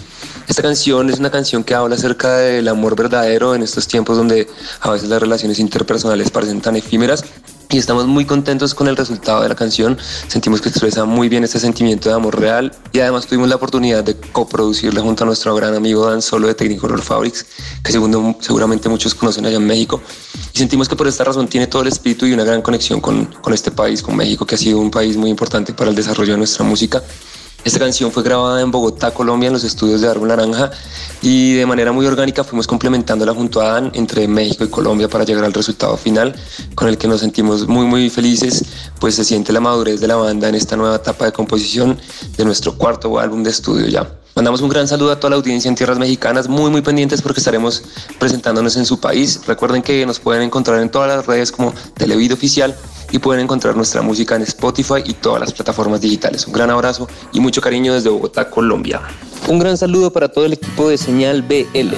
Esta 0.47 0.62
canción 0.62 1.10
es 1.10 1.19
una 1.19 1.30
canción 1.30 1.63
que 1.63 1.73
habla 1.73 1.95
acerca 1.95 2.38
del 2.38 2.67
amor 2.67 2.95
verdadero 2.95 3.56
en 3.56 3.63
estos 3.63 3.88
tiempos 3.88 4.15
donde 4.15 4.47
a 4.80 4.91
veces 4.91 5.10
las 5.10 5.19
relaciones 5.19 5.60
interpersonales 5.60 6.30
parecen 6.30 6.62
tan 6.62 6.75
efímeras 6.75 7.25
y 7.69 7.78
estamos 7.78 8.08
muy 8.08 8.25
contentos 8.25 8.73
con 8.73 8.88
el 8.88 8.95
resultado 8.95 9.41
de 9.41 9.49
la 9.49 9.56
canción. 9.56 9.97
Sentimos 10.28 10.62
que 10.62 10.69
expresa 10.69 11.06
muy 11.06 11.30
bien 11.30 11.43
este 11.43 11.60
sentimiento 11.60 12.10
de 12.10 12.15
amor 12.15 12.39
real 12.39 12.71
y 12.91 12.99
además 12.99 13.25
tuvimos 13.25 13.49
la 13.49 13.56
oportunidad 13.56 14.04
de 14.04 14.15
coproducirla 14.15 15.01
junto 15.01 15.23
a 15.23 15.28
nuestro 15.28 15.56
gran 15.56 15.75
amigo 15.75 16.10
Dan 16.10 16.21
Solo 16.21 16.47
de 16.47 16.56
Technicolor 16.56 17.01
Fabrics, 17.01 17.45
que 17.84 17.91
segundo, 17.91 18.36
seguramente 18.39 18.89
muchos 18.89 19.15
conocen 19.15 19.45
allá 19.45 19.58
en 19.58 19.65
México. 19.65 20.01
Y 20.54 20.60
sentimos 20.60 20.88
que 20.88 20.95
por 20.95 21.08
esta 21.08 21.23
razón 21.23 21.47
tiene 21.47 21.67
todo 21.67 21.82
el 21.82 21.88
espíritu 21.88 22.25
y 22.25 22.34
una 22.34 22.43
gran 22.43 22.62
conexión 22.62 23.01
con, 23.01 23.25
con 23.25 23.54
este 23.54 23.71
país, 23.71 24.01
con 24.01 24.15
México, 24.15 24.45
que 24.45 24.56
ha 24.56 24.58
sido 24.58 24.80
un 24.80 24.91
país 24.91 25.17
muy 25.17 25.30
importante 25.30 25.73
para 25.73 25.89
el 25.89 25.95
desarrollo 25.95 26.34
de 26.34 26.38
nuestra 26.38 26.63
música. 26.63 27.04
Esta 27.65 27.80
canción 27.80 28.12
fue 28.12 28.21
grabada 28.21 28.62
en 28.62 28.69
Bogotá, 28.69 29.12
Colombia, 29.12 29.47
en 29.47 29.54
los 29.54 29.63
estudios 29.63 29.99
de 29.99 30.08
Árbol 30.08 30.28
Naranja 30.28 30.69
y 31.23 31.56
de 31.56 31.65
manera 31.65 31.91
muy 31.91 32.06
orgánica 32.06 32.43
fuimos 32.43 32.67
complementándola 32.67 33.34
junto 33.34 33.60
a 33.60 33.71
Dan 33.71 33.91
entre 33.95 34.28
México 34.28 34.63
y 34.63 34.67
Colombia 34.67 35.08
para 35.10 35.23
llegar 35.23 35.43
al 35.43 35.51
resultado 35.51 35.97
final 35.97 36.36
con 36.75 36.89
el 36.89 36.99
que 36.99 37.08
nos 37.08 37.21
sentimos 37.21 37.67
muy 37.67 37.88
muy 37.88 38.12
felices, 38.12 38.65
pues 38.99 39.15
se 39.15 39.25
siente 39.25 39.51
la 39.51 39.62
madurez 39.62 39.99
de 39.99 40.08
la 40.08 40.15
banda 40.15 40.47
en 40.47 40.54
esta 40.54 40.75
nueva 40.75 40.97
etapa 40.97 41.25
de 41.25 41.32
composición 41.32 41.97
de 42.38 42.45
nuestro 42.45 42.78
cuarto 42.78 43.17
álbum 43.17 43.41
de 43.41 43.49
estudio 43.49 43.88
ya. 43.88 44.08
Mandamos 44.36 44.62
un 44.62 44.69
gran 44.69 44.88
saludo 44.88 45.13
a 45.13 45.19
toda 45.19 45.32
la 45.32 45.38
audiencia 45.38 45.67
en 45.67 45.73
tierras 45.73 45.97
mexicanas, 45.97 46.47
muy 46.47 46.69
muy 46.69 46.82
pendientes 46.84 47.23
porque 47.23 47.39
estaremos 47.39 47.82
presentándonos 48.19 48.78
en 48.78 48.86
su 48.86 48.99
país. 48.99 49.41
Recuerden 49.47 49.82
que 49.82 50.06
nos 50.06 50.19
pueden 50.19 50.43
encontrar 50.43 50.82
en 50.82 50.91
todas 50.91 51.08
las 51.08 51.25
redes 51.25 51.51
como 51.51 51.73
Televid 51.95 52.32
Oficial 52.32 52.75
y 53.15 53.19
pueden 53.19 53.43
encontrar 53.43 53.78
nuestra 53.78 54.01
música 54.01 54.36
en 54.36 54.41
Spotify 54.41 55.01
y 55.06 55.13
todas 55.13 55.39
las 55.39 55.54
plataformas 55.54 56.01
digitales. 56.01 56.45
Un 56.47 56.51
gran 56.51 56.69
abrazo 56.69 57.08
y 57.32 57.39
mucho 57.39 57.62
cariño 57.62 57.93
desde 57.93 58.10
Bogotá, 58.10 58.49
Colombia. 58.49 58.99
Un 59.47 59.58
gran 59.58 59.78
saludo 59.78 60.12
para 60.12 60.28
todo 60.28 60.45
el 60.45 60.51
equipo 60.51 60.89
de 60.89 60.97
Señal 60.97 61.41
BL. 61.41 61.95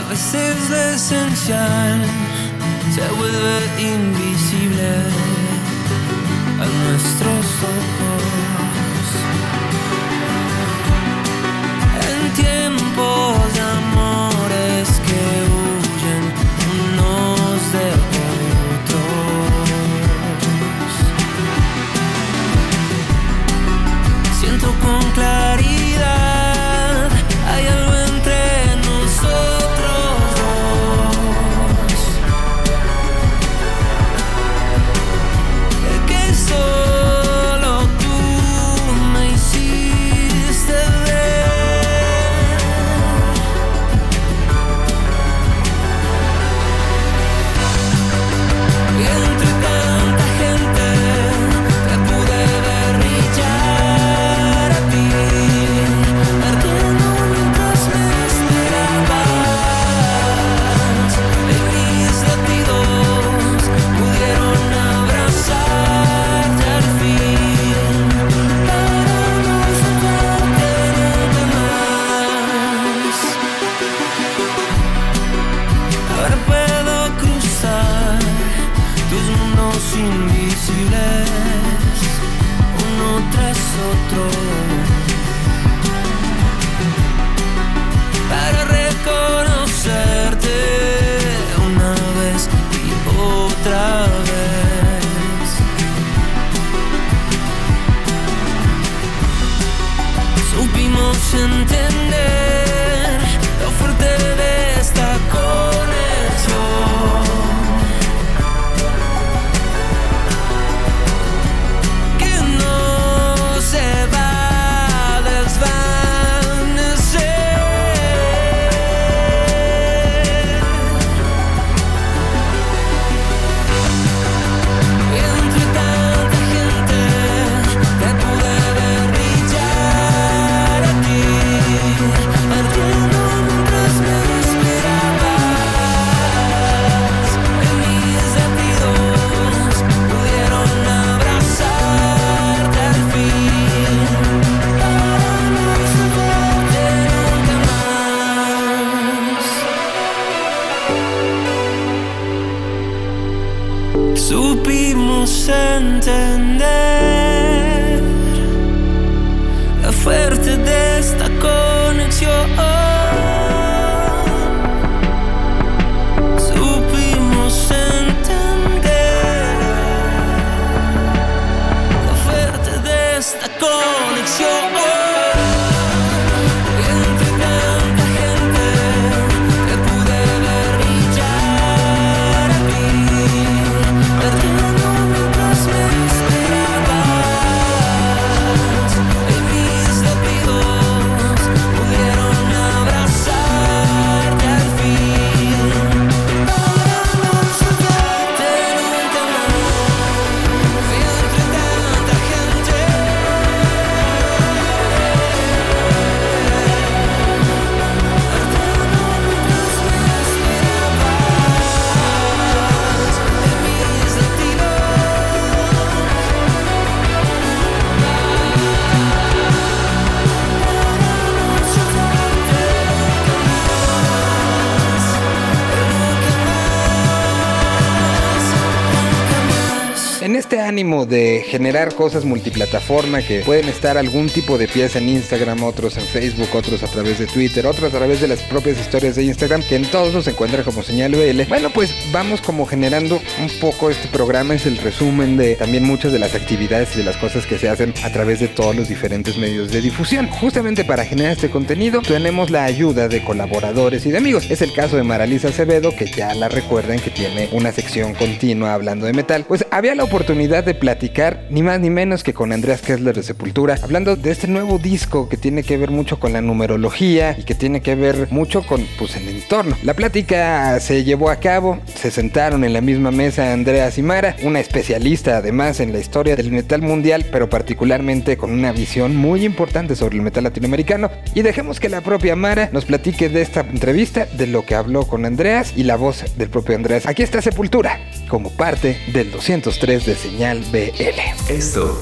De 231.06 231.44
generar 231.48 231.94
cosas 231.96 232.26
multiplataforma 232.26 233.22
que 233.22 233.42
pueden 233.42 233.68
estar 233.70 233.98
algún 233.98 234.30
tipo 234.30 234.58
de 234.58 234.68
pieza 234.68 235.00
en 235.00 235.10
Instagram, 235.10 235.64
otros 235.64 235.98
en 235.98 236.04
Facebook, 236.04 236.50
otros 236.54 236.84
a 236.84 236.88
través 236.88 237.20
de 237.20 237.28
Twitter, 237.28 237.66
otros 237.66 237.94
a 237.94 237.98
través 237.98 238.22
de 238.22 238.28
las 238.28 238.42
propias 238.42 238.80
historias 238.80 239.16
de 239.16 239.24
Instagram, 239.24 239.62
que 239.64 239.76
en 239.76 239.86
todos 239.86 240.24
se 240.24 240.32
encuentra 240.32 240.64
como 240.64 240.84
señal 240.84 241.12
BL. 241.12 241.44
Bueno, 241.48 241.70
pues 241.70 241.94
vamos 242.12 242.42
como 242.42 242.66
generando 242.66 243.22
un 243.40 243.50
poco 243.60 243.90
este 243.90 244.08
programa, 244.08 244.56
es 244.56 244.66
el 244.66 244.78
resumen 244.78 245.38
de 245.38 245.56
también 245.56 245.84
muchas 245.84 246.12
de 246.12 246.20
las 246.20 246.36
actividades 246.36 246.96
y 246.96 247.00
de 247.00 247.04
las 247.04 247.18
cosas 247.18 247.46
que 247.46 247.58
se 247.58 247.70
hacen 247.70 247.94
a 248.04 248.12
través 248.12 248.40
de 248.40 248.48
todos 248.48 248.76
los 248.76 248.90
diferentes 248.90 249.38
medios 249.38 249.72
de 249.72 249.82
difusión. 249.82 250.28
Justamente 250.28 250.84
para 250.84 251.06
generar 251.06 251.34
este 251.34 251.50
contenido 251.50 252.02
tenemos 252.02 252.50
la 252.50 252.66
ayuda 252.66 253.08
de 253.08 253.24
colaboradores 253.24 254.06
y 254.06 254.12
de 254.12 254.18
amigos. 254.18 254.50
Es 254.50 254.62
el 254.62 254.74
caso 254.74 254.98
de 254.98 255.04
Maralisa 255.04 255.50
Acevedo, 255.50 255.96
que 255.96 256.06
ya 256.06 256.34
la 256.34 256.50
recuerdan 256.50 257.00
que 257.00 257.10
tiene 257.10 257.50
una 257.52 257.72
sección 257.72 258.14
continua 258.14 258.74
hablando 258.74 259.06
de 259.06 259.14
metal. 259.14 259.46
Pues 259.48 259.66
había 259.72 259.96
la 259.96 260.04
oportunidad 260.04 260.64
de 260.64 260.74
platicar 260.88 261.47
ni 261.50 261.63
más 261.63 261.82
ni 261.82 261.89
menos 261.89 262.23
que 262.23 262.34
con 262.34 262.54
Andreas 262.54 262.82
Kessler 262.82 263.13
de 263.13 263.21
Sepultura, 263.21 263.78
hablando 263.84 264.15
de 264.15 264.32
este 264.32 264.47
nuevo 264.47 264.78
disco 264.78 265.28
que 265.28 265.36
tiene 265.36 265.63
que 265.63 265.76
ver 265.76 265.91
mucho 265.91 266.17
con 266.17 266.32
la 266.32 266.39
numerología 266.41 267.36
y 267.38 267.43
que 267.43 267.56
tiene 267.56 267.82
que 267.82 267.95
ver 267.95 268.30
mucho 268.32 268.65
con 268.65 268.88
pues 268.97 269.17
el 269.17 269.28
entorno. 269.28 269.76
La 269.84 269.95
plática 269.95 270.80
se 270.80 271.04
llevó 271.04 271.30
a 271.30 271.41
cabo, 271.41 271.78
se 271.93 272.10
sentaron 272.10 272.63
en 272.63 272.71
la 272.71 272.80
misma 272.80 273.12
mesa 273.12 273.52
Andreas 273.52 273.97
y 273.97 274.02
Mara, 274.02 274.38
una 274.43 274.62
especialista 274.62 275.36
además 275.36 275.82
en 275.82 275.91
la 275.91 276.00
historia 276.00 276.38
del 276.38 276.54
metal 276.54 276.82
mundial, 276.82 277.26
pero 277.34 277.50
particularmente 277.50 278.38
con 278.38 278.52
una 278.52 278.71
visión 278.71 279.13
muy 279.13 279.43
importante 279.43 279.93
sobre 279.97 280.15
el 280.15 280.21
metal 280.21 280.45
latinoamericano. 280.45 281.12
Y 281.36 281.41
dejemos 281.41 281.82
que 281.82 281.89
la 281.89 282.00
propia 282.00 282.38
Mara 282.38 282.69
nos 282.71 282.86
platique 282.86 283.28
de 283.28 283.41
esta 283.41 283.60
entrevista, 283.60 284.26
de 284.38 284.47
lo 284.47 284.65
que 284.65 284.76
habló 284.76 285.06
con 285.06 285.26
Andreas 285.26 285.73
y 285.76 285.84
la 285.84 285.97
voz 285.97 286.23
del 286.38 286.50
propio 286.50 286.78
Andreas. 286.78 287.06
Aquí 287.06 287.23
está 287.23 287.41
Sepultura, 287.41 288.00
como 288.30 288.52
parte 288.52 288.97
del 289.12 289.32
203 289.32 290.06
de 290.06 290.15
Señal 290.15 290.63
BL. 290.78 291.20
Esto 291.50 292.00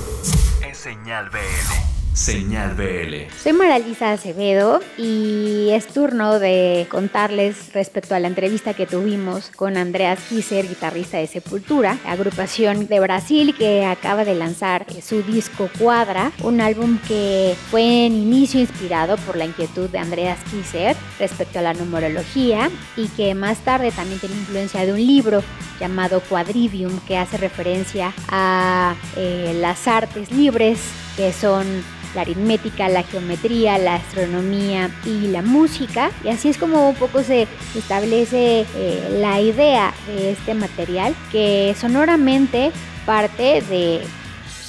es 0.70 0.78
Señal 0.78 1.30
BL. 1.30 1.95
Señal 2.16 2.76
BL. 2.76 3.30
Soy 3.44 3.52
Maralisa 3.52 4.14
Acevedo 4.14 4.80
y 4.98 5.68
es 5.72 5.86
turno 5.88 6.40
de 6.40 6.88
contarles 6.90 7.74
respecto 7.74 8.16
a 8.16 8.22
la 8.22 8.30
entrevista 8.30 8.74
que 8.74 8.88
tuvimos 8.88 9.52
con 9.54 9.76
Andreas 9.76 10.20
Kisser, 10.30 10.66
guitarrista 10.66 11.18
de 11.18 11.28
Sepultura, 11.28 12.00
agrupación 12.06 12.88
de 12.88 13.02
Brasil 13.02 13.54
que 13.58 13.84
acaba 13.84 14.24
de 14.24 14.34
lanzar 14.34 14.86
su 15.02 15.24
disco 15.24 15.70
Cuadra, 15.78 16.32
un 16.42 16.62
álbum 16.62 17.00
que 17.06 17.54
fue 17.70 18.06
en 18.06 18.14
inicio 18.14 18.62
inspirado 18.62 19.18
por 19.18 19.36
la 19.36 19.44
inquietud 19.44 19.90
de 19.90 19.98
Andreas 19.98 20.40
Kisser 20.50 20.96
respecto 21.20 21.60
a 21.60 21.64
la 21.64 21.74
numerología 21.74 22.72
y 22.96 23.10
que 23.10 23.36
más 23.36 23.58
tarde 23.66 23.92
también 23.92 24.22
tiene 24.22 24.36
influencia 24.36 24.86
de 24.86 24.94
un 24.94 25.06
libro 25.06 25.44
llamado 25.82 26.22
Quadrivium 26.22 26.98
que 27.02 27.18
hace 27.18 27.36
referencia 27.36 28.14
a 28.30 28.96
eh, 29.18 29.54
las 29.60 29.86
artes 29.90 30.32
libres 30.32 30.80
que 31.18 31.34
son 31.34 31.66
la 32.16 32.22
aritmética, 32.22 32.90
la 32.90 33.04
geometría, 33.04 33.78
la 33.78 33.96
astronomía 33.96 34.90
y 35.06 35.28
la 35.28 35.42
música. 35.42 36.12
Y 36.24 36.30
así 36.30 36.50
es 36.50 36.58
como 36.58 36.90
un 36.90 36.96
poco 36.96 37.22
se 37.24 37.48
establece 37.76 38.66
eh, 38.76 39.18
la 39.20 39.40
idea 39.42 39.94
de 40.08 40.32
este 40.32 40.54
material 40.54 41.14
que 41.32 41.76
sonoramente 41.78 42.72
parte 43.06 43.62
de 43.62 44.02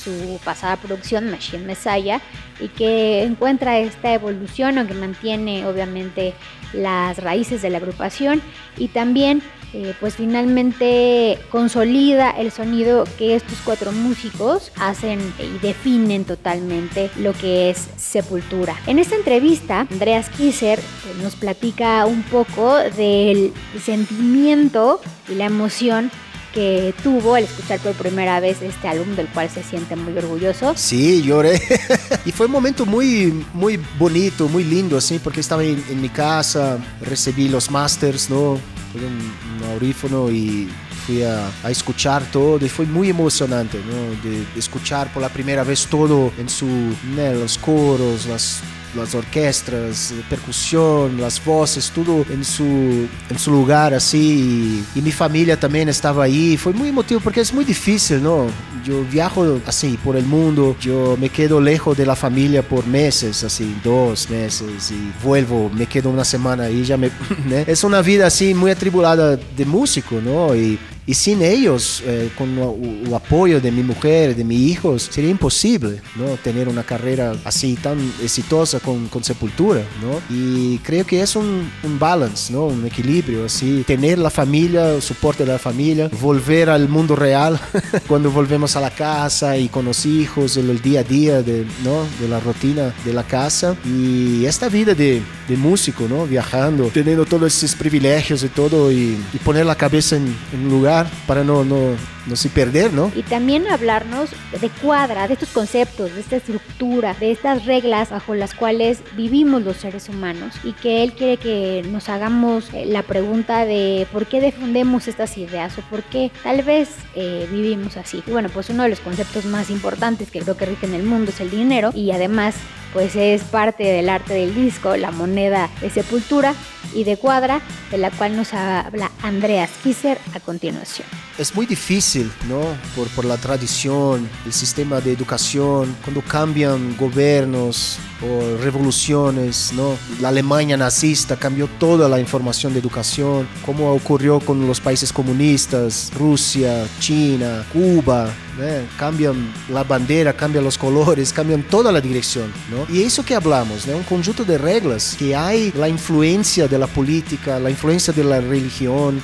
su 0.07 0.39
pasada 0.45 0.77
producción 0.77 1.31
Machine 1.31 1.65
Messiah 1.65 2.21
y 2.61 2.69
que 2.69 3.25
encuentra 3.25 3.79
esta 3.79 4.13
evolución 4.15 4.79
aunque 4.79 4.95
mantiene 4.95 5.67
obviamente 5.67 6.33
las 6.73 7.19
raíces 7.19 7.63
de 7.63 7.71
la 7.71 7.79
agrupación 7.79 8.41
y 8.77 8.89
también 8.89 9.43
eh, 9.79 9.95
pues 10.01 10.17
finalmente 10.17 11.39
consolida 11.51 12.31
el 12.31 12.51
sonido 12.51 13.05
que 13.19 13.35
estos 13.35 13.59
cuatro 13.63 13.93
músicos 13.93 14.73
hacen 14.81 15.21
y 15.39 15.59
definen 15.59 16.25
totalmente 16.25 17.11
lo 17.19 17.35
que 17.35 17.69
es 17.69 17.87
Sepultura. 17.99 18.75
En 18.87 18.99
esta 18.99 19.17
entrevista, 19.17 19.87
Andreas 19.91 20.31
Kisser 20.31 20.81
pues, 21.05 21.17
nos 21.17 21.37
platica 21.37 22.07
un 22.07 22.23
poco 22.23 22.75
del 22.79 23.53
sentimiento 23.85 24.99
y 25.29 25.35
la 25.35 25.45
emoción 25.45 26.11
que 26.55 26.95
tuvo 27.03 27.35
al 27.35 27.45
escuchar 27.45 27.79
por 27.81 27.93
primera 27.93 28.41
vez 28.41 28.63
este 28.63 28.89
álbum 28.89 29.15
del 29.15 29.27
cual 29.27 29.51
se 29.51 29.63
siente 29.63 29.95
muy 29.95 30.17
orgulloso. 30.17 30.73
Sí, 30.75 31.21
lloré. 31.21 31.61
y 32.25 32.33
fue 32.33 32.47
un 32.47 32.53
momento 32.53 32.87
muy, 32.87 33.45
muy 33.53 33.79
bonito, 33.99 34.49
muy 34.49 34.65
lindo, 34.65 34.97
así, 34.97 35.19
porque 35.19 35.41
estaba 35.41 35.63
en, 35.63 35.85
en 35.91 36.01
mi 36.01 36.09
casa, 36.09 36.79
recibí 37.03 37.51
los 37.51 37.71
masters, 37.71 38.31
¿no? 38.31 38.59
Un, 39.05 39.63
un 39.63 39.73
audífono 39.73 40.31
y 40.31 40.69
fui 41.07 41.23
a, 41.23 41.51
escuchar 41.69 42.25
todo 42.31 42.65
y 42.65 42.69
fue 42.69 42.87
muy 42.87 43.11
emocionante, 43.11 43.79
¿no? 43.87 44.29
De, 44.29 44.39
de 44.39 44.59
escuchar 44.59 45.13
por 45.13 45.23
la 45.23 45.29
primera 45.29 45.65
vez 45.65 45.87
todo 45.87 46.33
en 46.39 46.49
su, 46.49 46.67
¿no? 46.67 47.33
los 47.35 47.59
coros, 47.59 48.27
las 48.27 48.61
las 48.97 49.15
orquestas, 49.15 50.15
percusión, 50.29 51.21
las 51.21 51.45
voces, 51.45 51.91
todo 51.95 52.25
en 52.31 52.45
su, 52.45 53.09
en 53.31 53.39
su 53.39 53.51
lugar 53.51 53.95
así. 53.95 54.85
Y, 54.95 54.99
y, 54.99 55.03
mi 55.03 55.13
familia 55.13 55.59
también 55.59 55.89
estaba 55.89 56.25
ahí. 56.25 56.57
Fue 56.57 56.73
muy 56.73 56.89
emotivo 56.89 57.21
porque 57.21 57.41
es 57.41 57.53
muy 57.53 57.65
difícil, 57.65 58.23
¿no? 58.23 58.47
Yo 58.85 59.05
viajo 59.05 59.61
así 59.67 59.99
por 60.03 60.17
el 60.17 60.25
mundo, 60.25 60.77
yo 60.81 61.17
me 61.21 61.29
quedo 61.29 61.61
lejos 61.61 61.97
de 61.97 62.07
la 62.07 62.15
familia 62.15 62.63
por 62.63 62.87
meses, 62.87 63.43
así, 63.43 63.77
dos 63.83 64.31
meses, 64.31 64.93
y 64.93 65.13
vuelvo, 65.25 65.71
me 65.71 65.87
quedo 65.87 66.11
una 66.11 66.25
semana 66.25 66.71
y 66.71 66.85
ya 66.85 66.97
me... 66.97 67.11
¿no? 67.47 67.57
Es 67.57 67.83
una 67.83 68.01
vida 68.01 68.27
así 68.27 68.55
muy 68.55 68.71
atribulada 68.71 69.37
de 69.37 69.65
músico, 69.65 70.21
¿no? 70.21 70.55
Y, 70.55 70.79
y 71.09 71.15
sin 71.15 71.41
ellos, 71.41 72.03
eh, 72.05 72.31
con 72.37 72.59
el 72.59 73.15
apoyo 73.15 73.61
de 73.61 73.71
mi 73.71 73.85
mujer, 73.85 74.35
de 74.35 74.43
mis 74.43 74.59
hijos, 74.59 75.09
sería 75.09 75.31
imposible 75.31 76.01
¿no? 76.17 76.25
tener 76.43 76.69
una 76.69 76.83
carrera 76.83 77.33
así 77.45 77.77
tan 77.77 77.99
exitosa 78.21 78.81
con, 78.81 79.07
con 79.07 79.23
Sepultura. 79.23 79.83
¿no? 80.03 80.21
Y 80.29 80.79
creo 80.79 81.07
que 81.07 81.23
es 81.23 81.37
un, 81.37 81.71
un, 81.85 81.99
balance, 82.01 82.53
¿no? 82.53 82.67
un 82.67 82.85
equilibrio, 82.85 83.45
así, 83.45 83.85
tener 83.87 84.19
la 84.19 84.31
familia, 84.31 84.95
el 84.95 85.03
soporte 85.03 85.45
de 85.45 85.53
la 85.53 85.61
familia, 85.61 86.11
volver 86.21 86.71
al 86.71 86.89
mundo 86.89 87.15
real 87.15 87.61
cuando 88.09 88.33
volvemos 88.33 88.75
a 88.75 88.81
la 88.81 88.91
casa 88.91 89.57
y 89.57 89.69
con 89.69 89.85
los 89.85 90.07
hijos, 90.07 90.57
el, 90.57 90.71
el 90.71 90.83
día 90.83 91.01
a 91.01 91.05
día 91.05 91.41
de, 91.41 91.65
¿no? 91.85 92.05
de 92.21 92.29
la 92.29 92.41
rutina 92.41 92.93
de 93.05 93.13
la 93.13 93.23
casa. 93.23 93.77
Y 93.85 94.45
esta 94.45 94.69
vida 94.69 94.93
de, 94.93 95.23
de 95.49 95.57
músico, 95.57 96.09
¿no? 96.09 96.27
viajando, 96.27 96.91
teniendo 96.93 97.25
todos 97.25 97.57
esos 97.63 97.77
privilegios 97.77 98.43
y 98.43 98.49
todo, 98.49 98.91
y, 98.91 99.17
y 99.33 99.39
poner 99.45 99.67
la 99.67 99.77
cabeza 99.77 100.17
en, 100.17 100.37
en 100.53 100.65
un 100.65 100.71
lugar 100.71 100.96
para 101.27 101.45
no, 101.45 101.65
no, 101.65 101.97
no 102.27 102.37
se 102.37 102.49
perder, 102.49 102.93
¿no? 102.93 103.11
Y 103.15 103.23
también 103.23 103.67
hablarnos 103.69 104.31
de 104.61 104.69
cuadra, 104.69 105.29
de 105.29 105.35
estos 105.35 105.51
conceptos, 105.51 106.15
de 106.15 106.21
esta 106.21 106.37
estructura, 106.37 107.15
de 107.15 107.31
estas 107.31 107.65
reglas 107.67 108.11
bajo 108.11 108.35
las 108.35 108.55
cuales 108.55 109.01
vivimos 109.17 109.63
los 109.63 109.77
seres 109.77 110.09
humanos 110.09 110.55
y 110.65 110.73
que 110.73 111.03
él 111.03 111.13
quiere 111.13 111.37
que 111.37 111.85
nos 111.91 112.09
hagamos 112.09 112.73
eh, 112.73 112.87
la 112.87 113.03
pregunta 113.03 113.65
de 113.65 114.07
por 114.13 114.27
qué 114.27 114.41
defendemos 114.41 115.09
estas 115.09 115.37
ideas 115.39 115.77
o 115.79 115.83
por 115.83 116.03
qué 116.05 116.31
tal 116.43 116.63
vez 116.63 116.89
eh, 117.15 117.47
vivimos 117.51 117.97
así. 117.97 118.23
Y 118.27 118.31
bueno, 118.31 118.49
pues 118.49 118.71
uno 118.71 118.85
de 118.85 118.91
los 118.91 119.01
conceptos 119.01 119.45
más 119.45 119.71
importantes 119.71 120.31
que 120.31 120.41
creo 120.41 120.57
que 120.57 120.67
rigen 120.67 120.95
el 120.95 121.03
mundo 121.03 121.31
es 121.31 121.41
el 121.41 121.51
dinero 121.51 121.91
y 121.95 122.11
además 122.11 122.55
pues 122.93 123.15
es 123.15 123.43
parte 123.43 123.85
del 123.85 124.09
arte 124.09 124.33
del 124.33 124.55
disco, 124.55 124.97
la 124.97 125.11
moneda 125.11 125.69
de 125.81 125.91
sepultura 125.91 126.55
y 126.95 127.05
de 127.05 127.17
cuadra, 127.17 127.61
de 127.91 127.99
la 127.99 128.11
cual 128.11 128.37
nos 128.37 128.55
habla 128.55 129.11
Andreas 129.23 129.71
Kisser 129.83 130.19
a 130.35 130.41
continuación. 130.41 131.07
Es 131.39 131.55
muy 131.55 131.67
difícil, 131.67 132.33
¿no? 132.49 132.61
Por, 132.95 133.09
por 133.09 133.25
la 133.25 133.37
tradición, 133.37 134.29
el 134.47 134.53
sistema 134.53 135.01
de 135.01 135.13
educación, 135.13 135.95
cuando 136.03 136.23
cambian 136.23 136.97
gobiernos 136.97 137.99
o 138.23 138.57
revoluciones, 138.63 139.73
¿no? 139.75 139.97
La 140.21 140.29
Alemania 140.29 140.77
nazista 140.77 141.37
cambió 141.37 141.69
toda 141.79 142.09
la 142.09 142.19
información 142.19 142.73
de 142.73 142.81
educación, 142.81 143.47
como 143.65 143.93
ocurrió 143.93 144.41
con 144.41 144.67
los 144.67 144.81
países 144.81 145.13
comunistas, 145.13 146.11
Rusia, 146.15 146.87
China, 147.01 147.65
Cuba, 147.73 148.31
¿eh? 148.61 148.87
cambian 148.99 149.53
la 149.69 149.85
bandera, 149.85 150.33
cambian 150.33 150.65
los 150.65 150.79
colores, 150.79 151.33
cambian 151.33 151.63
toda 151.63 151.93
la 151.93 152.01
dirección, 152.01 152.53
¿no? 152.71 152.87
Y 152.95 153.03
eso 153.03 153.25
que 153.25 153.35
hablamos, 153.35 153.87
¿no? 153.87 153.97
Un 153.97 154.03
conjunto 154.03 154.45
de 154.45 154.59
reglas 154.59 155.17
que 155.19 155.35
hay 155.35 155.73
la 155.73 155.89
influencia 155.89 156.69
de 156.69 156.79
la 156.79 156.87
política, 156.87 157.59
la 157.59 157.71
influencia 157.71 158.13
de 158.13 158.25
la 158.25 158.41
religión, 158.41 159.21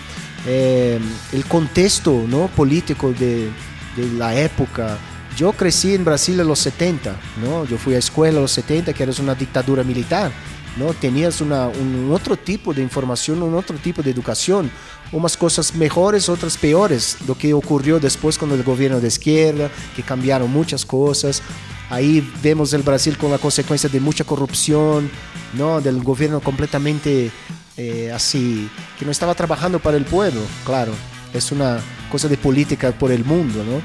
eh, 0.47 0.99
el 1.33 1.45
contexto 1.45 2.25
¿no? 2.27 2.49
político 2.49 3.13
de, 3.13 3.49
de, 3.97 4.13
la 4.17 4.35
época. 4.35 4.99
Yo 5.37 5.53
crecí 5.53 5.95
en 5.95 6.05
Brasil 6.05 6.39
en 6.41 6.49
los 6.49 6.59
70, 6.59 7.15
¿no? 7.43 7.65
yo 7.65 7.79
fui 7.79 7.95
a 7.95 7.99
escuela 7.99 8.37
en 8.37 8.43
los 8.43 8.53
70, 8.53 8.93
que 8.93 9.03
era 9.03 9.13
una 9.21 9.35
dictadura 9.35 9.85
militar. 9.85 10.33
¿No? 10.77 10.93
Tenías 10.95 11.41
un 11.41 12.11
otro 12.13 12.37
tipo 12.37 12.73
de 12.73 12.83
información, 12.83 13.43
un 13.43 13.55
otro 13.55 13.77
tipo 13.79 14.03
de 14.03 14.11
educación, 14.11 14.71
unas 15.13 15.37
cosas 15.37 15.75
mejores, 15.75 16.29
otras 16.29 16.57
peores, 16.57 17.19
lo 17.27 17.37
que 17.37 17.53
ocurrió 17.55 18.01
después 18.01 18.39
con 18.39 18.51
el 18.53 18.63
gobierno 18.63 19.01
de 19.01 19.09
izquierda, 19.09 19.71
que 19.95 20.03
cambiaron 20.03 20.51
muchas 20.51 20.85
cosas. 20.85 21.43
Ahí 21.91 22.27
vemos 22.43 22.73
el 22.73 22.83
Brasil 22.83 23.19
con 23.19 23.31
la 23.31 23.39
consecuencia 23.39 23.89
de 23.91 24.01
mucha 24.01 24.25
corrupción, 24.25 25.11
¿no? 25.53 25.81
del 25.81 26.03
gobierno 26.03 26.41
completamente 26.41 27.31
eh, 27.77 28.11
así, 28.15 28.69
que 28.99 29.05
no 29.05 29.11
estaba 29.11 29.35
trabajando 29.35 29.79
para 29.79 29.97
el 29.97 30.05
pueblo, 30.05 30.41
claro, 30.65 30.93
es 31.35 31.53
una 31.53 31.81
cosa 32.11 32.29
de 32.29 32.37
política 32.37 32.93
por 32.93 33.11
el 33.11 33.25
mundo, 33.25 33.65
¿no? 33.65 33.83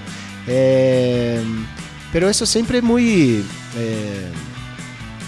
Eh, 0.48 1.42
pero 2.12 2.30
eso 2.30 2.46
siempre 2.46 2.82
muy, 2.82 3.44
eh, 3.76 4.32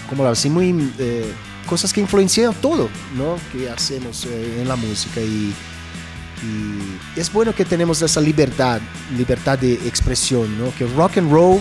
como 0.08 0.26
así, 0.26 0.48
muy 0.48 0.92
eh, 0.98 1.30
cosas 1.70 1.92
que 1.92 2.00
influencian 2.00 2.52
todo, 2.54 2.90
¿no? 3.16 3.36
Que 3.52 3.70
hacemos 3.70 4.26
eh, 4.26 4.60
en 4.60 4.66
la 4.66 4.74
música 4.74 5.20
y, 5.20 5.54
y 6.42 7.20
es 7.20 7.32
bueno 7.32 7.54
que 7.54 7.64
tenemos 7.64 8.02
esa 8.02 8.20
libertad, 8.20 8.80
libertad 9.16 9.56
de 9.56 9.74
expresión, 9.74 10.58
¿no? 10.58 10.74
Que 10.74 10.84
rock 10.96 11.18
and 11.18 11.30
roll 11.32 11.60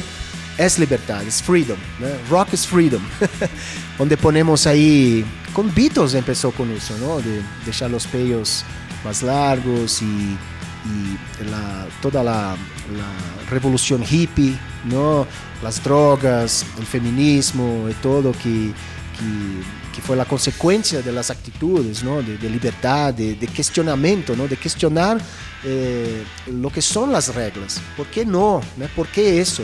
es 0.57 0.79
libertad, 0.79 1.21
es 1.23 1.43
freedom, 1.43 1.77
¿no? 1.99 2.07
rock 2.29 2.53
is 2.53 2.65
freedom, 2.65 3.01
donde 3.99 4.17
ponemos 4.17 4.65
ahí, 4.65 5.23
con 5.53 5.73
Beatles 5.73 6.15
empezó 6.15 6.51
con 6.51 6.71
eso, 6.71 6.97
¿no? 6.97 7.21
De 7.21 7.41
dejar 7.65 7.91
los 7.91 8.07
pelos 8.07 8.65
más 9.05 9.21
largos 9.21 10.01
y, 10.01 10.05
y 10.05 11.49
la, 11.49 11.87
toda 12.01 12.23
la, 12.23 12.57
la 12.97 13.49
revolución 13.49 14.03
hippie, 14.03 14.57
¿no? 14.85 15.27
Las 15.61 15.83
drogas, 15.83 16.65
el 16.79 16.85
feminismo 16.85 17.87
y 17.89 17.93
todo 18.01 18.31
que, 18.31 18.73
que, 19.17 19.78
que 19.93 20.01
fue 20.01 20.15
la 20.15 20.25
consecuencia 20.25 21.01
de 21.01 21.11
las 21.11 21.29
actitudes, 21.29 22.03
¿no? 22.03 22.21
De, 22.21 22.37
de 22.37 22.49
libertad, 22.49 23.13
de, 23.13 23.35
de 23.35 23.47
cuestionamiento, 23.47 24.35
¿no? 24.35 24.47
De 24.47 24.57
cuestionar 24.57 25.19
eh, 25.63 26.23
lo 26.47 26.71
que 26.71 26.81
son 26.81 27.11
las 27.11 27.33
reglas. 27.33 27.81
¿Por 27.97 28.07
qué 28.07 28.25
no? 28.25 28.61
¿no? 28.77 28.87
¿Por 28.95 29.07
qué 29.07 29.39
eso? 29.41 29.63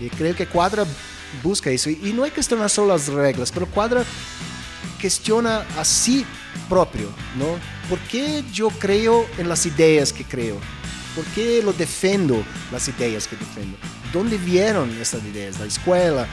Y 0.00 0.08
creo 0.08 0.34
que 0.34 0.46
Cuadra 0.46 0.84
busca 1.42 1.70
eso. 1.70 1.90
Y, 1.90 1.98
y 2.02 2.12
no 2.12 2.24
que 2.24 2.30
cuestionar 2.30 2.70
solo 2.70 2.88
las 2.88 3.08
reglas, 3.08 3.52
pero 3.52 3.66
Cuadra 3.66 4.04
cuestiona 5.00 5.64
a 5.78 5.84
sí 5.84 6.24
propio, 6.68 7.08
¿no? 7.38 7.58
¿Por 7.88 7.98
qué 8.00 8.44
yo 8.52 8.68
creo 8.70 9.26
en 9.38 9.48
las 9.48 9.64
ideas 9.66 10.12
que 10.12 10.24
creo? 10.24 10.58
¿Por 11.14 11.24
qué 11.34 11.62
lo 11.62 11.72
defiendo, 11.72 12.42
las 12.70 12.88
ideas 12.88 13.26
que 13.26 13.36
defiendo? 13.36 13.76
¿Dónde 14.12 14.38
vieron 14.38 14.90
estas 15.00 15.22
ideas? 15.24 15.58
La 15.58 15.66
escuela, 15.66 16.26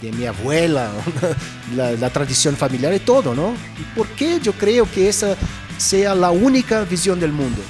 de, 0.00 0.12
mi 0.12 0.26
abuela, 0.26 0.90
la, 1.76 1.92
la 1.92 2.10
tradición 2.10 2.56
familiar 2.56 2.94
y 2.94 3.00
todo, 3.00 3.34
¿no? 3.34 3.54
¿Y 3.78 3.96
por 3.96 4.06
qué 4.08 4.40
yo 4.40 4.52
creo 4.52 4.90
que 4.90 5.08
esa 5.08 5.36
sea 5.78 6.14
la 6.14 6.30
única 6.30 6.84
visión 6.84 7.20
del 7.20 7.32
mundo? 7.32 7.60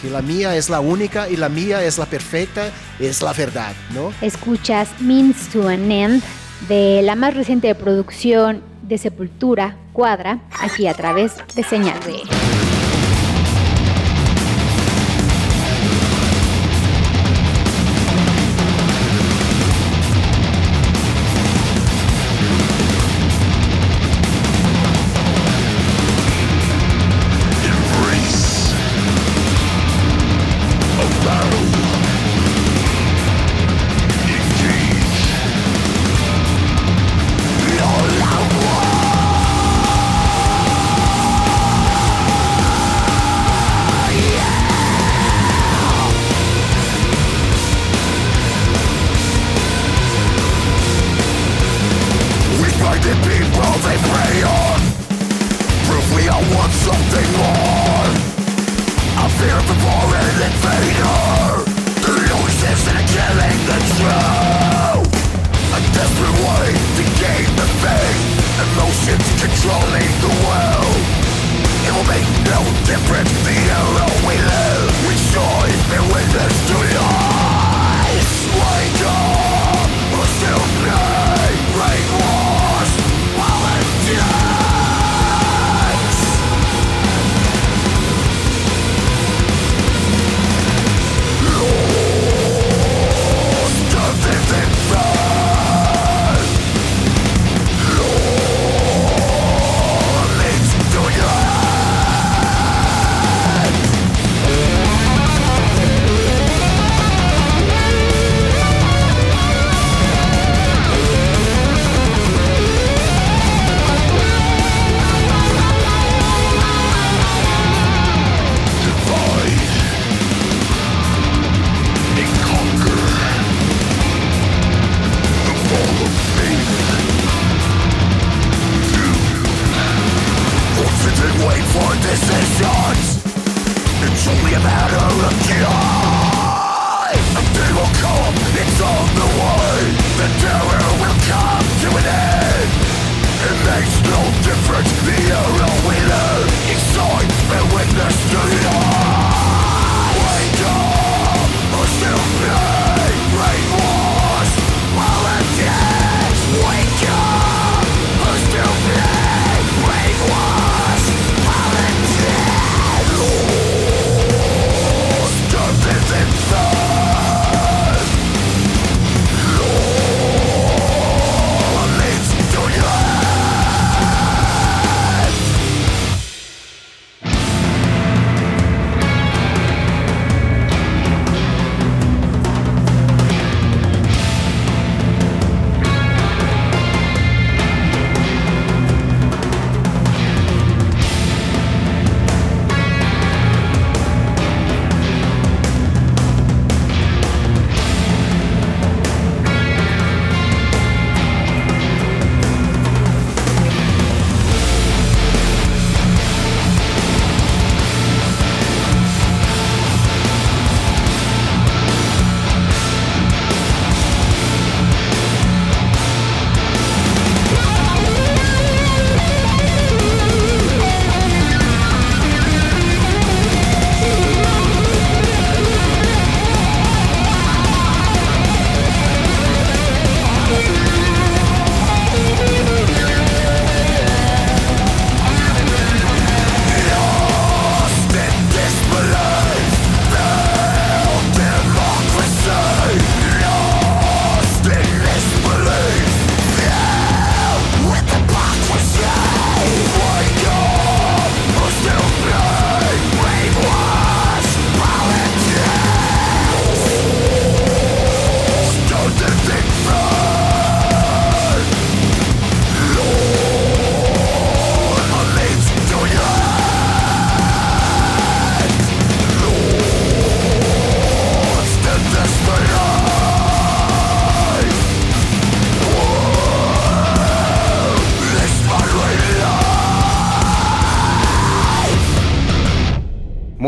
Que 0.00 0.10
la 0.10 0.22
mía 0.22 0.56
es 0.56 0.68
la 0.68 0.80
única 0.80 1.28
y 1.28 1.36
la 1.36 1.48
mía 1.48 1.84
es 1.84 1.98
la 1.98 2.06
perfecta, 2.06 2.70
es 2.98 3.22
la 3.22 3.32
verdad, 3.32 3.72
¿no? 3.94 4.12
Escuchas 4.20 4.88
Means 5.00 5.48
to 5.48 5.68
an 5.68 5.90
End 5.90 6.22
de 6.68 7.02
la 7.02 7.14
más 7.14 7.34
reciente 7.34 7.74
producción 7.74 8.62
de 8.82 8.98
Sepultura, 8.98 9.76
Cuadra, 9.92 10.40
aquí 10.60 10.86
a 10.86 10.94
través 10.94 11.34
de 11.54 11.62
Señal 11.62 11.98
B. 12.06 12.61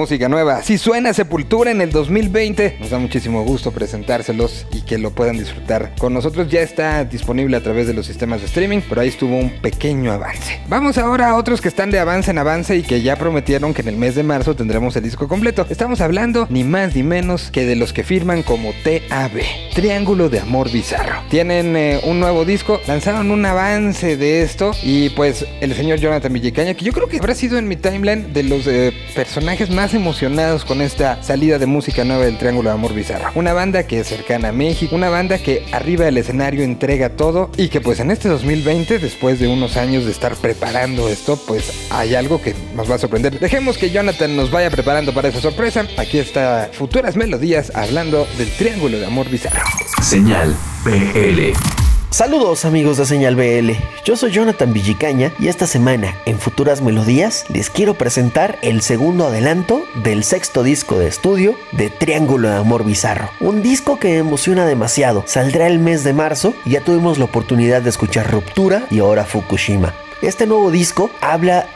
música 0.05 0.29
nueva. 0.29 0.63
Si 0.63 0.77
suena 0.77 1.15
Sepultura 1.15 1.71
en 1.71 1.81
el 1.81 1.91
2020, 1.91 2.77
nos 2.79 2.91
da 2.91 2.99
muchísimo 2.99 3.43
gusto 3.43 3.73
presentárselos 3.73 4.67
y 4.71 4.83
que 4.85 4.99
lo 4.99 5.11
puedan 5.11 5.39
disfrutar 5.39 5.93
con 5.99 6.15
nosotros. 6.15 6.49
Ya 6.49 6.61
está 6.61 7.05
disponible 7.05 7.57
a 7.57 7.63
través 7.63 7.87
de 7.87 7.95
los 7.95 8.07
sistemas 8.07 8.41
de 8.41 8.47
streaming, 8.47 8.81
pero 8.89 9.01
ahí 9.01 9.09
estuvo 9.09 9.37
un 9.37 9.51
pequeño 9.61 10.13
avance. 10.13 10.61
Vamos 10.69 10.99
ahora 10.99 11.31
a 11.31 11.37
otros 11.37 11.61
que 11.61 11.69
están 11.69 11.91
de 11.91 11.99
avance 11.99 12.31
en 12.31 12.39
avance 12.39 12.77
y 12.77 12.83
que 12.83 13.03
ya 13.03 13.17
prometieron 13.17 13.75
que 13.75 13.83
en 13.83 13.89
el 13.89 13.97
mes 13.97 14.15
de 14.15 14.23
marzo 14.23 14.55
tendremos 14.55 14.97
el 14.97 15.03
disco 15.03 15.29
completo. 15.29 15.67
Estamos 15.69 16.01
hablando 16.01 16.47
ni 16.51 16.65
más 16.65 16.95
ni 16.95 17.03
menos 17.03 17.51
que 17.51 17.65
de 17.65 17.77
los 17.77 17.93
que 17.93 18.05
firman 18.05 18.43
como 18.43 18.73
TAB, 18.85 19.43
Triángulo 19.75 20.29
de 20.29 20.41
Amor 20.41 20.71
Bizarro. 20.71 21.23
Tienen 21.31 21.77
eh, 21.77 22.01
un 22.05 22.21
nuevo 22.21 22.45
disco, 22.45 22.81
lanzaron 22.87 23.31
un 23.31 23.45
avance 23.45 24.17
de 24.17 24.43
esto 24.43 24.73
y 24.83 25.11
pues 25.11 25.47
el 25.61 25.75
señor 25.75 25.99
Jonathan 25.99 26.33
Villicaña, 26.33 26.75
que 26.75 26.85
yo 26.85 26.93
creo 26.93 27.09
que 27.09 27.19
habrá 27.19 27.35
sido 27.35 27.59
en 27.59 27.69
mi 27.69 27.77
timeline 27.77 28.33
de 28.33 28.43
los 28.43 28.67
eh, 28.67 28.93
personajes 29.15 29.71
más 29.71 29.95
emocionados 29.95 30.65
con 30.65 30.81
esta 30.81 31.23
salida 31.23 31.59
de 31.59 31.67
música 31.67 32.05
nueva 32.05 32.25
del 32.25 32.39
Triángulo 32.39 32.71
de 32.71 32.75
Amor 32.75 32.95
Bizarro. 32.95 33.31
Una 33.35 33.53
banda 33.53 33.87
que 33.87 34.01
es 34.01 34.09
cercana 34.09 34.49
a 34.49 34.53
Una 34.91 35.09
banda 35.09 35.39
que 35.39 35.65
arriba 35.73 36.05
del 36.05 36.19
escenario 36.19 36.65
entrega 36.65 37.11
todo 37.11 37.49
y 37.57 37.69
que 37.69 37.81
pues 37.81 38.01
en 38.01 38.11
este 38.11 38.29
2020, 38.29 38.99
después 38.99 39.39
de 39.39 39.47
unos 39.47 39.77
años 39.77 40.05
de 40.05 40.11
estar 40.11 40.35
preparando 40.35 41.09
esto, 41.09 41.39
pues 41.47 41.87
hay 41.91 42.17
algo 42.17 42.43
que 42.43 42.55
nos 42.75 42.91
va 42.91 42.97
a 42.97 42.99
sorprender. 42.99 43.39
Dejemos 43.39 43.79
que 43.79 43.91
Jonathan 43.91 44.35
nos 44.35 44.51
vaya 44.51 44.71
preparando 44.71 45.15
para 45.15 45.29
esa 45.29 45.41
sorpresa. 45.41 45.87
Aquí 45.97 46.19
está 46.19 46.71
Futuras 46.73 47.15
Melodías 47.15 47.71
hablando 47.75 48.27
del 48.37 48.51
Triángulo 48.51 48.99
de 48.99 49.07
Amor 49.07 49.31
Bizarro. 49.31 49.63
Señal 50.03 50.57
BL. 50.85 51.84
Saludos 52.15 52.65
amigos 52.65 52.97
de 52.97 53.07
Señal 53.07 53.35
BL, 53.35 53.73
yo 54.05 54.17
soy 54.17 54.31
Jonathan 54.31 54.73
Villicaña 54.73 55.33
y 55.41 55.49
esta 55.49 55.67
semana 55.67 56.17
en 56.27 56.39
Futuras 56.39 56.81
Melodías 56.81 57.45
les 57.49 57.71
quiero 57.71 57.95
presentar 57.95 58.57
el 58.63 58.83
segundo 58.83 59.27
adelanto 59.27 59.85
del 59.97 60.23
sexto 60.23 60.63
disco 60.63 60.97
de 60.97 61.09
estudio 61.09 61.57
de 61.73 61.91
Triángulo 61.91 62.51
de 62.51 62.55
Amor 62.55 62.85
Bizarro. 62.85 63.31
Un 63.41 63.63
disco 63.65 63.99
que 63.99 64.19
emociona 64.19 64.65
demasiado, 64.65 65.25
saldrá 65.27 65.67
el 65.67 65.81
mes 65.81 66.05
de 66.05 66.13
marzo 66.13 66.55
y 66.65 66.71
ya 66.71 66.83
tuvimos 66.83 67.19
la 67.19 67.25
oportunidad 67.25 67.83
de 67.83 67.91
escuchar 67.91 68.31
Ruptura 68.31 68.87
y 68.93 69.01
ahora 69.01 69.25
Fukushima. 69.25 69.93
Este 70.23 70.47
nuevo 70.47 70.71
disco 70.71 71.11
habla 71.21 71.67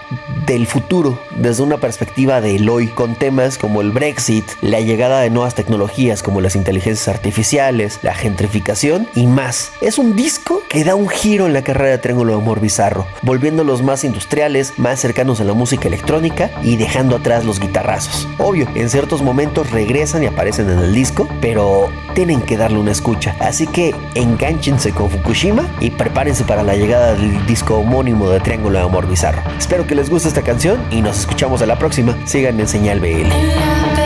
del 0.47 0.67
futuro 0.67 1.19
desde 1.37 1.63
una 1.63 1.79
perspectiva 1.79 2.41
de 2.41 2.59
hoy 2.69 2.89
con 2.89 3.15
temas 3.15 3.59
como 3.59 3.81
el 3.81 3.91
Brexit, 3.91 4.45
la 4.61 4.81
llegada 4.81 5.21
de 5.21 5.31
nuevas 5.31 5.55
tecnologías 5.55 6.23
como 6.23 6.41
las 6.41 6.57
inteligencias 6.57 7.09
artificiales, 7.09 7.99
la 8.03 8.15
gentrificación 8.15 9.09
y 9.15 9.27
más. 9.27 9.73
Es 9.81 9.99
un 9.99 10.17
disco 10.17 10.63
que 10.69 10.85
da 10.85 10.95
un 10.95 11.09
giro 11.09 11.47
en 11.47 11.53
la 11.53 11.63
carrera 11.63 11.93
de 11.93 11.99
Triángulo 11.99 12.33
de 12.35 12.43
Amor 12.43 12.61
Bizarro, 12.61 13.07
volviéndolos 13.23 13.83
más 13.83 14.05
industriales, 14.05 14.75
más 14.77 15.01
cercanos 15.01 15.41
a 15.41 15.45
la 15.45 15.55
música 15.55 15.89
electrónica 15.89 16.51
y 16.63 16.77
dejando 16.77 17.17
atrás 17.17 17.45
los 17.45 17.61
guitarrazos. 17.61 18.29
Obvio, 18.39 18.69
en 18.75 18.91
ciertos 18.91 19.23
momentos 19.23 19.71
regresan 19.71 20.23
y 20.23 20.27
aparecen 20.27 20.71
en 20.71 20.79
el 20.79 20.95
disco, 20.95 21.29
pero 21.41 21.91
tienen 22.15 22.41
que 22.43 22.57
darle 22.57 22.79
una 22.79 22.93
escucha. 22.93 23.37
Así 23.41 23.67
que 23.67 23.95
enganchense 24.15 24.93
con 24.93 25.11
Fukushima 25.11 25.69
y 25.81 25.91
prepárense 25.91 26.45
para 26.45 26.63
la 26.63 26.75
llegada 26.75 27.15
del 27.15 27.47
disco 27.47 27.77
homónimo 27.77 28.29
de 28.31 28.41
Triángulo 28.41 28.79
de 28.79 28.85
Amor 28.85 29.09
Bizarro. 29.09 29.43
Espero 29.59 29.87
que 29.87 29.95
les 29.99 30.09
guste 30.09 30.29
esta 30.29 30.43
canción 30.43 30.81
y 30.93 31.03
nos 31.03 31.19
escuchamos 31.19 31.61
a 31.61 31.67
la 31.67 31.77
próxima. 31.77 32.17
Sigan 32.25 32.61
en 32.61 32.69
Señal 32.69 33.01
BL. 33.01 33.98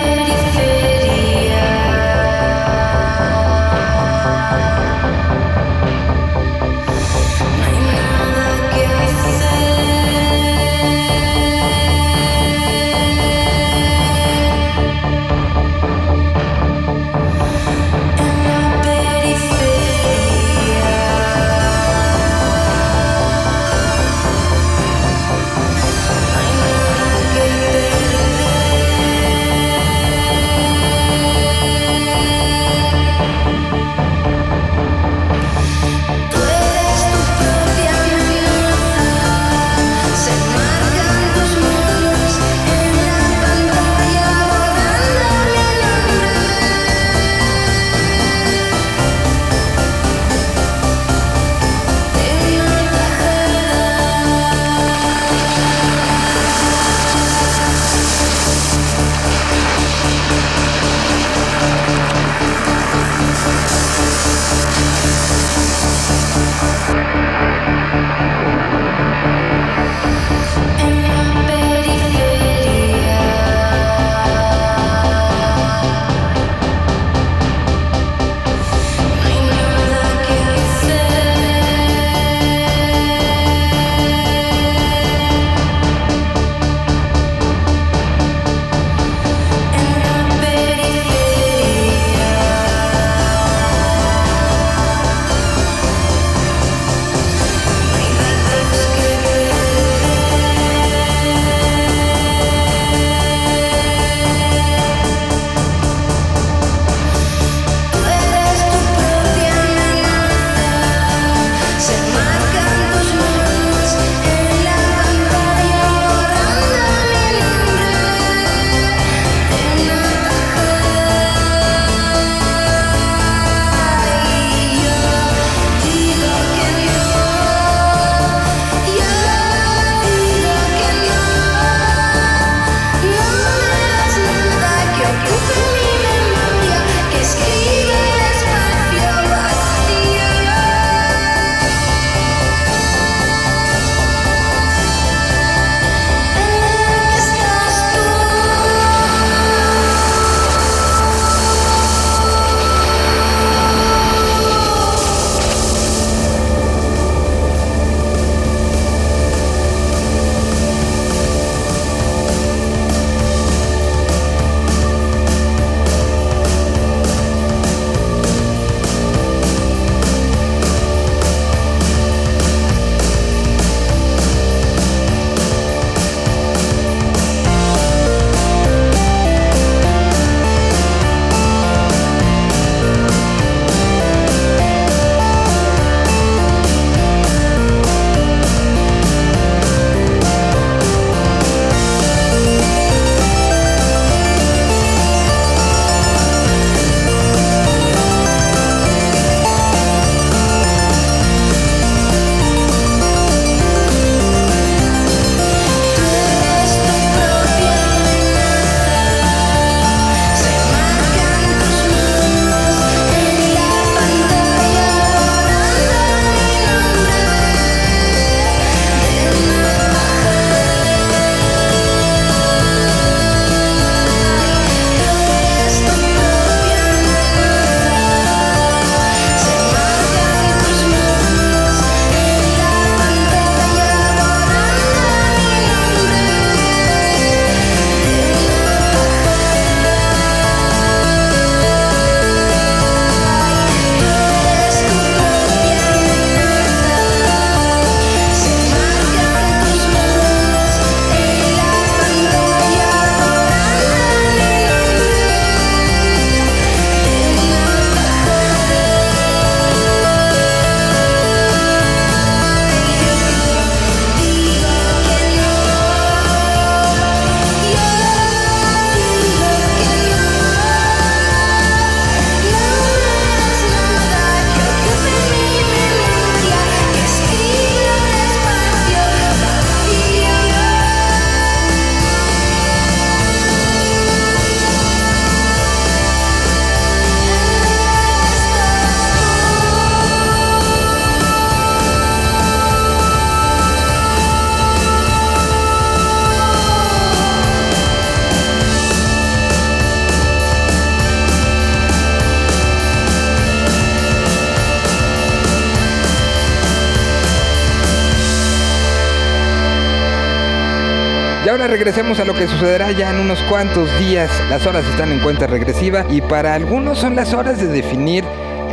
Regresemos 311.84 312.20
a 312.20 312.24
lo 312.24 312.32
que 312.34 312.46
sucederá 312.46 312.92
ya 312.92 313.10
en 313.10 313.18
unos 313.18 313.40
cuantos 313.48 313.88
días. 313.98 314.30
Las 314.48 314.64
horas 314.68 314.84
están 314.86 315.10
en 315.10 315.18
cuenta 315.18 315.48
regresiva 315.48 316.06
y 316.08 316.20
para 316.20 316.54
algunos 316.54 316.96
son 316.96 317.16
las 317.16 317.34
horas 317.34 317.58
de 317.58 317.66
definir 317.66 318.22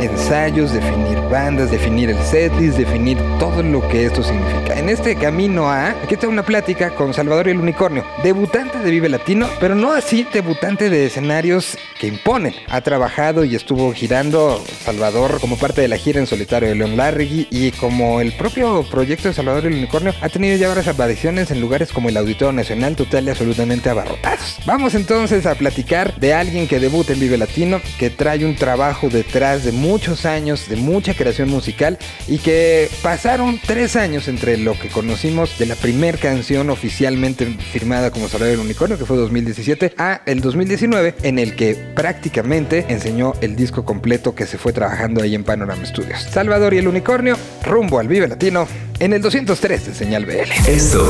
ensayos, 0.00 0.72
definir 0.72 1.18
bandas, 1.30 1.70
definir 1.70 2.10
el 2.10 2.18
setlist, 2.18 2.78
definir 2.78 3.18
todo 3.38 3.62
lo 3.62 3.86
que 3.88 4.06
esto 4.06 4.22
significa. 4.22 4.78
En 4.78 4.88
este 4.88 5.14
camino 5.16 5.70
a, 5.70 5.90
aquí 5.90 6.14
está 6.14 6.28
una 6.28 6.44
plática 6.44 6.90
con 6.90 7.14
Salvador 7.14 7.48
y 7.48 7.50
el 7.50 7.60
Unicornio, 7.60 8.04
debutante 8.22 8.78
de 8.78 8.90
Vive 8.90 9.08
Latino, 9.08 9.48
pero 9.60 9.74
no 9.74 9.92
así 9.92 10.26
debutante 10.32 10.90
de 10.90 11.06
escenarios 11.06 11.76
que 11.98 12.06
imponen. 12.06 12.54
Ha 12.68 12.80
trabajado 12.80 13.44
y 13.44 13.54
estuvo 13.54 13.92
girando 13.92 14.62
Salvador 14.84 15.40
como 15.40 15.56
parte 15.56 15.80
de 15.82 15.88
la 15.88 15.96
gira 15.96 16.20
en 16.20 16.26
solitario 16.26 16.68
de 16.68 16.74
León 16.74 16.96
Larregui 16.96 17.46
y 17.50 17.70
como 17.72 18.20
el 18.20 18.32
propio 18.32 18.84
proyecto 18.90 19.28
de 19.28 19.34
Salvador 19.34 19.64
y 19.64 19.68
el 19.68 19.74
Unicornio 19.74 20.14
ha 20.20 20.28
tenido 20.28 20.56
ya 20.56 20.68
varias 20.68 20.88
apariciones 20.88 21.50
en 21.50 21.60
lugares 21.60 21.92
como 21.92 22.08
el 22.08 22.16
Auditorio 22.16 22.52
Nacional 22.52 22.96
total 22.96 23.26
y 23.26 23.30
absolutamente 23.30 23.90
abarrotados. 23.90 24.58
Vamos 24.64 24.94
entonces 24.94 25.46
a 25.46 25.54
platicar 25.54 26.14
de 26.16 26.34
alguien 26.34 26.66
que 26.66 26.80
debuta 26.80 27.12
en 27.12 27.20
Vive 27.20 27.36
Latino, 27.36 27.80
que 27.98 28.10
trae 28.10 28.44
un 28.44 28.56
trabajo 28.56 29.08
detrás 29.08 29.64
de 29.64 29.72
muchos 29.90 30.24
años 30.24 30.68
de 30.68 30.76
mucha 30.76 31.14
creación 31.14 31.48
musical 31.48 31.98
y 32.28 32.38
que 32.38 32.88
pasaron 33.02 33.60
tres 33.66 33.96
años 33.96 34.28
entre 34.28 34.56
lo 34.56 34.78
que 34.78 34.88
conocimos 34.88 35.58
de 35.58 35.66
la 35.66 35.74
primer 35.74 36.18
canción 36.18 36.70
oficialmente 36.70 37.44
firmada 37.72 38.12
como 38.12 38.28
Salvador 38.28 38.52
y 38.52 38.60
el 38.60 38.66
Unicornio, 38.66 38.96
que 38.98 39.04
fue 39.04 39.16
2017, 39.16 39.94
a 39.98 40.20
el 40.26 40.42
2019, 40.42 41.16
en 41.24 41.40
el 41.40 41.56
que 41.56 41.74
prácticamente 41.74 42.86
enseñó 42.88 43.32
el 43.40 43.56
disco 43.56 43.84
completo 43.84 44.32
que 44.32 44.46
se 44.46 44.58
fue 44.58 44.72
trabajando 44.72 45.22
ahí 45.22 45.34
en 45.34 45.42
Panorama 45.42 45.84
Studios. 45.84 46.22
Salvador 46.22 46.72
y 46.74 46.78
el 46.78 46.86
Unicornio, 46.86 47.36
rumbo 47.64 47.98
al 47.98 48.06
Vive 48.06 48.28
Latino, 48.28 48.68
en 49.00 49.12
el 49.12 49.20
203 49.20 49.86
de 49.86 49.94
Señal 49.94 50.24
BL. 50.24 50.52
Esto 50.68 51.04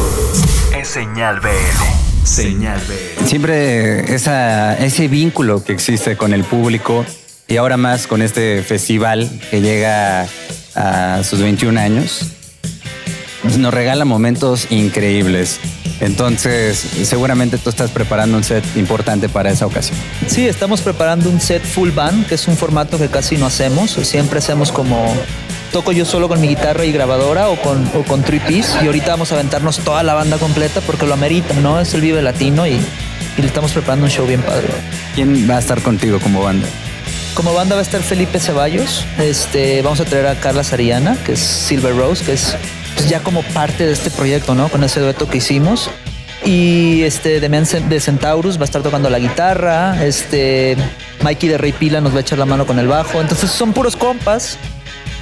es 0.74 0.88
Señal 0.88 1.38
BL. 1.40 2.24
Señal 2.24 2.80
BL. 2.88 3.26
Siempre 3.26 4.14
esa, 4.14 4.78
ese 4.78 5.06
vínculo 5.08 5.62
que 5.62 5.74
existe 5.74 6.16
con 6.16 6.32
el 6.32 6.44
público 6.44 7.04
y 7.50 7.56
ahora 7.56 7.76
más 7.76 8.06
con 8.06 8.22
este 8.22 8.62
festival 8.62 9.28
que 9.50 9.60
llega 9.60 10.26
a 10.76 11.22
sus 11.24 11.40
21 11.40 11.78
años, 11.78 12.26
nos 13.58 13.74
regala 13.74 14.04
momentos 14.04 14.68
increíbles. 14.70 15.58
Entonces, 16.00 16.78
seguramente 17.02 17.58
tú 17.58 17.68
estás 17.68 17.90
preparando 17.90 18.36
un 18.36 18.44
set 18.44 18.64
importante 18.76 19.28
para 19.28 19.50
esa 19.50 19.66
ocasión. 19.66 19.98
Sí, 20.28 20.46
estamos 20.46 20.80
preparando 20.80 21.28
un 21.28 21.40
set 21.40 21.62
full 21.62 21.90
band, 21.90 22.26
que 22.26 22.36
es 22.36 22.46
un 22.46 22.56
formato 22.56 22.98
que 22.98 23.08
casi 23.08 23.36
no 23.36 23.46
hacemos. 23.46 23.90
Siempre 23.90 24.38
hacemos 24.38 24.70
como 24.70 25.12
toco 25.72 25.90
yo 25.90 26.04
solo 26.04 26.28
con 26.28 26.40
mi 26.40 26.48
guitarra 26.48 26.84
y 26.84 26.92
grabadora 26.92 27.48
o 27.48 27.56
con, 27.60 27.84
o 27.94 28.02
con 28.04 28.22
three 28.22 28.40
piece 28.40 28.72
y 28.82 28.86
ahorita 28.86 29.10
vamos 29.10 29.32
a 29.32 29.34
aventarnos 29.34 29.78
toda 29.78 30.02
la 30.02 30.14
banda 30.14 30.38
completa 30.38 30.80
porque 30.80 31.06
lo 31.06 31.14
amerita, 31.14 31.54
¿no? 31.54 31.80
Es 31.80 31.94
el 31.94 32.00
Vive 32.00 32.22
Latino 32.22 32.66
y, 32.66 32.72
y 33.36 33.40
le 33.40 33.46
estamos 33.46 33.72
preparando 33.72 34.06
un 34.06 34.10
show 34.10 34.26
bien 34.26 34.40
padre. 34.40 34.68
¿Quién 35.16 35.48
va 35.50 35.56
a 35.56 35.58
estar 35.58 35.80
contigo 35.82 36.20
como 36.20 36.42
banda? 36.42 36.66
Como 37.40 37.54
banda 37.54 37.74
va 37.74 37.80
a 37.80 37.82
estar 37.82 38.02
Felipe 38.02 38.38
Ceballos, 38.38 39.02
este, 39.18 39.80
vamos 39.80 39.98
a 39.98 40.04
traer 40.04 40.26
a 40.26 40.34
Carla 40.38 40.62
Sariana, 40.62 41.16
que 41.24 41.32
es 41.32 41.40
Silver 41.40 41.96
Rose, 41.96 42.22
que 42.22 42.34
es 42.34 42.54
pues, 42.94 43.08
ya 43.08 43.20
como 43.20 43.42
parte 43.42 43.86
de 43.86 43.94
este 43.94 44.10
proyecto, 44.10 44.54
¿no? 44.54 44.68
Con 44.68 44.84
ese 44.84 45.00
dueto 45.00 45.26
que 45.26 45.38
hicimos. 45.38 45.88
Y 46.44 47.00
este 47.00 47.40
Demian 47.40 47.64
de 47.88 47.98
Centaurus 47.98 48.58
va 48.58 48.60
a 48.60 48.64
estar 48.66 48.82
tocando 48.82 49.08
la 49.08 49.18
guitarra. 49.18 50.04
Este 50.04 50.76
Mikey 51.22 51.48
de 51.48 51.56
Rey 51.56 51.72
Pila 51.72 52.02
nos 52.02 52.12
va 52.12 52.18
a 52.18 52.20
echar 52.20 52.38
la 52.38 52.44
mano 52.44 52.66
con 52.66 52.78
el 52.78 52.88
bajo. 52.88 53.22
Entonces 53.22 53.50
son 53.50 53.72
puros 53.72 53.96
compas, 53.96 54.58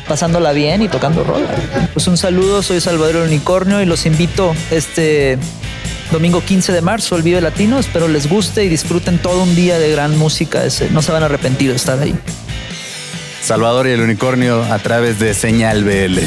pasándola 0.09 0.51
bien 0.51 0.83
y 0.83 0.89
tocando 0.89 1.23
rola. 1.23 1.47
Pues 1.95 2.09
un 2.09 2.17
saludo, 2.17 2.65
soy 2.65 2.81
Salvador 2.81 3.15
el 3.15 3.29
Unicornio 3.29 3.81
y 3.81 3.87
los 3.87 4.07
invito 4.07 4.57
este 4.73 5.39
domingo 6.11 6.43
15 6.45 6.73
de 6.73 6.81
marzo 6.81 7.15
al 7.15 7.23
Vive 7.23 7.41
Latino. 7.41 7.79
Espero 7.79 8.09
les 8.09 8.29
guste 8.29 8.65
y 8.65 8.69
disfruten 8.69 9.19
todo 9.19 9.43
un 9.43 9.55
día 9.55 9.79
de 9.79 9.91
gran 9.91 10.17
música. 10.17 10.63
No 10.91 11.03
se 11.03 11.13
van 11.13 11.23
a 11.23 11.27
arrepentir 11.27 11.71
de 11.71 11.77
estar 11.77 11.99
ahí. 11.99 12.15
Salvador 13.49 13.87
y 13.87 13.93
el 13.93 14.03
Unicornio 14.03 14.63
a 14.63 14.79
través 14.79 15.19
de 15.21 15.33
Señal 15.33 15.83
BL. 15.83 16.19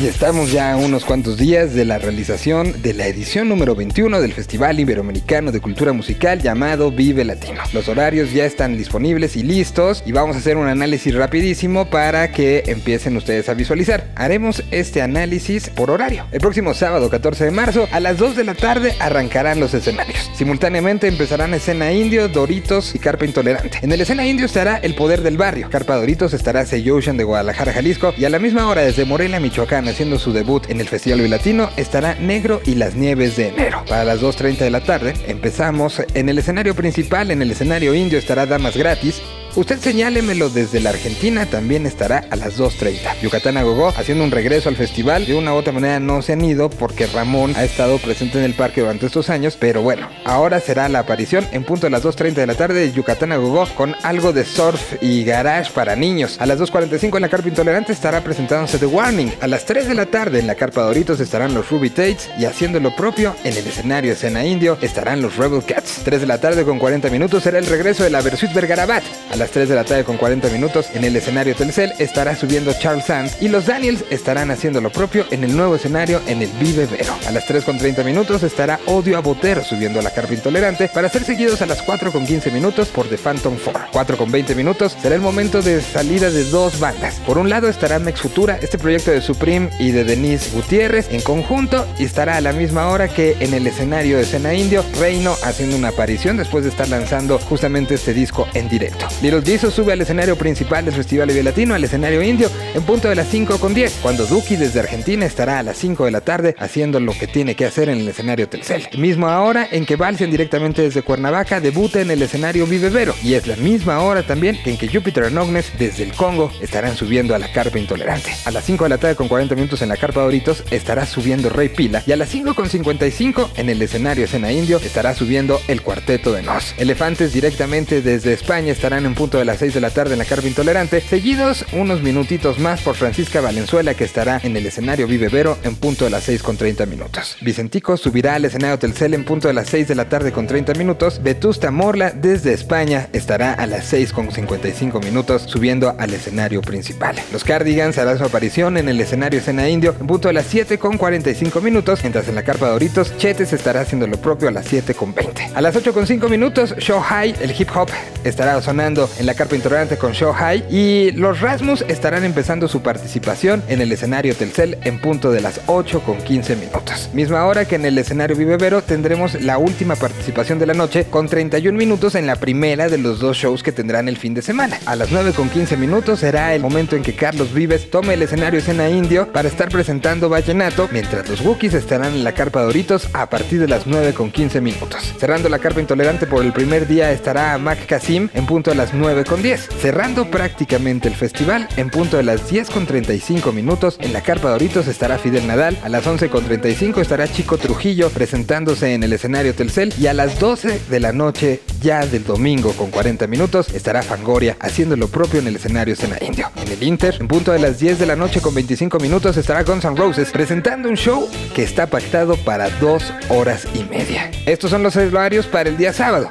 Y 0.00 0.06
estamos 0.06 0.52
ya 0.52 0.76
unos 0.76 1.04
cuantos 1.04 1.36
días 1.36 1.74
de 1.74 1.84
la 1.84 1.98
realización 1.98 2.82
de 2.82 2.94
la 2.94 3.08
edición 3.08 3.48
número 3.48 3.74
21 3.74 4.20
del 4.20 4.32
Festival 4.32 4.78
Iberoamericano 4.78 5.50
de 5.50 5.60
Cultura 5.60 5.92
Musical 5.92 6.40
llamado 6.40 6.92
Vive 6.92 7.24
Latino. 7.24 7.62
Los 7.72 7.88
horarios 7.88 8.32
ya 8.32 8.44
están 8.44 8.76
disponibles 8.76 9.34
y 9.34 9.42
listos 9.42 10.04
y 10.06 10.12
vamos 10.12 10.36
a 10.36 10.38
hacer 10.38 10.56
un 10.56 10.68
análisis 10.68 11.12
rapidísimo 11.16 11.90
para 11.90 12.30
que 12.30 12.62
empiecen 12.68 13.16
ustedes 13.16 13.48
a 13.48 13.54
visualizar. 13.54 14.12
Haremos 14.14 14.62
este 14.70 15.02
análisis 15.02 15.70
por 15.70 15.90
horario. 15.90 16.26
El 16.30 16.40
próximo 16.40 16.74
sábado 16.74 17.10
14 17.10 17.46
de 17.46 17.50
marzo 17.50 17.88
a 17.90 17.98
las 17.98 18.18
2 18.18 18.36
de 18.36 18.44
la 18.44 18.54
tarde 18.54 18.94
arrancarán 19.00 19.58
los 19.58 19.74
escenarios. 19.74 20.30
Simultáneamente 20.36 21.08
empezarán 21.08 21.54
Escena 21.54 21.90
Indio, 21.90 22.28
Doritos 22.28 22.94
y 22.94 23.00
Carpa 23.00 23.24
Intolerante. 23.24 23.80
En 23.82 23.90
el 23.90 24.00
Escena 24.00 24.24
Indio 24.24 24.46
estará 24.46 24.76
El 24.76 24.94
Poder 24.94 25.22
del 25.22 25.36
Barrio. 25.36 25.70
Carpa 25.70 25.96
Doritos 25.96 26.32
estará 26.34 26.67
De 26.70 27.24
Guadalajara, 27.24 27.72
Jalisco 27.72 28.12
y 28.18 28.26
a 28.26 28.30
la 28.30 28.38
misma 28.38 28.68
hora 28.68 28.82
desde 28.82 29.06
Morelia, 29.06 29.40
Michoacán 29.40 29.88
haciendo 29.88 30.18
su 30.18 30.32
debut 30.32 30.68
en 30.68 30.80
el 30.80 30.86
Festival 30.86 31.22
Bilatino 31.22 31.70
estará 31.78 32.14
Negro 32.16 32.60
y 32.66 32.74
las 32.74 32.94
Nieves 32.94 33.36
de 33.36 33.48
Enero. 33.48 33.82
Para 33.88 34.04
las 34.04 34.20
2.30 34.20 34.58
de 34.58 34.70
la 34.70 34.82
tarde 34.82 35.14
empezamos 35.26 36.02
en 36.12 36.28
el 36.28 36.38
escenario 36.38 36.74
principal, 36.74 37.30
en 37.30 37.40
el 37.40 37.50
escenario 37.52 37.94
indio 37.94 38.18
estará 38.18 38.44
Damas 38.44 38.76
Gratis. 38.76 39.22
Usted 39.56 39.80
señálemelo 39.80 40.50
desde 40.50 40.78
la 40.78 40.90
Argentina, 40.90 41.46
también 41.46 41.86
estará 41.86 42.24
a 42.30 42.36
las 42.36 42.58
2.30. 42.58 43.20
Yucatán 43.22 43.56
Agogó 43.56 43.88
haciendo 43.88 44.22
un 44.22 44.30
regreso 44.30 44.68
al 44.68 44.76
festival. 44.76 45.26
De 45.26 45.34
una 45.34 45.52
u 45.52 45.56
otra 45.56 45.72
manera 45.72 45.98
no 45.98 46.22
se 46.22 46.34
han 46.34 46.44
ido 46.44 46.70
porque 46.70 47.06
Ramón 47.06 47.54
ha 47.56 47.64
estado 47.64 47.98
presente 47.98 48.38
en 48.38 48.44
el 48.44 48.54
parque 48.54 48.82
durante 48.82 49.06
estos 49.06 49.30
años. 49.30 49.56
Pero 49.58 49.82
bueno, 49.82 50.08
ahora 50.24 50.60
será 50.60 50.88
la 50.88 51.00
aparición 51.00 51.46
en 51.50 51.64
punto 51.64 51.86
de 51.86 51.90
las 51.90 52.04
2.30 52.04 52.34
de 52.34 52.46
la 52.46 52.54
tarde 52.54 52.80
de 52.80 52.92
Yucatán 52.92 53.32
Agogó 53.32 53.66
con 53.74 53.96
algo 54.02 54.32
de 54.32 54.44
surf 54.44 54.94
y 55.00 55.24
garage 55.24 55.72
para 55.72 55.96
niños. 55.96 56.36
A 56.40 56.46
las 56.46 56.60
2.45 56.60 57.16
en 57.16 57.22
la 57.22 57.28
Carpa 57.28 57.48
Intolerante 57.48 57.92
estará 57.92 58.22
presentándose 58.22 58.78
The 58.78 58.86
Warning. 58.86 59.32
A 59.40 59.48
las 59.48 59.64
3 59.64 59.88
de 59.88 59.94
la 59.94 60.06
tarde 60.06 60.38
en 60.38 60.46
la 60.46 60.54
Carpa 60.54 60.82
Doritos 60.82 61.18
estarán 61.20 61.54
los 61.54 61.68
Ruby 61.68 61.90
Tates 61.90 62.30
y 62.38 62.44
haciendo 62.44 62.78
lo 62.80 62.94
propio 62.94 63.34
en 63.44 63.56
el 63.56 63.66
escenario 63.66 64.12
escena 64.12 64.44
indio 64.44 64.78
estarán 64.82 65.20
los 65.20 65.36
Rebel 65.36 65.64
Cats. 65.64 66.02
3 66.04 66.20
de 66.20 66.26
la 66.26 66.40
tarde 66.40 66.64
con 66.64 66.78
40 66.78 67.10
minutos 67.10 67.42
será 67.42 67.58
el 67.58 67.66
regreso 67.66 68.04
de 68.04 68.10
la 68.10 68.20
Versuit 68.20 68.52
Vergarabat. 68.52 69.02
Las 69.38 69.50
3 69.52 69.68
de 69.68 69.74
la 69.74 69.84
tarde 69.84 70.04
con 70.04 70.16
40 70.16 70.48
minutos 70.48 70.88
en 70.94 71.04
el 71.04 71.14
escenario 71.14 71.54
Telcel 71.54 71.92
estará 71.98 72.34
subiendo 72.34 72.72
Charles 72.72 73.04
Sands 73.06 73.36
y 73.40 73.48
los 73.48 73.66
Daniels 73.66 74.04
estarán 74.10 74.50
haciendo 74.50 74.80
lo 74.80 74.90
propio 74.90 75.24
en 75.30 75.44
el 75.44 75.56
nuevo 75.56 75.76
escenario 75.76 76.20
en 76.26 76.42
el 76.42 76.50
Vive 76.60 76.86
Vero. 76.86 77.14
A 77.26 77.30
las 77.30 77.46
3 77.46 77.64
con 77.64 77.78
30 77.78 78.02
minutos 78.02 78.42
estará 78.42 78.80
Odio 78.86 79.16
a 79.16 79.20
Botero 79.20 79.62
subiendo 79.62 80.00
a 80.00 80.02
la 80.02 80.10
Carpa 80.10 80.34
Intolerante 80.34 80.88
para 80.88 81.08
ser 81.08 81.24
seguidos 81.24 81.62
a 81.62 81.66
las 81.66 81.82
4 81.82 82.10
con 82.10 82.26
15 82.26 82.50
minutos 82.50 82.88
por 82.88 83.08
The 83.08 83.16
Phantom 83.16 83.56
4. 83.62 83.88
4 83.92 84.16
con 84.16 84.30
20 84.32 84.54
minutos 84.54 84.96
será 85.00 85.14
el 85.14 85.20
momento 85.20 85.62
de 85.62 85.80
salida 85.80 86.30
de 86.30 86.44
dos 86.44 86.80
bandas. 86.80 87.20
Por 87.26 87.38
un 87.38 87.48
lado 87.48 87.68
estará 87.68 87.98
Mex 87.98 88.20
Futura, 88.20 88.58
este 88.60 88.78
proyecto 88.78 89.12
de 89.12 89.20
Supreme 89.20 89.70
y 89.78 89.92
de 89.92 90.04
Denise 90.04 90.50
Gutiérrez 90.50 91.08
en 91.10 91.20
conjunto 91.20 91.86
y 91.98 92.04
estará 92.04 92.36
a 92.36 92.40
la 92.40 92.52
misma 92.52 92.88
hora 92.88 93.08
que 93.08 93.36
en 93.40 93.54
el 93.54 93.66
escenario 93.66 94.16
de 94.16 94.24
Escena 94.24 94.54
Indio, 94.54 94.84
Reino 94.98 95.36
haciendo 95.44 95.76
una 95.76 95.88
aparición 95.88 96.36
después 96.36 96.64
de 96.64 96.70
estar 96.70 96.88
lanzando 96.88 97.38
justamente 97.38 97.94
este 97.94 98.14
disco 98.14 98.48
en 98.54 98.68
directo. 98.68 99.06
Little 99.28 99.42
Jesus 99.42 99.74
sube 99.74 99.92
al 99.92 100.00
escenario 100.00 100.36
principal 100.36 100.86
del 100.86 100.94
Festival 100.94 101.28
Vive 101.28 101.42
Latino, 101.42 101.74
al 101.74 101.84
escenario 101.84 102.22
indio, 102.22 102.50
en 102.74 102.82
punto 102.82 103.10
de 103.10 103.14
las 103.14 103.28
5 103.28 103.60
con 103.60 103.74
10, 103.74 103.98
cuando 104.00 104.24
Duki 104.24 104.56
desde 104.56 104.80
Argentina 104.80 105.26
estará 105.26 105.58
a 105.58 105.62
las 105.62 105.76
5 105.76 106.06
de 106.06 106.10
la 106.10 106.22
tarde 106.22 106.56
haciendo 106.58 106.98
lo 106.98 107.12
que 107.12 107.26
tiene 107.26 107.54
que 107.54 107.66
hacer 107.66 107.90
en 107.90 107.98
el 107.98 108.08
escenario 108.08 108.48
Telcel. 108.48 108.88
Mismo 108.96 109.26
hora 109.26 109.68
en 109.70 109.84
que 109.84 109.96
Balsian 109.96 110.30
directamente 110.30 110.80
desde 110.80 111.02
Cuernavaca 111.02 111.60
debuta 111.60 112.00
en 112.00 112.10
el 112.10 112.22
escenario 112.22 112.66
Vive 112.66 112.88
Vero, 112.88 113.14
y 113.22 113.34
es 113.34 113.46
la 113.46 113.56
misma 113.56 114.00
hora 114.00 114.22
también 114.22 114.58
en 114.64 114.78
que 114.78 114.88
Jupiter 114.88 115.24
and 115.24 115.62
desde 115.78 116.04
el 116.04 116.14
Congo 116.14 116.50
estarán 116.62 116.96
subiendo 116.96 117.34
a 117.34 117.38
la 117.38 117.52
Carpa 117.52 117.78
Intolerante. 117.78 118.30
A 118.46 118.50
las 118.50 118.64
5 118.64 118.84
de 118.84 118.88
la 118.88 118.96
tarde 118.96 119.14
con 119.14 119.28
40 119.28 119.54
minutos 119.56 119.82
en 119.82 119.90
la 119.90 119.98
Carpa 119.98 120.22
Doritos 120.22 120.64
estará 120.70 121.04
subiendo 121.04 121.50
Rey 121.50 121.68
Pila, 121.68 122.02
y 122.06 122.12
a 122.12 122.16
las 122.16 122.30
5 122.30 122.54
con 122.54 122.70
55 122.70 123.50
en 123.56 123.68
el 123.68 123.82
escenario 123.82 124.24
Escena 124.24 124.52
Indio 124.52 124.78
estará 124.78 125.14
subiendo 125.14 125.60
el 125.68 125.82
Cuarteto 125.82 126.32
de 126.32 126.40
Nos. 126.40 126.74
Elefantes 126.78 127.34
directamente 127.34 128.00
desde 128.00 128.32
España 128.32 128.72
estarán 128.72 129.04
en 129.04 129.17
punto 129.18 129.38
de 129.38 129.44
las 129.44 129.58
6 129.58 129.74
de 129.74 129.80
la 129.80 129.90
tarde 129.90 130.12
en 130.12 130.20
la 130.20 130.24
Carpa 130.24 130.46
Intolerante, 130.46 131.00
seguidos 131.00 131.66
unos 131.72 132.02
minutitos 132.02 132.60
más 132.60 132.82
por 132.82 132.94
Francisca 132.94 133.40
Valenzuela 133.40 133.94
que 133.94 134.04
estará 134.04 134.40
en 134.44 134.56
el 134.56 134.64
escenario 134.64 135.08
Vive 135.08 135.28
Vero 135.28 135.58
en 135.64 135.74
punto 135.74 136.04
de 136.04 136.10
las 136.10 136.22
6 136.22 136.40
con 136.40 136.56
30 136.56 136.86
minutos. 136.86 137.36
Vicentico 137.40 137.96
subirá 137.96 138.36
al 138.36 138.44
escenario 138.44 138.78
Telcel 138.78 139.14
en 139.14 139.24
punto 139.24 139.48
de 139.48 139.54
las 139.54 139.70
6 139.70 139.88
de 139.88 139.96
la 139.96 140.08
tarde 140.08 140.30
con 140.30 140.46
30 140.46 140.74
minutos. 140.74 141.20
Vetusta 141.20 141.72
Morla 141.72 142.12
desde 142.12 142.52
España 142.52 143.08
estará 143.12 143.54
a 143.54 143.66
las 143.66 143.86
6 143.86 144.12
con 144.12 144.30
55 144.30 145.00
minutos 145.00 145.42
subiendo 145.42 145.96
al 145.98 146.14
escenario 146.14 146.62
principal. 146.62 147.16
Los 147.32 147.42
Cardigans 147.42 147.98
harán 147.98 148.18
su 148.18 148.24
aparición 148.24 148.76
en 148.76 148.88
el 148.88 149.00
escenario 149.00 149.40
Escena 149.40 149.68
Indio 149.68 149.96
en 150.00 150.06
punto 150.06 150.28
de 150.28 150.34
las 150.34 150.46
7 150.46 150.78
con 150.78 150.96
45 150.96 151.60
minutos, 151.60 152.04
mientras 152.04 152.28
en 152.28 152.36
la 152.36 152.44
carpa 152.44 152.68
Doritos 152.68 153.16
Chetes 153.16 153.52
estará 153.52 153.80
haciendo 153.80 154.06
lo 154.06 154.18
propio 154.18 154.46
a 154.46 154.52
las 154.52 154.66
7 154.66 154.94
con 154.94 155.12
20. 155.12 155.50
A 155.56 155.60
las 155.60 155.74
8 155.74 155.92
con 155.92 156.06
5 156.06 156.28
minutos 156.28 156.76
Show 156.78 157.00
High, 157.00 157.34
el 157.40 157.52
hip 157.58 157.70
hop, 157.74 157.88
estará 158.22 158.62
sonando 158.62 159.07
En 159.18 159.26
la 159.26 159.34
carpa 159.34 159.56
intolerante 159.56 159.96
con 159.96 160.12
Show 160.12 160.32
High. 160.32 160.66
Y 160.70 161.12
los 161.12 161.40
Rasmus 161.40 161.84
estarán 161.88 162.24
empezando 162.24 162.68
su 162.68 162.82
participación 162.82 163.62
en 163.68 163.80
el 163.80 163.92
escenario 163.92 164.34
Telcel 164.34 164.78
en 164.84 165.00
punto 165.00 165.30
de 165.30 165.40
las 165.40 165.60
8 165.66 166.00
con 166.00 166.18
15 166.18 166.56
minutos. 166.56 167.10
Misma 167.12 167.44
hora 167.46 167.66
que 167.66 167.76
en 167.76 167.84
el 167.84 167.98
escenario 167.98 168.36
Vivevero 168.36 168.82
tendremos 168.82 169.40
la 169.40 169.58
última 169.58 169.96
participación 169.96 170.58
de 170.58 170.66
la 170.66 170.74
noche 170.74 171.06
con 171.10 171.28
31 171.28 171.76
minutos 171.76 172.14
en 172.14 172.26
la 172.26 172.36
primera 172.36 172.88
de 172.88 172.98
los 172.98 173.18
dos 173.20 173.36
shows 173.36 173.62
que 173.62 173.72
tendrán 173.72 174.08
el 174.08 174.16
fin 174.16 174.34
de 174.34 174.42
semana. 174.42 174.78
A 174.86 174.96
las 174.96 175.10
9 175.10 175.32
con 175.32 175.48
15 175.48 175.76
minutos 175.76 176.20
será 176.20 176.54
el 176.54 176.62
momento 176.62 176.96
en 176.96 177.02
que 177.02 177.14
Carlos 177.14 177.52
Vives 177.52 177.90
tome 177.90 178.14
el 178.14 178.22
escenario 178.22 178.60
Escena 178.60 178.88
Indio 178.88 179.32
para 179.32 179.48
estar 179.48 179.68
presentando 179.68 180.28
Vallenato, 180.28 180.88
mientras 180.92 181.28
los 181.28 181.40
Wookiees 181.40 181.74
estarán 181.74 182.14
en 182.14 182.24
la 182.24 182.32
carpa 182.32 182.62
Doritos 182.62 183.08
a 183.12 183.28
partir 183.28 183.60
de 183.60 183.68
las 183.68 183.86
9 183.86 184.14
con 184.14 184.30
15 184.30 184.60
minutos. 184.60 185.14
Cerrando 185.18 185.48
la 185.48 185.58
carpa 185.58 185.80
intolerante 185.80 186.26
por 186.26 186.44
el 186.44 186.52
primer 186.52 186.86
día 186.86 187.12
estará 187.12 187.56
Mac 187.58 187.86
Kasim 187.86 188.28
en 188.34 188.46
punto 188.46 188.70
de 188.70 188.76
las 188.76 188.94
9 188.98 189.24
con 189.24 189.42
10. 189.42 189.68
Cerrando 189.80 190.30
prácticamente 190.30 191.08
el 191.08 191.14
festival 191.14 191.68
en 191.76 191.90
punto 191.90 192.16
de 192.16 192.22
las 192.22 192.50
10 192.50 192.70
con 192.70 192.86
35 192.86 193.52
minutos 193.52 193.96
en 194.00 194.12
la 194.12 194.22
carpa 194.22 194.50
Doritos 194.50 194.88
estará 194.88 195.18
Fidel 195.18 195.46
Nadal, 195.46 195.78
a 195.82 195.88
las 195.88 196.06
11 196.06 196.28
con 196.28 196.44
35 196.44 197.00
estará 197.00 197.28
Chico 197.28 197.58
Trujillo 197.58 198.10
presentándose 198.10 198.94
en 198.94 199.02
el 199.02 199.12
escenario 199.12 199.54
Telcel 199.54 199.94
y 199.98 200.06
a 200.06 200.14
las 200.14 200.38
12 200.38 200.80
de 200.90 201.00
la 201.00 201.12
noche 201.12 201.60
ya 201.80 202.06
del 202.06 202.24
domingo 202.24 202.72
con 202.72 202.90
40 202.90 203.26
minutos 203.26 203.68
estará 203.74 204.02
Fangoria 204.02 204.56
haciendo 204.60 204.96
lo 204.96 205.08
propio 205.08 205.40
en 205.40 205.46
el 205.46 205.56
escenario 205.56 205.94
Escena 205.94 206.16
Indio. 206.20 206.50
En 206.56 206.72
el 206.72 206.82
Inter, 206.82 207.16
en 207.20 207.28
punto 207.28 207.52
de 207.52 207.58
las 207.58 207.78
10 207.78 207.98
de 207.98 208.06
la 208.06 208.16
noche 208.16 208.40
con 208.40 208.54
25 208.54 208.98
minutos 208.98 209.36
estará 209.36 209.62
Guns 209.62 209.84
N' 209.84 209.96
Roses 209.96 210.30
presentando 210.30 210.88
un 210.88 210.96
show 210.96 211.28
que 211.54 211.62
está 211.62 211.86
pactado 211.86 212.36
para 212.36 212.70
dos 212.80 213.12
horas 213.28 213.66
y 213.74 213.84
media. 213.84 214.30
Estos 214.46 214.70
son 214.70 214.82
los 214.82 214.96
horarios 214.96 215.46
para 215.46 215.68
el 215.68 215.76
día 215.76 215.92
sábado. 215.92 216.28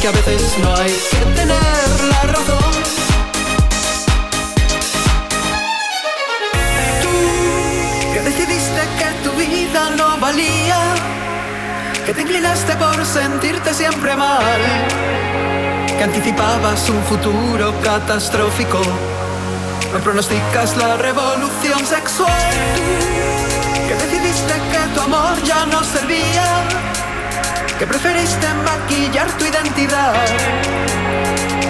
Que 0.00 0.08
a 0.08 0.12
veces 0.12 0.58
no 0.62 0.74
hay 0.76 0.92
que 1.10 1.24
tener 1.34 2.04
la 2.10 2.22
razón. 2.32 2.74
Que 8.12 8.20
decidiste 8.20 8.82
que 8.98 9.28
tu 9.28 9.32
vida 9.36 9.90
no 9.96 10.18
valía 10.18 10.78
Que 12.06 12.14
te 12.14 12.22
inclinaste 12.22 12.76
por 12.76 13.04
sentirte 13.04 13.74
siempre 13.74 14.14
mal 14.14 14.60
Que 15.98 16.04
anticipabas 16.04 16.88
un 16.90 17.02
futuro 17.04 17.74
catastrófico 17.82 18.80
No 19.92 19.98
pronosticas 19.98 20.76
la 20.76 20.96
revolución 20.96 21.84
sexual 21.86 22.54
Que 23.88 23.94
decidiste 23.94 24.54
que 24.70 24.94
tu 24.94 25.00
amor 25.00 25.42
ya 25.42 25.66
no 25.66 25.82
servía 25.82 26.93
Que 27.84 27.88
preferiste 27.88 28.48
maquillar 28.64 29.30
tu 29.36 29.44
identidad 29.44 30.14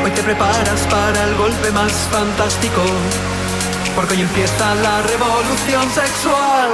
Hoy 0.04 0.10
te 0.12 0.22
preparas 0.22 0.80
para 0.88 1.24
el 1.24 1.34
golpe 1.34 1.72
más 1.72 1.90
fantástico 2.08 2.82
porque 3.96 4.14
hoy 4.14 4.20
empieza 4.20 4.76
la 4.76 5.02
revolución 5.02 5.90
sexual. 5.90 6.70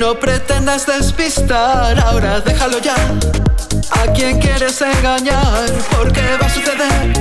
No 0.00 0.18
pretendas 0.18 0.86
despistar, 0.86 1.98
ahora 2.00 2.40
déjalo 2.40 2.78
ya. 2.78 2.96
¿A 3.90 4.10
quién 4.14 4.40
quieres 4.40 4.80
engañar? 4.80 5.70
Porque 5.94 6.22
va 6.40 6.46
a 6.46 6.48
suceder 6.48 7.12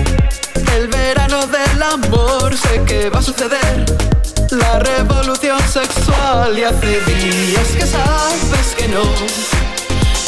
el 0.78 0.88
verano 0.88 1.46
del 1.48 1.84
amor, 1.84 2.56
sé 2.56 2.82
que 2.86 3.10
va 3.10 3.20
a 3.20 3.22
suceder 3.22 3.86
la 4.52 4.80
revolución 4.80 5.60
sexual 5.68 6.58
y 6.58 6.64
hace 6.64 7.02
días 7.02 7.68
que 7.78 7.86
sabes 7.86 8.68
que 8.78 8.88
no, 8.88 9.04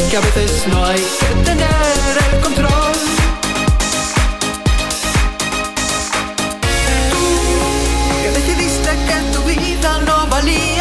que 0.10 0.18
a 0.18 0.20
veces 0.20 0.68
no 0.68 0.86
hay 0.86 1.00
que 1.00 1.44
tener 1.46 2.14
el 2.34 2.40
control. 2.42 2.98
Tú 7.12 7.24
que 8.22 8.30
decidiste 8.40 8.90
que 9.08 9.18
tu 9.34 9.42
vida 9.44 10.00
no 10.06 10.28
valía, 10.28 10.81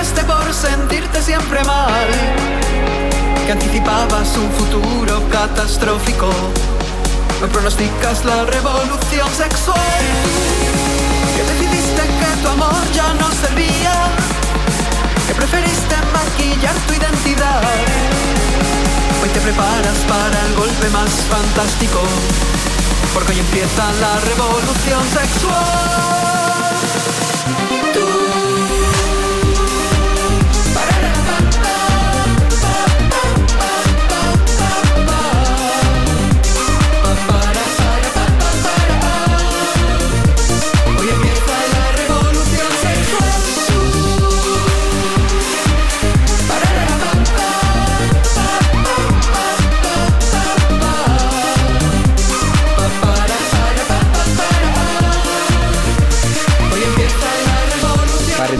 que 0.00 0.06
te 0.06 0.20
inclinaste 0.20 0.24
por 0.24 0.54
sentirte 0.54 1.22
siempre 1.22 1.62
mal 1.64 2.08
que 3.46 3.52
anticipabas 3.52 4.36
un 4.36 4.50
futuro 4.52 5.22
catastrófico. 5.30 6.30
No 7.40 7.46
pronosticas 7.48 8.24
la 8.24 8.44
revolución 8.44 9.28
sexual. 9.36 10.02
Que 11.36 11.42
decidiste 11.52 12.02
que 12.02 12.42
tu 12.42 12.48
amor 12.48 12.82
ya 12.94 13.12
no 13.14 13.28
servía. 13.42 13.94
Que 15.26 15.34
preferiste 15.34 15.96
maquillar 16.12 16.74
tu 16.86 16.92
identidad. 16.94 17.62
Hoy 19.22 19.28
te 19.30 19.40
preparas 19.40 19.98
para 20.08 20.46
el 20.46 20.54
golpe 20.54 20.88
más 20.90 21.10
fantástico. 21.28 22.00
Porque 23.14 23.32
hoy 23.32 23.38
empieza 23.40 23.84
la 24.00 24.20
revolución 24.20 25.02
sexual. 25.12 26.99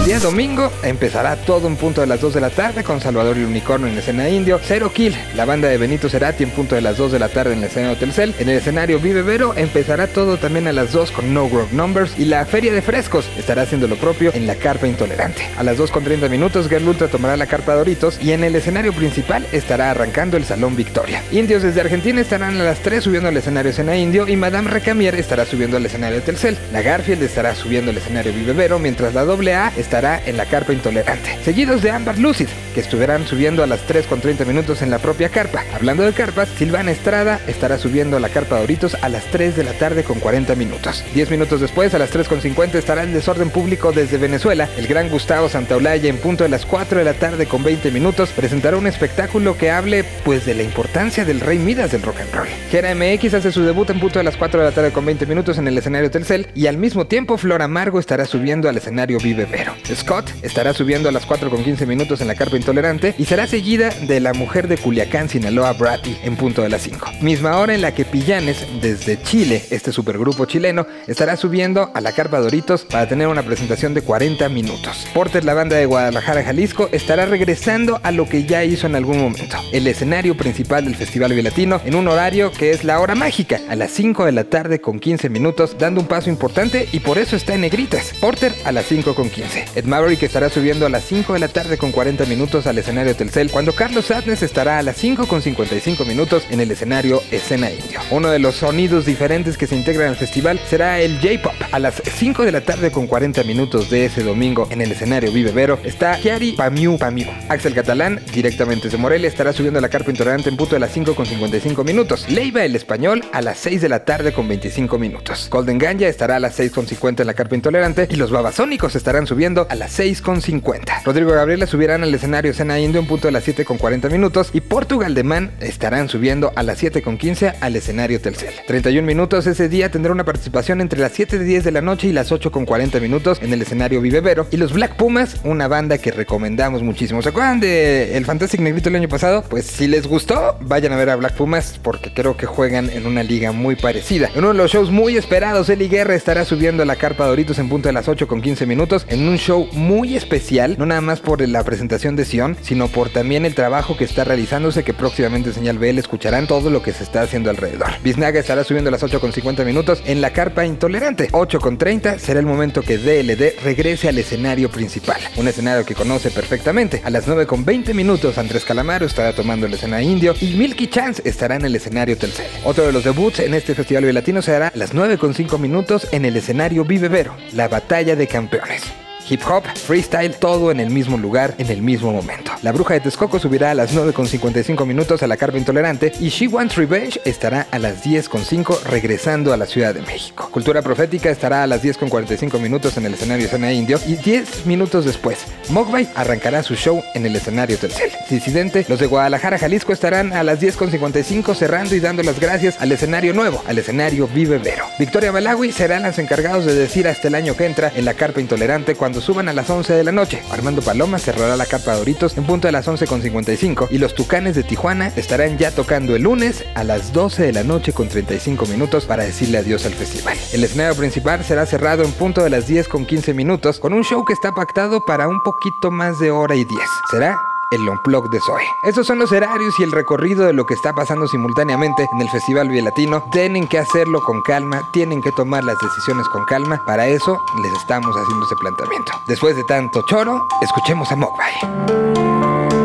El 0.01 0.07
día 0.07 0.18
domingo 0.18 0.72
empezará 0.82 1.36
todo 1.36 1.68
en 1.68 1.76
punto 1.76 2.01
de 2.01 2.07
las 2.07 2.22
2 2.22 2.32
de 2.32 2.40
la 2.40 2.48
tarde 2.48 2.82
con 2.82 3.03
Salvador 3.03 3.36
y 3.36 3.40
el 3.40 3.46
Unicornio 3.46 3.86
en 3.86 3.94
la 3.94 4.01
escena 4.01 4.28
indio, 4.30 4.59
Zero 4.59 4.90
Kill, 4.90 5.14
la 5.36 5.44
banda 5.44 5.68
de 5.68 5.76
Benito 5.76 6.09
Cerati 6.09 6.42
en 6.42 6.51
punto 6.51 6.74
de 6.74 6.80
las 6.80 6.96
2 6.96 7.12
de 7.12 7.18
la 7.18 7.28
tarde 7.28 7.53
en 7.53 7.61
la 7.61 7.66
escena 7.66 7.94
Telcel, 7.96 8.34
en 8.38 8.48
el 8.48 8.57
escenario 8.57 8.98
Vive 8.98 9.20
Vero 9.20 9.53
empezará 9.57 10.07
todo 10.07 10.38
también 10.38 10.66
a 10.68 10.72
las 10.72 10.92
2 10.92 11.11
con 11.11 11.34
No 11.34 11.51
Grove 11.51 11.68
Numbers 11.72 12.18
y 12.18 12.24
la 12.24 12.46
Feria 12.46 12.72
de 12.72 12.80
Frescos 12.80 13.28
estará 13.36 13.62
haciendo 13.62 13.88
lo 13.88 13.96
propio 13.96 14.32
en 14.32 14.46
la 14.46 14.55
Carpa 14.55 14.88
Intolerante. 14.88 15.46
A 15.59 15.62
las 15.62 15.76
2 15.76 15.90
con 15.90 16.03
30 16.03 16.30
minutos 16.30 16.70
Girl 16.70 16.88
Ultra 16.88 17.09
tomará 17.09 17.36
la 17.36 17.46
Carpa 17.46 17.74
Doritos 17.74 18.18
y 18.22 18.32
en 18.32 18.42
el 18.42 18.57
escenario 18.57 18.94
principal 18.94 19.46
estará 19.53 19.90
arrancando 19.90 20.38
el 20.38 20.46
Salón 20.46 20.76
Victoria. 20.76 21.22
Indios 21.30 21.62
desde 21.62 21.82
Argentina 21.82 22.22
estarán 22.22 22.59
a 22.59 22.64
las 22.64 22.78
3 22.78 23.05
subiendo 23.05 23.28
al 23.28 23.36
escenario 23.36 23.70
escena 23.70 23.96
indio 23.96 24.26
y 24.28 24.36
Madame 24.36 24.70
Recamier 24.70 25.14
estará 25.14 25.44
subiendo 25.44 25.76
al 25.76 25.84
escenario 25.84 26.22
Telcel. 26.22 26.57
La 26.72 26.80
Garfield 26.80 27.22
estará 27.22 27.55
subiendo 27.55 27.90
al 27.90 27.98
escenario 27.98 28.32
Vive 28.32 28.55
Vero 28.55 28.78
mientras 28.78 29.12
la 29.12 29.20
AA 29.20 29.72
estará 29.76 29.89
estará 29.91 30.22
en 30.24 30.36
la 30.36 30.47
carpa 30.47 30.72
Intolerante, 30.72 31.36
seguidos 31.45 31.82
de 31.82 31.91
Amber 31.91 32.16
Lucid, 32.16 32.47
que 32.74 32.80
estuvieran 32.80 33.26
subiendo 33.26 33.64
a 33.64 33.66
las 33.66 33.80
3 33.88 34.07
con 34.07 34.20
30 34.20 34.45
minutos 34.45 34.82
en 34.82 34.91
la 34.91 35.01
propia 35.01 35.30
carpa. 35.30 35.64
Hablando 35.74 36.05
de 36.05 36.12
carpas, 36.12 36.49
Silvana 36.49 36.93
Estrada 36.93 37.41
estará 37.49 37.76
subiendo 37.76 38.16
a 38.16 38.20
la 38.20 38.28
carpa 38.28 38.61
Doritos 38.61 38.95
a 39.03 39.09
las 39.09 39.24
3 39.32 39.57
de 39.57 39.64
la 39.64 39.72
tarde 39.72 40.05
con 40.05 40.20
40 40.20 40.55
minutos. 40.55 41.03
10 41.12 41.32
minutos 41.32 41.61
después, 41.61 41.93
a 41.93 41.99
las 41.99 42.11
3 42.11 42.28
con 42.28 42.41
50, 42.41 42.78
estará 42.78 43.03
en 43.03 43.12
desorden 43.12 43.51
público 43.51 43.91
desde 43.91 44.16
Venezuela. 44.16 44.68
El 44.76 44.86
gran 44.86 45.09
Gustavo 45.09 45.49
Santaolalla, 45.49 46.09
en 46.09 46.18
punto 46.18 46.45
de 46.45 46.51
las 46.51 46.66
4 46.66 47.01
de 47.01 47.05
la 47.05 47.14
tarde 47.14 47.47
con 47.47 47.64
20 47.64 47.91
minutos, 47.91 48.30
presentará 48.30 48.76
un 48.76 48.86
espectáculo 48.86 49.59
que 49.59 49.72
hable 49.72 50.05
pues 50.24 50.47
de 50.47 50.55
la 50.55 50.62
importancia 50.62 51.24
del 51.24 51.41
rey 51.41 51.59
Midas 51.59 51.91
del 51.91 52.03
rock 52.03 52.20
and 52.20 52.32
roll. 52.32 52.49
Gera 52.70 52.95
MX 52.95 53.34
hace 53.34 53.51
su 53.51 53.64
debut 53.64 53.91
en 53.91 53.99
punto 53.99 54.20
de 54.20 54.24
las 54.24 54.36
4 54.36 54.61
de 54.61 54.66
la 54.66 54.72
tarde 54.72 54.93
con 54.93 55.05
20 55.05 55.26
minutos 55.26 55.59
en 55.59 55.66
el 55.66 55.76
escenario 55.76 56.12
Telcel 56.12 56.47
y 56.55 56.68
al 56.68 56.76
mismo 56.76 57.09
tiempo 57.09 57.36
Flor 57.36 57.61
Amargo 57.61 57.99
estará 57.99 58.24
subiendo 58.24 58.68
al 58.68 58.76
escenario 58.76 59.18
Vive 59.18 59.47
Vero. 59.47 59.80
Scott 59.95 60.31
estará 60.43 60.72
subiendo 60.72 61.09
a 61.09 61.12
las 61.12 61.26
4 61.26 61.51
con 61.51 61.64
15 61.64 61.87
minutos 61.87 62.20
en 62.20 62.28
la 62.28 62.35
carpa 62.35 62.57
Intolerante 62.57 63.14
y 63.18 63.24
será 63.24 63.47
seguida 63.47 63.91
de 63.91 64.20
la 64.20 64.33
mujer 64.33 64.68
de 64.68 64.76
Culiacán, 64.76 65.28
Sinaloa, 65.28 65.72
Bratty, 65.72 66.16
en 66.22 66.37
punto 66.37 66.62
de 66.62 66.68
las 66.68 66.83
5. 66.83 67.11
Misma 67.20 67.57
hora 67.59 67.74
en 67.74 67.83
la 67.83 67.95
que 67.95 68.05
Pillanes, 68.05 68.66
desde 68.81 69.20
Chile, 69.22 69.64
este 69.70 69.93
supergrupo 69.93 70.45
chileno, 70.47 70.87
estará 71.07 71.37
subiendo 71.37 71.91
a 71.95 72.01
la 72.01 72.12
carpa 72.12 72.41
Doritos 72.41 72.85
para 72.85 73.09
tener 73.09 73.28
una 73.28 73.43
presentación 73.43 73.95
de 73.95 74.03
40 74.03 74.49
minutos. 74.49 75.07
Porter, 75.14 75.45
la 75.45 75.55
banda 75.55 75.76
de 75.76 75.87
Guadalajara, 75.87 76.45
Jalisco, 76.45 76.89
estará 76.93 77.26
regresando 77.26 78.01
a 78.03 78.11
lo 78.12 78.28
que 78.28 78.45
ya 78.45 78.64
hizo 78.64 78.87
en 78.87 78.95
algún 78.95 79.18
momento, 79.18 79.57
el 79.72 79.87
escenario 79.87 80.37
principal 80.37 80.85
del 80.85 80.97
Festival 80.97 81.33
Vilatino 81.33 81.81
en 81.85 81.95
un 81.95 82.09
horario 82.09 82.51
que 82.53 82.70
es 82.70 82.85
la 82.85 83.01
hora 83.01 83.14
mágica, 83.14 83.61
a 83.68 83.76
las 83.76 83.91
5 83.93 84.24
de 84.24 84.33
la 84.33 84.45
tarde 84.45 84.81
con 84.81 84.99
15 84.99 85.28
minutos, 85.28 85.76
dando 85.78 86.01
un 86.01 86.07
paso 86.07 86.31
importante 86.31 86.89
y 86.93 87.01
por 87.01 87.18
eso 87.18 87.37
está 87.37 87.55
en 87.55 87.62
negritas. 87.62 88.12
Porter 88.20 88.53
a 88.64 88.72
las 88.72 88.87
5 88.87 89.14
con 89.14 89.31
15. 89.31 89.64
Ed 89.75 89.85
Maverick 89.85 90.23
estará 90.23 90.51
subiendo 90.51 90.87
a 90.87 90.89
las 90.89 91.05
5 91.05 91.35
de 91.35 91.39
la 91.39 91.49
tarde 91.49 91.79
con 91.79 91.93
40 91.93 92.25
minutos 92.27 92.66
al 92.66 92.79
escenario 92.79 93.14
Telcel, 93.14 93.51
cuando 93.51 93.73
Carlos 93.73 94.07
Sadness 94.07 94.43
estará 94.43 94.79
a 94.79 94.83
las 94.83 94.97
5 94.97 95.29
con 95.29 95.43
55 95.43 96.05
minutos 96.05 96.45
en 96.51 96.61
el 96.61 96.71
escenario 96.71 97.23
Escena 97.31 97.71
Indio. 97.71 98.01
Uno 98.11 98.31
de 98.31 98.41
los 98.41 98.57
sonidos 98.57 99.07
diferentes 99.07 99.57
que 99.57 99.68
se 99.68 99.77
integran 99.77 100.09
al 100.09 100.16
festival 100.16 100.59
será 100.68 101.01
el 101.01 101.21
J-Pop. 101.21 101.55
A 101.71 101.79
las 101.79 102.03
5 102.05 102.45
de 102.45 102.53
la 102.53 102.62
tarde 102.62 102.91
con 102.91 103.07
40 103.07 103.45
minutos 103.45 103.91
de 103.91 104.07
ese 104.07 104.25
domingo 104.25 104.66
en 104.71 104.81
el 104.81 104.91
escenario 104.91 105.31
Vive 105.31 105.53
Vero 105.53 105.79
está 105.85 106.16
Kiari 106.16 106.53
Pamiu 106.53 106.99
Pamiu. 106.99 107.29
Axel 107.49 107.75
Catalán, 107.75 108.21
directamente 108.33 108.85
desde 108.85 108.99
Morelia, 108.99 109.29
estará 109.29 109.53
subiendo 109.53 109.79
a 109.79 109.83
la 109.83 109.89
carpa 109.89 110.11
intolerante 110.11 110.49
en 110.49 110.57
punto 110.57 110.75
de 110.75 110.81
las 110.81 110.93
5 110.93 111.14
con 111.14 111.27
55 111.27 111.85
minutos. 111.85 112.29
Leiva 112.29 112.64
el 112.64 112.75
español 112.75 113.25
a 113.33 113.41
las 113.41 113.59
6 113.59 113.83
de 113.83 113.89
la 113.89 114.05
tarde 114.05 114.33
con 114.33 114.49
25 114.49 114.99
minutos. 114.99 115.49
Golden 115.49 115.79
Ganja 115.79 116.09
estará 116.09 116.37
a 116.37 116.41
las 116.41 116.55
6 116.57 116.73
con 116.73 116.87
50 116.87 117.23
en 117.23 117.27
la 117.29 117.35
carpa 117.35 117.55
intolerante 117.55 118.09
y 118.11 118.16
los 118.16 118.31
babasónicos 118.31 118.97
estarán 118.97 119.27
subiendo 119.27 119.59
a 119.68 119.74
las 119.74 119.92
6 119.92 120.22
con 120.22 120.40
50. 120.40 121.02
Rodrigo 121.04 121.32
Gabriela 121.32 121.66
subirán 121.66 122.02
al 122.02 122.14
escenario 122.14 122.52
Escena 122.52 122.78
Indio 122.78 123.00
en 123.00 123.06
punto 123.06 123.28
de 123.28 123.32
las 123.32 123.44
7 123.44 123.64
con 123.64 123.78
40 123.78 124.08
minutos 124.08 124.50
y 124.52 124.61
Portugal 124.61 125.14
de 125.14 125.24
Man 125.24 125.52
estarán 125.61 126.08
subiendo 126.08 126.52
a 126.54 126.62
las 126.62 126.78
7 126.78 127.02
con 127.02 127.18
15 127.18 127.54
al 127.61 127.76
escenario 127.76 128.20
Telcel. 128.20 128.54
31 128.66 129.06
minutos 129.06 129.46
ese 129.46 129.68
día 129.68 129.90
tendrá 129.90 130.12
una 130.12 130.24
participación 130.24 130.80
entre 130.80 131.00
las 131.00 131.12
7 131.12 131.38
de 131.38 131.44
10 131.44 131.64
de 131.64 131.72
la 131.72 131.82
noche 131.82 132.08
y 132.08 132.12
las 132.12 132.32
8 132.32 132.52
con 132.52 132.66
40 132.66 133.00
minutos 133.00 133.38
en 133.42 133.52
el 133.52 133.62
escenario 133.62 134.00
Vivevero 134.00 134.46
y 134.50 134.56
los 134.56 134.72
Black 134.72 134.96
Pumas, 134.96 135.40
una 135.44 135.68
banda 135.68 135.98
que 135.98 136.12
recomendamos 136.12 136.82
muchísimo. 136.82 137.22
¿Se 137.22 137.30
acuerdan 137.30 137.61
de 137.61 138.16
el 138.16 138.24
Fantastic 138.24 138.61
Negrito 138.61 138.88
el 138.88 138.96
año 138.96 139.08
pasado? 139.08 139.44
Pues 139.48 139.66
si 139.66 139.86
les 139.86 140.06
gustó, 140.06 140.56
vayan 140.61 140.92
a 140.92 140.96
ver 140.96 141.11
a 141.11 141.16
Black 141.16 141.34
Pumas 141.34 141.78
porque 141.82 142.12
creo 142.14 142.36
que 142.36 142.46
juegan 142.46 142.90
en 142.90 143.06
una 143.06 143.22
liga 143.22 143.52
muy 143.52 143.76
parecida. 143.76 144.30
En 144.32 144.38
uno 144.38 144.48
de 144.48 144.54
los 144.54 144.70
shows 144.70 144.90
muy 144.90 145.16
esperados, 145.16 145.68
Eli 145.68 145.88
Guerra 145.88 146.14
estará 146.14 146.44
subiendo 146.44 146.82
a 146.82 146.86
la 146.86 146.96
carpa 146.96 147.26
Doritos 147.26 147.58
en 147.58 147.68
punto 147.68 147.88
de 147.88 147.92
las 147.92 148.08
8 148.08 148.28
con 148.28 148.40
15 148.40 148.66
minutos 148.66 149.06
en 149.08 149.28
un 149.28 149.36
show 149.36 149.49
muy 149.59 150.16
especial, 150.16 150.76
no 150.78 150.86
nada 150.86 151.01
más 151.01 151.20
por 151.20 151.46
la 151.46 151.64
presentación 151.64 152.16
de 152.16 152.24
Sion, 152.24 152.57
sino 152.62 152.88
por 152.88 153.11
también 153.11 153.44
el 153.44 153.55
trabajo 153.55 153.96
que 153.96 154.05
está 154.05 154.24
realizándose 154.24 154.84
que 154.84 154.94
próximamente 154.94 155.48
en 155.48 155.55
Señal 155.55 155.78
BL 155.78 155.98
escucharán 155.98 156.46
todo 156.46 156.70
lo 156.70 156.82
que 156.82 156.92
se 156.92 157.03
está 157.03 157.22
haciendo 157.22 157.51
alrededor. 157.51 157.88
Biznaga 158.03 158.40
estará 158.40 158.64
subiendo 158.64 158.88
a 158.88 158.92
las 158.92 159.03
8 159.03 159.20
con 159.20 159.32
50 159.32 159.64
minutos 159.64 160.03
en 160.07 160.20
la 160.20 160.32
carpa 160.32 160.64
Intolerante. 160.64 161.28
8 161.32 161.61
con 161.61 161.78
30 161.78 162.18
será 162.18 162.40
el 162.40 162.46
momento 162.46 162.82
que 162.82 162.98
DLD 162.98 163.62
regrese 163.62 164.09
al 164.09 164.18
escenario 164.18 164.70
principal, 164.70 165.20
un 165.36 165.48
escenario 165.48 165.84
que 165.84 165.94
conoce 165.94 166.30
perfectamente. 166.30 167.03
A 167.05 167.11
las 167.11 167.26
9 167.26 167.46
con 167.46 167.64
20 167.64 167.94
minutos 167.94 168.38
Andrés 168.38 168.64
Calamaro 168.64 169.07
estará 169.07 169.32
tomando 169.32 169.66
el 169.66 169.74
escenario 169.74 170.11
indio 170.11 170.34
y 170.40 170.55
Milky 170.55 170.88
Chance 170.88 171.22
estará 171.24 171.57
en 171.57 171.64
el 171.64 171.74
escenario 171.74 172.16
Telcel. 172.16 172.46
Otro 172.64 172.86
de 172.86 172.92
los 172.92 173.05
debuts 173.05 173.40
en 173.40 173.55
este 173.55 173.74
festival 173.74 174.12
latino 174.14 174.42
será 174.42 174.68
a 174.68 174.72
las 174.76 174.94
9 174.94 175.18
con 175.18 175.34
5 175.34 175.59
minutos 175.59 176.09
en 176.12 176.24
el 176.24 176.36
escenario 176.36 176.84
Vive 176.84 177.09
Vero, 177.09 177.36
la 177.53 177.68
batalla 177.68 178.16
de 178.16 178.26
campeones. 178.26 178.82
Hip 179.31 179.43
hop, 179.49 179.62
freestyle, 179.64 180.35
todo 180.35 180.72
en 180.72 180.81
el 180.81 180.91
mismo 180.91 181.16
lugar, 181.16 181.55
en 181.59 181.70
el 181.70 181.83
mismo 181.83 182.11
momento. 182.11 182.51
La 182.62 182.72
bruja 182.72 182.95
de 182.95 183.01
Texcoco 183.01 183.39
subirá 183.39 183.70
a 183.70 183.74
las 183.74 183.95
9.55 183.95 184.85
minutos 184.85 185.22
a 185.22 185.28
la 185.28 185.37
carpa 185.37 185.57
intolerante 185.57 186.12
y 186.18 186.31
She 186.31 186.49
Wants 186.49 186.74
Revenge 186.74 187.20
estará 187.24 187.68
a 187.70 187.78
las 187.78 188.05
10.5 188.05 188.83
regresando 188.85 189.53
a 189.53 189.57
la 189.57 189.66
Ciudad 189.66 189.95
de 189.95 190.03
México. 190.03 190.49
Cultura 190.51 190.83
Profética 190.83 191.31
estará 191.31 191.62
a 191.62 191.68
las 191.68 191.85
10.45 191.85 192.59
minutos 192.59 192.97
en 192.97 193.07
el 193.07 193.14
escenario 193.14 193.47
Escena 193.47 193.72
Indio 193.72 194.01
y 194.05 194.16
10 194.16 194.66
minutos 194.66 195.05
después, 195.05 195.47
Mogbay 195.68 196.09
arrancará 196.16 196.64
su 196.64 196.74
show 196.74 197.01
en 197.14 197.24
el 197.24 197.37
escenario 197.37 197.78
Telcel. 197.78 198.11
Disidente, 198.28 198.85
los 198.89 198.99
de 198.99 199.07
Guadalajara, 199.07 199.59
Jalisco 199.59 199.93
estarán 199.93 200.33
a 200.33 200.43
las 200.43 200.61
10.55 200.61 201.55
cerrando 201.55 201.95
y 201.95 202.01
dando 202.01 202.24
las 202.24 202.41
gracias 202.41 202.81
al 202.81 202.91
escenario 202.91 203.33
nuevo, 203.33 203.62
al 203.68 203.78
escenario 203.78 204.26
Vive 204.26 204.59
Vero. 204.59 204.87
Victoria 204.99 205.31
Malawi 205.31 205.70
serán 205.70 206.03
los 206.03 206.18
encargados 206.18 206.64
de 206.64 206.74
decir 206.74 207.07
hasta 207.07 207.28
el 207.28 207.37
año 207.37 207.57
que 207.57 207.66
entra 207.66 207.93
en 207.95 208.05
la 208.05 208.14
carpa 208.14 208.41
intolerante 208.41 208.97
cuando 208.97 209.20
suban 209.21 209.49
a 209.49 209.53
las 209.53 209.68
11 209.68 209.93
de 209.93 210.05
la 210.05 210.12
noche. 210.12 210.43
Armando 210.51 210.83
Paloma 210.83 211.18
cerrará 211.18 211.57
la 211.57 211.66
carpa 211.66 211.95
Doritos 211.95 212.37
en 212.37 212.45
punto 212.45 212.68
de 212.68 212.73
las 212.73 212.87
11.55 212.89 213.89
y 213.91 213.99
los 213.99 214.14
Tucanes 214.14 214.55
de 214.55 214.62
Tijuana 214.62 215.09
estarán 215.16 215.59
ya 215.59 215.71
tocando 215.71 216.16
el 216.16 216.23
lunes 216.23 216.64
a 216.75 216.85
las 216.85 217.12
12 217.12 217.43
de 217.43 217.53
la 217.53 217.64
noche 217.64 217.93
con 217.93 218.09
35 218.09 218.66
minutos 218.66 219.05
para 219.05 219.25
decirle 219.25 219.59
adiós 219.59 219.87
al 219.87 219.95
festival. 219.95 220.37
El 220.53 220.64
escenario 220.64 220.97
principal 220.97 221.45
será 221.45 221.66
cerrado 221.66 222.03
en 222.05 222.12
punto 222.12 222.43
de 222.43 222.51
las 222.51 222.66
10 222.66 222.89
con 222.89 223.07
15 223.07 223.35
minutos 223.35 223.79
con 223.79 223.93
un 223.93 224.05
show 224.05 224.25
que 224.25 224.33
está 224.33 224.55
pactado 224.55 225.05
para 225.05 225.29
un 225.29 225.43
poquito 225.43 225.91
más 225.91 226.18
de 226.18 226.31
hora 226.31 226.55
y 226.55 226.64
10. 226.64 226.81
Será 227.11 227.49
el 227.71 227.89
Unplug 227.89 228.29
de 228.29 228.41
Zoe. 228.41 228.64
Estos 228.83 229.07
son 229.07 229.18
los 229.18 229.33
horarios 229.33 229.79
y 229.79 229.83
el 229.83 229.93
recorrido 229.93 230.47
de 230.47 230.53
lo 230.53 230.66
que 230.66 230.75
está 230.75 230.93
pasando 230.93 231.27
simultáneamente 231.29 232.09
en 232.12 232.21
el 232.21 232.29
Festival 232.31 232.68
Latino. 232.85 233.23
Tienen 233.31 233.68
que 233.68 233.79
hacerlo 233.79 234.21
con 234.23 234.43
calma, 234.43 234.83
tienen 234.93 235.23
que 235.23 235.33
tomar 235.33 235.64
las 235.64 235.79
decisiones 235.79 236.29
con 236.29 236.45
calma. 236.45 236.83
Para 236.85 237.07
eso 237.07 237.39
les 237.62 237.73
estamos 237.73 238.14
haciendo 238.16 238.47
ese 238.47 238.57
planteamiento. 238.57 239.12
Después 239.27 239.57
de 239.57 239.64
tanto 239.64 240.03
choro, 240.03 240.47
escuchemos 240.62 241.11
a 241.12 241.16
Mogbay. 241.16 242.80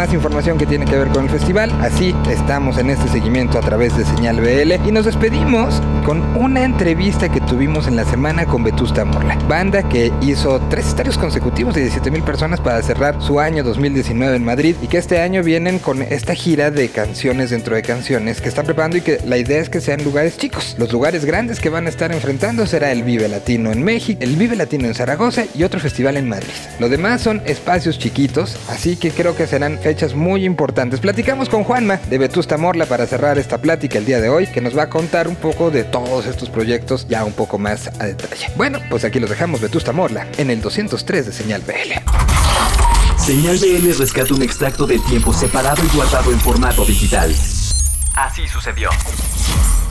Más 0.00 0.14
información 0.14 0.29
que 0.58 0.66
tiene 0.66 0.84
que 0.84 0.96
ver 0.96 1.08
con 1.08 1.24
el 1.24 1.30
festival. 1.30 1.70
Así 1.80 2.14
estamos 2.28 2.78
en 2.78 2.90
este 2.90 3.08
seguimiento 3.08 3.58
a 3.58 3.60
través 3.60 3.96
de 3.96 4.04
Señal 4.04 4.40
BL 4.40 4.86
y 4.86 4.92
nos 4.92 5.04
despedimos 5.04 5.80
con 6.04 6.20
una 6.36 6.64
entrevista 6.64 7.30
que 7.30 7.40
tuvimos 7.40 7.86
en 7.86 7.96
la 7.96 8.04
semana 8.04 8.46
con 8.46 8.64
Vetusta 8.64 9.04
Morla, 9.04 9.36
banda 9.48 9.88
que 9.88 10.12
hizo 10.22 10.60
tres 10.70 10.88
estadios 10.88 11.18
consecutivos 11.18 11.74
de 11.74 11.82
17 11.82 12.10
mil 12.10 12.22
personas 12.22 12.60
para 12.60 12.82
cerrar 12.82 13.20
su 13.22 13.38
año 13.38 13.62
2019 13.62 14.36
en 14.36 14.44
Madrid 14.44 14.76
y 14.82 14.88
que 14.88 14.98
este 14.98 15.20
año 15.20 15.42
vienen 15.42 15.78
con 15.78 16.02
esta 16.02 16.34
gira 16.34 16.70
de 16.70 16.88
canciones 16.88 17.50
dentro 17.50 17.76
de 17.76 17.82
canciones 17.82 18.40
que 18.40 18.48
están 18.48 18.66
preparando 18.66 18.96
y 18.96 19.02
que 19.02 19.18
la 19.26 19.36
idea 19.36 19.60
es 19.60 19.68
que 19.68 19.80
sean 19.80 20.02
lugares 20.02 20.36
chicos. 20.36 20.76
Los 20.78 20.92
lugares 20.92 21.24
grandes 21.24 21.60
que 21.60 21.68
van 21.68 21.86
a 21.86 21.90
estar 21.90 22.12
enfrentando 22.12 22.66
será 22.66 22.92
el 22.92 23.02
Vive 23.02 23.28
Latino 23.28 23.72
en 23.72 23.82
México, 23.82 24.20
el 24.22 24.36
Vive 24.36 24.56
Latino 24.56 24.86
en 24.86 24.94
Zaragoza 24.94 25.44
y 25.54 25.64
otro 25.64 25.80
festival 25.80 26.16
en 26.16 26.28
Madrid. 26.28 26.48
Lo 26.78 26.88
demás 26.88 27.20
son 27.20 27.42
espacios 27.46 27.98
chiquitos, 27.98 28.56
así 28.68 28.96
que 28.96 29.10
creo 29.10 29.36
que 29.36 29.46
serán 29.46 29.78
fechas 29.78 30.14
muy 30.14 30.39
importantes. 30.44 31.00
Platicamos 31.00 31.48
con 31.48 31.64
Juanma 31.64 31.96
de 32.08 32.18
Vetusta 32.18 32.56
Morla 32.56 32.86
para 32.86 33.06
cerrar 33.06 33.38
esta 33.38 33.58
plática 33.58 33.98
el 33.98 34.04
día 34.04 34.20
de 34.20 34.28
hoy, 34.28 34.46
que 34.46 34.60
nos 34.60 34.76
va 34.76 34.84
a 34.84 34.90
contar 34.90 35.28
un 35.28 35.36
poco 35.36 35.70
de 35.70 35.84
todos 35.84 36.26
estos 36.26 36.50
proyectos 36.50 37.06
ya 37.08 37.24
un 37.24 37.32
poco 37.32 37.58
más 37.58 37.88
a 38.00 38.06
detalle. 38.06 38.48
Bueno, 38.56 38.78
pues 38.88 39.04
aquí 39.04 39.20
los 39.20 39.30
dejamos 39.30 39.60
Vetusta 39.60 39.92
Morla 39.92 40.26
en 40.38 40.50
el 40.50 40.60
203 40.60 41.26
de 41.26 41.32
Señal 41.32 41.62
BL. 41.62 41.94
Señal 43.18 43.58
BL 43.58 43.98
rescata 43.98 44.34
un 44.34 44.42
extracto 44.42 44.86
de 44.86 44.98
tiempo 45.00 45.32
separado 45.32 45.82
y 45.84 45.96
guardado 45.96 46.32
en 46.32 46.40
formato 46.40 46.84
digital. 46.84 47.34
Así 48.14 48.46
sucedió. 48.48 48.90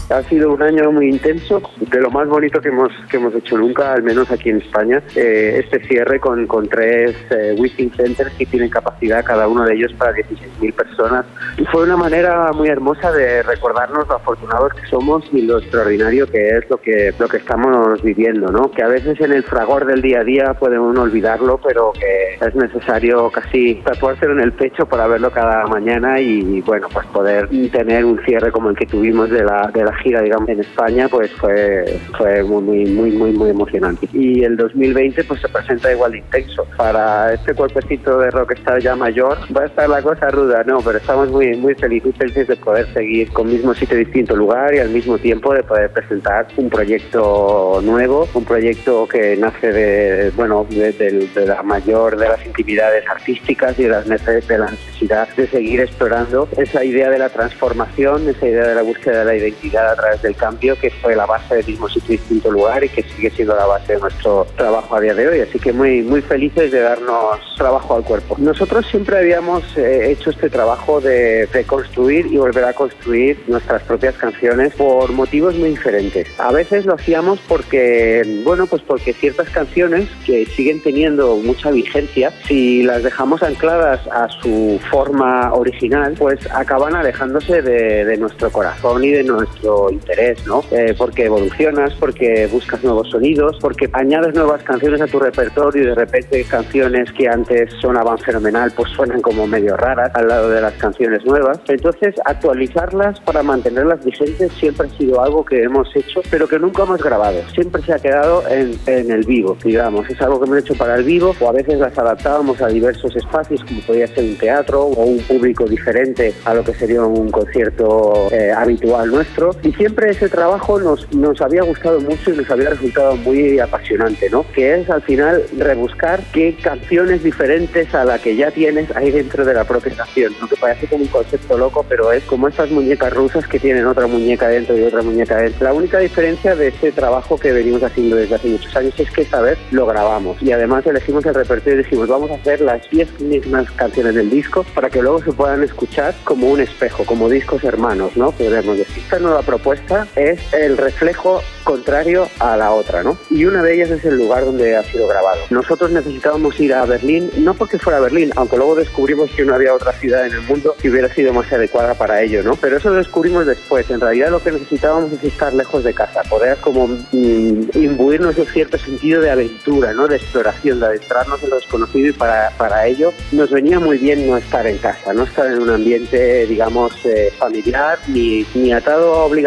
Ha 0.09 0.23
sido 0.23 0.53
un 0.53 0.61
año 0.61 0.91
muy 0.91 1.07
intenso, 1.07 1.61
de 1.79 2.01
lo 2.01 2.09
más 2.09 2.27
bonito 2.27 2.59
que 2.59 2.69
hemos 2.69 2.91
que 3.11 3.17
hemos 3.17 3.33
hecho 3.35 3.57
nunca, 3.57 3.93
al 3.93 4.01
menos 4.01 4.31
aquí 4.31 4.49
en 4.49 4.57
España. 4.57 5.03
Eh, 5.15 5.61
este 5.63 5.85
cierre 5.87 6.19
con, 6.19 6.47
con 6.47 6.67
tres 6.67 7.15
eh, 7.29 7.55
Wishing 7.57 7.91
Centers 7.93 8.33
que 8.33 8.47
tienen 8.47 8.69
capacidad 8.69 9.23
cada 9.23 9.47
uno 9.47 9.65
de 9.65 9.75
ellos 9.75 9.93
para 9.93 10.13
16.000 10.13 10.73
personas. 10.73 11.25
Y 11.57 11.65
fue 11.65 11.83
una 11.83 11.95
manera 11.95 12.51
muy 12.53 12.69
hermosa 12.69 13.11
de 13.11 13.43
recordarnos 13.43 14.07
lo 14.07 14.15
afortunados 14.15 14.73
que 14.73 14.87
somos 14.87 15.23
y 15.31 15.43
lo 15.43 15.59
extraordinario 15.59 16.25
que 16.25 16.57
es 16.57 16.69
lo 16.69 16.77
que 16.77 17.13
lo 17.19 17.27
que 17.27 17.37
estamos 17.37 18.01
viviendo, 18.01 18.51
¿no? 18.51 18.71
Que 18.71 18.81
a 18.81 18.87
veces 18.87 19.19
en 19.21 19.31
el 19.31 19.43
fragor 19.43 19.85
del 19.85 20.01
día 20.01 20.21
a 20.21 20.23
día 20.23 20.53
puede 20.55 20.79
uno 20.79 21.03
olvidarlo, 21.03 21.59
pero 21.63 21.93
que 21.93 22.45
es 22.45 22.55
necesario 22.55 23.29
casi 23.29 23.75
tatuárselo 23.83 24.33
en 24.33 24.41
el 24.41 24.53
pecho 24.53 24.87
para 24.87 25.05
verlo 25.05 25.29
cada 25.29 25.67
mañana 25.67 26.19
y 26.19 26.61
bueno, 26.61 26.87
pues 26.91 27.05
poder 27.07 27.47
tener 27.71 28.05
un 28.05 28.19
cierre 28.25 28.51
como 28.51 28.69
el 28.69 28.75
que 28.75 28.85
tuvimos 28.85 29.29
de 29.29 29.43
la, 29.43 29.69
de 29.73 29.83
la 29.83 29.98
gira, 30.03 30.21
digamos, 30.21 30.49
en 30.49 30.59
España, 30.61 31.07
pues 31.09 31.31
fue, 31.33 31.99
fue 32.17 32.43
muy, 32.43 32.85
muy, 32.85 33.11
muy, 33.11 33.31
muy, 33.31 33.49
emocionante. 33.49 34.07
Y 34.13 34.43
el 34.43 34.57
2020 34.57 35.23
pues 35.23 35.41
se 35.41 35.49
presenta 35.49 35.91
igual 35.91 36.11
de 36.13 36.19
intenso. 36.19 36.65
Para 36.77 37.33
este 37.33 37.53
cuerpecito 37.53 38.19
de 38.19 38.31
rockstar 38.31 38.81
ya 38.81 38.95
mayor 38.95 39.37
va 39.55 39.63
a 39.63 39.65
estar 39.65 39.89
la 39.89 40.01
cosa 40.01 40.29
ruda, 40.29 40.63
no, 40.65 40.81
pero 40.81 40.97
estamos 40.97 41.29
muy, 41.29 41.55
muy 41.57 41.73
felices 41.75 42.47
de 42.47 42.55
poder 42.55 42.87
seguir 42.93 43.31
con 43.31 43.47
mismo 43.47 43.73
sitio, 43.73 43.97
distinto 43.97 44.35
lugar 44.35 44.73
y 44.73 44.79
al 44.79 44.89
mismo 44.89 45.17
tiempo 45.17 45.53
de 45.53 45.63
poder 45.63 45.89
presentar 45.91 46.47
un 46.57 46.69
proyecto 46.69 47.81
nuevo, 47.83 48.27
un 48.33 48.45
proyecto 48.45 49.07
que 49.07 49.35
nace 49.37 49.71
de, 49.71 50.31
bueno, 50.35 50.65
de, 50.69 50.91
de- 50.93 51.27
de 51.33 51.45
la 51.45 51.61
mayor 51.63 52.17
de 52.17 52.27
las 52.29 52.45
intimidades 52.45 53.03
artísticas 53.09 53.77
y 53.79 53.83
de, 53.83 53.89
las 53.89 54.07
de 54.07 54.57
la 54.57 54.69
necesidad 54.71 55.27
de 55.35 55.47
seguir 55.47 55.81
explorando 55.81 56.47
esa 56.57 56.83
idea 56.83 57.09
de 57.09 57.17
la 57.19 57.29
transformación, 57.29 58.27
esa 58.29 58.47
idea 58.47 58.67
de 58.67 58.75
la 58.75 58.81
búsqueda 58.81 59.19
de 59.19 59.25
la 59.25 59.35
identidad 59.35 59.88
a 59.89 59.95
través 59.95 60.21
del 60.21 60.35
cambio, 60.35 60.77
que 60.79 60.89
fue 60.89 61.15
la 61.15 61.25
base 61.25 61.55
del 61.55 61.65
mismo 61.65 61.89
sitio, 61.89 62.11
distinto 62.11 62.51
lugar 62.51 62.83
y 62.83 62.89
que 62.89 63.03
sigue 63.03 63.29
siendo 63.31 63.55
la 63.55 63.65
base 63.65 63.93
de 63.93 63.99
nuestro 63.99 64.47
trabajo 64.55 64.95
a 64.95 65.01
día 65.01 65.13
de 65.13 65.27
hoy. 65.27 65.39
Así 65.41 65.59
que 65.59 65.73
muy, 65.73 66.01
muy 66.01 66.21
felices 66.21 66.71
de 66.71 66.81
darnos 66.81 67.39
trabajo 67.57 67.95
al 67.95 68.03
cuerpo. 68.03 68.35
Nosotros 68.37 68.85
siempre 68.89 69.17
habíamos 69.17 69.63
eh, 69.77 70.11
hecho 70.11 70.29
este 70.29 70.49
trabajo 70.49 71.01
de, 71.01 71.47
de 71.47 71.63
construir 71.65 72.27
y 72.27 72.37
volver 72.37 72.63
a 72.63 72.73
construir 72.73 73.43
nuestras 73.47 73.81
propias 73.83 74.15
canciones 74.15 74.73
por 74.75 75.11
motivos 75.11 75.55
muy 75.55 75.69
diferentes. 75.69 76.27
A 76.37 76.51
veces 76.51 76.85
lo 76.85 76.95
hacíamos 76.95 77.39
porque, 77.47 78.41
bueno, 78.43 78.65
pues 78.67 78.81
porque 78.81 79.13
ciertas 79.13 79.49
canciones 79.49 80.09
que 80.25 80.45
siguen 80.45 80.81
teniendo 80.81 81.37
mucha 81.37 81.71
vigencia, 81.71 82.31
si 82.47 82.83
las 82.83 83.03
dejamos 83.03 83.43
ancladas 83.43 84.05
a 84.07 84.27
su 84.41 84.79
forma 84.89 85.53
original, 85.53 86.15
pues 86.17 86.39
acaban 86.51 86.95
alejándose 86.95 87.61
de 87.61 88.17
nuestro 88.17 88.51
corazón 88.51 89.03
y 89.03 89.11
de 89.11 89.23
nuestro 89.23 89.78
interés, 89.89 90.45
¿no? 90.45 90.63
Eh, 90.71 90.93
porque 90.97 91.25
evolucionas, 91.25 91.93
porque 91.99 92.47
buscas 92.47 92.83
nuevos 92.83 93.09
sonidos, 93.09 93.57
porque 93.61 93.89
añades 93.93 94.33
nuevas 94.35 94.63
canciones 94.63 95.01
a 95.01 95.07
tu 95.07 95.19
repertorio 95.19 95.83
y 95.83 95.85
de 95.85 95.95
repente 95.95 96.43
canciones 96.43 97.11
que 97.13 97.27
antes 97.27 97.71
sonaban 97.81 98.17
fenomenal, 98.17 98.71
pues 98.75 98.89
suenan 98.91 99.21
como 99.21 99.47
medio 99.47 99.77
raras 99.77 100.11
al 100.15 100.27
lado 100.27 100.49
de 100.49 100.61
las 100.61 100.73
canciones 100.73 101.23
nuevas. 101.25 101.59
Entonces, 101.67 102.15
actualizarlas 102.25 103.19
para 103.21 103.43
mantenerlas 103.43 104.03
vigentes 104.03 104.51
siempre 104.53 104.87
ha 104.87 104.97
sido 104.97 105.21
algo 105.21 105.45
que 105.45 105.63
hemos 105.63 105.93
hecho, 105.95 106.21
pero 106.29 106.47
que 106.47 106.59
nunca 106.59 106.83
hemos 106.83 107.01
grabado. 107.01 107.41
Siempre 107.53 107.81
se 107.83 107.93
ha 107.93 107.99
quedado 107.99 108.43
en, 108.49 108.77
en 108.87 109.11
el 109.11 109.25
vivo, 109.25 109.57
digamos. 109.63 110.09
Es 110.09 110.21
algo 110.21 110.39
que 110.39 110.45
hemos 110.45 110.59
hecho 110.59 110.75
para 110.75 110.95
el 110.95 111.03
vivo 111.03 111.35
o 111.39 111.49
a 111.49 111.51
veces 111.51 111.79
las 111.79 111.97
adaptábamos 111.97 112.61
a 112.61 112.67
diversos 112.67 113.15
espacios, 113.15 113.63
como 113.63 113.81
podría 113.81 114.07
ser 114.07 114.23
un 114.23 114.37
teatro 114.37 114.83
o 114.83 115.05
un 115.05 115.19
público 115.19 115.65
diferente 115.65 116.33
a 116.45 116.53
lo 116.53 116.63
que 116.63 116.73
sería 116.73 117.03
un 117.03 117.29
concierto 117.29 118.27
eh, 118.31 118.51
habitual 118.51 119.09
nuestro. 119.11 119.53
Siempre 119.73 120.11
ese 120.11 120.29
trabajo 120.29 120.79
nos, 120.79 121.11
nos 121.13 121.41
había 121.41 121.63
gustado 121.63 121.99
mucho 122.01 122.31
y 122.31 122.37
nos 122.37 122.49
había 122.49 122.69
resultado 122.69 123.15
muy 123.17 123.59
apasionante, 123.59 124.29
¿no? 124.29 124.45
Que 124.53 124.79
es 124.79 124.89
al 124.89 125.01
final 125.01 125.43
rebuscar 125.57 126.21
qué 126.33 126.55
canciones 126.61 127.23
diferentes 127.23 127.93
a 127.93 128.05
la 128.05 128.19
que 128.19 128.35
ya 128.35 128.51
tienes 128.51 128.95
hay 128.95 129.11
dentro 129.11 129.45
de 129.45 129.53
la 129.53 129.63
propia 129.63 129.93
canción. 129.95 130.33
¿no? 130.39 130.47
Que 130.47 130.55
parece 130.55 130.87
como 130.87 131.03
un 131.03 131.09
concepto 131.09 131.57
loco, 131.57 131.85
pero 131.87 132.11
es 132.11 132.23
como 132.23 132.47
estas 132.47 132.71
muñecas 132.71 133.13
rusas 133.13 133.47
que 133.47 133.59
tienen 133.59 133.85
otra 133.85 134.07
muñeca 134.07 134.47
dentro 134.47 134.77
y 134.77 134.83
otra 134.83 135.01
muñeca 135.01 135.37
dentro. 135.37 135.63
La 135.63 135.73
única 135.73 135.99
diferencia 135.99 136.55
de 136.55 136.67
este 136.67 136.91
trabajo 136.91 137.37
que 137.37 137.51
venimos 137.51 137.83
haciendo 137.83 138.15
desde 138.15 138.35
hace 138.35 138.47
muchos 138.47 138.75
años 138.75 138.93
es 138.97 139.11
que 139.11 139.21
esta 139.21 139.41
vez 139.41 139.57
lo 139.71 139.85
grabamos 139.85 140.41
y 140.41 140.51
además 140.51 140.85
elegimos 140.85 141.25
el 141.25 141.35
repertorio 141.35 141.79
y 141.79 141.83
dijimos 141.83 142.07
vamos 142.07 142.31
a 142.31 142.35
hacer 142.35 142.61
las 142.61 142.89
10 142.89 143.21
mismas 143.21 143.69
canciones 143.71 144.15
del 144.15 144.29
disco 144.29 144.65
para 144.73 144.89
que 144.89 145.01
luego 145.01 145.21
se 145.23 145.31
puedan 145.31 145.63
escuchar 145.63 146.13
como 146.23 146.49
un 146.49 146.61
espejo, 146.61 147.05
como 147.05 147.29
discos 147.29 147.63
hermanos, 147.63 148.15
¿no? 148.15 148.31
Podríamos 148.31 148.77
decir. 148.77 149.03
Esta 149.03 149.19
nueva 149.19 149.41
propuesta 149.49 150.07
es 150.15 150.39
el 150.53 150.77
reflejo 150.77 151.41
contrario 151.63 152.27
a 152.39 152.55
la 152.55 152.71
otra, 152.71 153.01
¿no? 153.01 153.17
Y 153.31 153.45
una 153.45 153.63
de 153.63 153.73
ellas 153.73 153.89
es 153.89 154.05
el 154.05 154.15
lugar 154.15 154.45
donde 154.45 154.75
ha 154.75 154.83
sido 154.83 155.07
grabado. 155.07 155.39
Nosotros 155.49 155.89
necesitábamos 155.91 156.59
ir 156.59 156.71
a 156.73 156.85
Berlín, 156.85 157.31
no 157.37 157.55
porque 157.55 157.79
fuera 157.79 157.99
Berlín, 157.99 158.31
aunque 158.35 158.57
luego 158.57 158.75
descubrimos 158.75 159.31
que 159.31 159.45
no 159.45 159.55
había 159.55 159.73
otra 159.73 159.91
ciudad 159.93 160.27
en 160.27 160.33
el 160.33 160.41
mundo 160.41 160.75
que 160.79 160.89
hubiera 160.89 161.11
sido 161.13 161.33
más 161.33 161.51
adecuada 161.51 161.95
para 161.95 162.21
ello, 162.21 162.43
¿no? 162.43 162.55
Pero 162.57 162.77
eso 162.77 162.89
lo 162.89 162.97
descubrimos 162.97 163.47
después. 163.47 163.89
En 163.89 163.99
realidad 163.99 164.29
lo 164.29 164.41
que 164.41 164.51
necesitábamos 164.51 165.11
es 165.13 165.23
estar 165.23 165.51
lejos 165.53 165.83
de 165.83 165.95
casa, 165.95 166.21
poder 166.29 166.57
como 166.57 166.87
mm, 166.87 167.69
imbuirnos 167.73 168.35
de 168.35 168.45
cierto 168.45 168.77
sentido 168.77 169.19
de 169.21 169.31
aventura, 169.31 169.93
¿no? 169.93 170.07
De 170.07 170.17
exploración, 170.17 170.79
de 170.79 170.85
adentrarnos 170.85 171.41
en 171.41 171.49
lo 171.49 171.55
desconocido 171.55 172.09
y 172.09 172.13
para, 172.13 172.51
para 172.57 172.85
ello 172.85 173.13
nos 173.31 173.49
venía 173.49 173.79
muy 173.79 173.97
bien 173.97 174.27
no 174.27 174.37
estar 174.37 174.67
en 174.67 174.77
casa, 174.77 175.11
no 175.13 175.23
estar 175.23 175.47
en 175.47 175.59
un 175.59 175.69
ambiente, 175.71 176.45
digamos, 176.45 176.93
eh, 177.05 177.31
familiar, 177.37 177.97
ni, 178.07 178.45
ni 178.53 178.73
atado 178.73 179.15
a 179.15 179.25
obligaciones, 179.25 179.38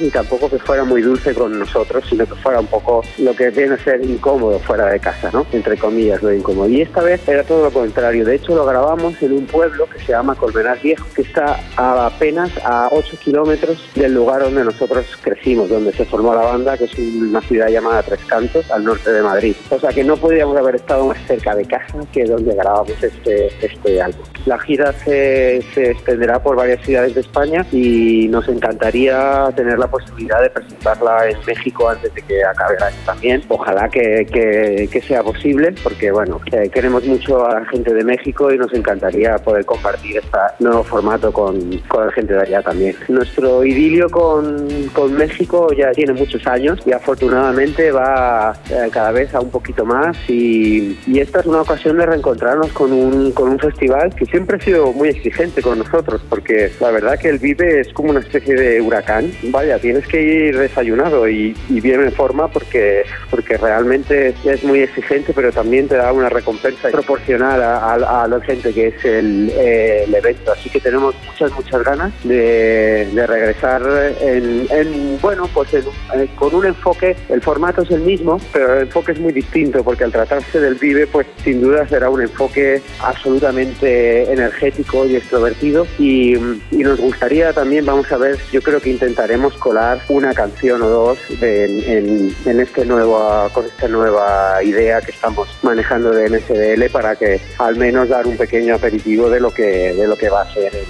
ni 0.00 0.10
tampoco 0.10 0.48
que 0.48 0.58
fuera 0.58 0.84
muy 0.84 1.02
dulce 1.02 1.34
con 1.34 1.58
nosotros, 1.58 2.04
sino 2.08 2.26
que 2.26 2.34
fuera 2.36 2.60
un 2.60 2.66
poco 2.66 3.02
lo 3.18 3.34
que 3.34 3.50
viene 3.50 3.74
a 3.74 3.78
ser 3.78 4.04
incómodo 4.04 4.58
fuera 4.60 4.86
de 4.86 5.00
casa, 5.00 5.30
¿no? 5.32 5.46
Entre 5.52 5.76
comillas, 5.76 6.22
lo 6.22 6.32
incómodo. 6.32 6.68
Y 6.68 6.82
esta 6.82 7.02
vez 7.02 7.26
era 7.28 7.42
todo 7.44 7.64
lo 7.64 7.70
contrario. 7.70 8.24
De 8.24 8.36
hecho, 8.36 8.54
lo 8.54 8.64
grabamos 8.64 9.20
en 9.22 9.32
un 9.32 9.46
pueblo 9.46 9.86
que 9.86 9.98
se 9.98 10.12
llama 10.12 10.34
Colmenar 10.34 10.80
Viejo, 10.80 11.06
que 11.14 11.22
está 11.22 11.58
a 11.76 12.06
apenas 12.06 12.50
a 12.64 12.88
8 12.92 13.18
kilómetros 13.22 13.88
del 13.94 14.14
lugar 14.14 14.42
donde 14.42 14.64
nosotros 14.64 15.06
crecimos, 15.22 15.68
donde 15.68 15.92
se 15.92 16.04
formó 16.04 16.34
la 16.34 16.42
banda, 16.42 16.76
que 16.76 16.84
es 16.84 16.98
una 16.98 17.40
ciudad 17.42 17.68
llamada 17.68 18.02
Tres 18.02 18.20
Cantos, 18.26 18.70
al 18.70 18.84
norte 18.84 19.10
de 19.10 19.22
Madrid. 19.22 19.56
O 19.70 19.78
sea 19.78 19.90
que 19.90 20.04
no 20.04 20.16
podríamos 20.16 20.56
haber 20.56 20.76
estado 20.76 21.06
más 21.06 21.18
cerca 21.26 21.54
de 21.54 21.64
casa 21.64 21.98
que 22.12 22.24
donde 22.24 22.54
grabamos 22.54 23.02
este, 23.02 23.46
este 23.64 24.00
álbum. 24.00 24.24
La 24.46 24.58
gira 24.58 24.92
se, 24.92 25.62
se 25.74 25.90
extenderá 25.92 26.42
por 26.42 26.56
varias 26.56 26.84
ciudades 26.84 27.14
de 27.14 27.20
España 27.20 27.64
y 27.72 28.28
nos 28.28 28.48
encantaría 28.48 29.48
tener 29.54 29.78
la 29.78 29.86
posibilidad 29.86 30.40
de 30.42 30.50
presentarla 30.50 31.28
en 31.28 31.36
México 31.46 31.88
antes 31.88 32.12
de 32.14 32.22
que 32.22 32.44
acabe 32.44 32.76
el 32.76 32.82
año 32.82 32.96
también. 33.06 33.42
Ojalá 33.48 33.88
que, 33.88 34.26
que- 34.32 34.88
que 34.90 35.00
sea 35.02 35.22
posible, 35.22 35.74
porque 35.82 36.10
bueno, 36.10 36.40
eh, 36.52 36.68
queremos 36.70 37.04
mucho 37.04 37.46
a 37.46 37.60
la 37.60 37.66
gente 37.66 37.94
de 37.94 38.04
México 38.04 38.52
y 38.52 38.58
nos 38.58 38.72
encantaría 38.74 39.36
poder 39.38 39.64
compartir 39.64 40.16
este 40.18 40.38
nuevo 40.58 40.82
formato 40.82 41.32
con, 41.32 41.78
con 41.88 42.06
la 42.06 42.12
gente 42.12 42.34
de 42.34 42.40
allá 42.40 42.62
también. 42.62 42.96
Nuestro 43.08 43.64
idilio 43.64 44.08
con, 44.10 44.66
con 44.92 45.12
México 45.14 45.68
ya 45.72 45.92
tiene 45.92 46.12
muchos 46.12 46.46
años 46.46 46.80
y 46.84 46.92
afortunadamente 46.92 47.90
va 47.92 48.52
eh, 48.70 48.88
cada 48.90 49.12
vez 49.12 49.34
a 49.34 49.40
un 49.40 49.50
poquito 49.50 49.84
más 49.84 50.16
y, 50.28 50.98
y 51.06 51.20
esta 51.20 51.40
es 51.40 51.46
una 51.46 51.60
ocasión 51.62 51.96
de 51.98 52.06
reencontrarnos 52.06 52.72
con 52.72 52.92
un, 52.92 53.32
con 53.32 53.48
un 53.50 53.58
festival 53.58 54.14
que 54.14 54.26
siempre 54.32 54.56
ha 54.56 54.60
sido 54.60 54.92
muy 54.92 55.10
exigente 55.10 55.62
con 55.62 55.78
nosotros 55.78 56.20
porque 56.28 56.72
la 56.80 56.90
verdad 56.90 57.16
que 57.20 57.28
el 57.28 57.38
Vive 57.38 57.78
es 57.80 57.92
como 57.92 58.10
una 58.10 58.18
especie 58.20 58.56
de 58.56 58.80
huracán. 58.80 59.30
Vaya, 59.44 59.78
tienes 59.78 60.04
que 60.08 60.20
ir 60.20 60.58
desayunado 60.58 61.28
y, 61.28 61.54
bien 61.68 62.02
en 62.02 62.10
forma 62.12 62.48
porque, 62.48 63.04
porque 63.30 63.56
realmente 63.58 64.34
es 64.44 64.64
muy 64.64 64.80
exigente, 64.80 65.32
pero 65.32 65.52
también 65.52 65.86
te 65.86 65.96
da 65.96 66.12
una 66.12 66.28
recompensa 66.28 66.88
proporcional 66.90 67.62
a, 67.62 67.76
a- 67.92 68.24
a 68.24 68.26
la 68.28 68.40
gente 68.40 68.72
que 68.72 68.88
es 68.88 69.04
el, 69.04 69.52
eh, 69.54 70.04
el 70.08 70.14
evento. 70.14 70.50
Así 70.52 70.68
que 70.70 70.80
tenemos 70.80 71.14
muchas, 71.26 71.52
muchas 71.52 71.84
ganas 71.84 72.12
de, 72.24 73.06
de 73.14 73.26
regresar 73.26 73.82
en, 74.22 74.66
en, 74.70 75.20
bueno, 75.20 75.48
pues 75.52 75.72
en- 75.74 75.84
eh, 76.20 76.28
con 76.36 76.54
un 76.54 76.64
enfoque, 76.66 77.14
el 77.28 77.42
formato 77.42 77.82
es 77.82 77.90
el 77.90 78.00
mismo, 78.00 78.40
pero 78.52 78.74
el 78.76 78.82
enfoque 78.82 79.12
es 79.12 79.20
muy 79.20 79.32
distinto 79.32 79.84
porque 79.84 80.04
al 80.04 80.12
tratarse 80.12 80.58
del 80.58 80.74
Vive, 80.76 81.06
pues 81.06 81.26
sin 81.44 81.60
duda 81.60 81.86
será 81.86 82.08
un 82.08 82.22
enfoque 82.22 82.80
absolutamente 83.00 84.21
energético 84.30 85.06
y 85.06 85.16
extrovertido. 85.16 85.86
Y, 85.98 86.34
y 86.70 86.78
nos 86.78 87.00
gustaría 87.00 87.52
también, 87.52 87.84
vamos 87.86 88.10
a 88.12 88.16
ver, 88.16 88.38
yo 88.52 88.60
creo 88.62 88.80
que 88.80 88.90
intentaremos 88.90 89.54
colar 89.54 90.00
una 90.08 90.34
canción 90.34 90.82
o 90.82 90.88
dos 90.88 91.18
de- 91.40 91.98
en, 91.98 92.34
en 92.44 92.60
este 92.60 92.84
nuevo, 92.84 93.48
con 93.52 93.64
esta 93.64 93.88
nueva 93.88 94.62
idea 94.62 95.00
que 95.00 95.10
estamos 95.12 95.48
manejando 95.62 96.10
de 96.10 96.28
NSDL 96.28 96.90
para 96.90 97.16
que 97.16 97.40
al 97.58 97.76
menos 97.76 98.08
dar 98.08 98.26
un 98.26 98.36
pequeño 98.36 98.74
aperitivo 98.74 99.30
de 99.30 99.40
lo 99.40 99.50
que, 99.52 99.94
de 99.94 100.06
lo 100.06 100.16
que 100.16 100.28
va 100.28 100.42
a 100.42 100.52
ser 100.54 100.74
el, 100.74 100.84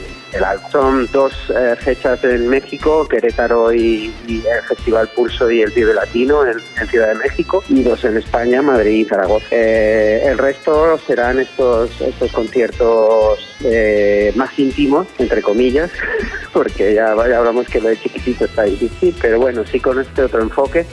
Son 0.70 1.06
dos 1.12 1.32
eh, 1.50 1.76
fechas 1.78 2.24
en 2.24 2.48
México, 2.48 3.06
Querétaro 3.06 3.72
y, 3.72 4.12
y 4.26 4.36
el 4.46 4.62
Festival 4.66 5.08
Pulso 5.14 5.50
y 5.50 5.60
el 5.60 5.70
Vive 5.70 5.92
Latino 5.92 6.46
en, 6.46 6.56
en 6.80 6.88
Ciudad 6.88 7.08
de 7.08 7.16
México, 7.16 7.62
y 7.68 7.82
dos 7.82 8.02
en 8.04 8.16
España, 8.16 8.62
Madrid 8.62 9.00
y 9.00 9.04
Zaragoza. 9.04 9.46
Eh, 9.50 10.22
el 10.24 10.38
resto 10.38 10.98
serán 11.06 11.38
estos, 11.38 12.00
estos 12.00 12.32
conciertos 12.32 13.56
eh, 13.64 14.32
más 14.34 14.58
íntimos, 14.58 15.06
entre 15.18 15.42
comillas, 15.42 15.90
porque 16.52 16.94
ya, 16.94 17.14
ya 17.28 17.38
hablamos 17.38 17.68
que 17.68 17.80
lo 17.80 17.88
de 17.88 18.00
chiquitito 18.00 18.46
está 18.46 18.62
difícil, 18.62 19.14
pero 19.20 19.38
bueno, 19.38 19.64
sí 19.66 19.80
con 19.80 20.00
este 20.00 20.22
otro 20.22 20.40
enfoque. 20.40 20.86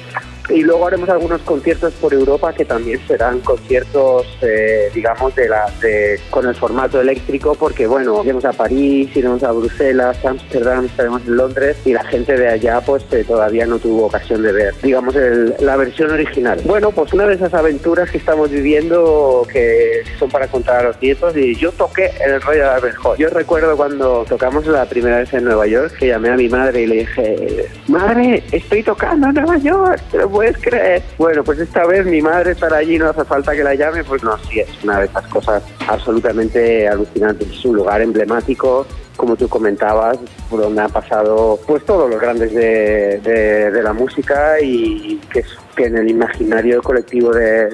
Y 0.49 0.61
luego 0.61 0.87
haremos 0.87 1.09
algunos 1.09 1.41
conciertos 1.41 1.93
por 1.93 2.13
Europa 2.13 2.53
que 2.53 2.65
también 2.65 2.99
serán 3.07 3.39
conciertos, 3.41 4.25
eh, 4.41 4.89
digamos, 4.93 5.35
de 5.35 5.49
la, 5.49 5.71
de, 5.81 6.19
con 6.29 6.47
el 6.47 6.55
formato 6.55 6.99
eléctrico, 6.99 7.55
porque 7.55 7.87
bueno, 7.87 8.23
iremos 8.23 8.45
a 8.45 8.53
París, 8.53 9.09
iremos 9.15 9.43
a 9.43 9.51
Bruselas, 9.51 10.23
Ámsterdam, 10.25 10.85
estaremos 10.85 11.21
en 11.27 11.35
Londres 11.35 11.77
y 11.85 11.93
la 11.93 12.03
gente 12.03 12.35
de 12.35 12.47
allá 12.47 12.81
pues 12.81 13.03
eh, 13.11 13.23
todavía 13.27 13.65
no 13.65 13.79
tuvo 13.79 14.05
ocasión 14.05 14.41
de 14.41 14.51
ver, 14.51 14.73
digamos, 14.81 15.15
la 15.59 15.75
versión 15.77 16.11
original. 16.11 16.59
Bueno, 16.65 16.91
pues 16.91 17.13
una 17.13 17.25
de 17.27 17.35
esas 17.35 17.53
aventuras 17.53 18.09
que 18.09 18.17
estamos 18.17 18.49
viviendo 18.49 19.45
que 19.51 20.03
son 20.17 20.29
para 20.29 20.47
contar 20.47 20.77
a 20.77 20.83
los 20.89 21.01
nietos 21.01 21.35
y 21.37 21.55
yo 21.55 21.71
toqué 21.71 22.11
el 22.25 22.41
Royal 22.41 22.69
Albert 22.69 22.97
Hall. 23.03 23.17
Yo 23.17 23.29
recuerdo 23.29 23.75
cuando 23.77 24.25
tocamos 24.27 24.65
la 24.67 24.85
primera 24.85 25.19
vez 25.19 25.33
en 25.33 25.45
Nueva 25.45 25.67
York 25.67 25.93
que 25.99 26.07
llamé 26.07 26.29
a 26.29 26.35
mi 26.35 26.49
madre 26.49 26.81
y 26.81 26.87
le 26.87 26.95
dije, 26.95 27.67
madre, 27.87 28.43
estoy 28.51 28.83
tocando 28.83 29.27
en 29.27 29.35
Nueva 29.35 29.57
York, 29.57 30.01
¿te 30.11 30.17
lo 30.17 30.29
puedes 30.39 30.57
creer? 30.59 31.03
Bueno, 31.17 31.43
pues 31.43 31.59
esta 31.59 31.85
vez 31.85 32.05
mi 32.05 32.21
madre 32.21 32.51
estará 32.51 32.77
allí, 32.77 32.97
no 32.97 33.09
hace 33.09 33.25
falta 33.25 33.53
que 33.53 33.61
la 33.61 33.75
llame, 33.75 34.05
pues 34.05 34.23
no, 34.23 34.37
sí, 34.37 34.61
es 34.61 34.69
una 34.85 35.01
de 35.01 35.07
esas 35.07 35.27
cosas 35.27 35.61
absolutamente 35.85 36.87
alucinantes. 36.87 37.49
Es 37.49 37.65
un 37.65 37.75
lugar 37.75 38.01
emblemático, 38.01 38.87
como 39.19 39.35
tú 39.35 39.49
comentabas, 39.49 40.17
por 40.49 40.61
donde 40.61 40.81
han 40.81 40.91
pasado 40.91 41.59
pues 41.67 41.83
todos 41.85 42.09
los 42.09 42.21
grandes 42.21 42.53
de, 42.53 43.81
la 43.83 43.91
música 43.91 44.59
y 44.61 45.19
que, 45.31 45.43
que 45.75 45.85
en 45.85 45.97
el 45.97 46.09
imaginario 46.09 46.81
colectivo 46.81 47.31
de, 47.33 47.69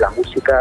la 0.00 0.10
música, 0.10 0.60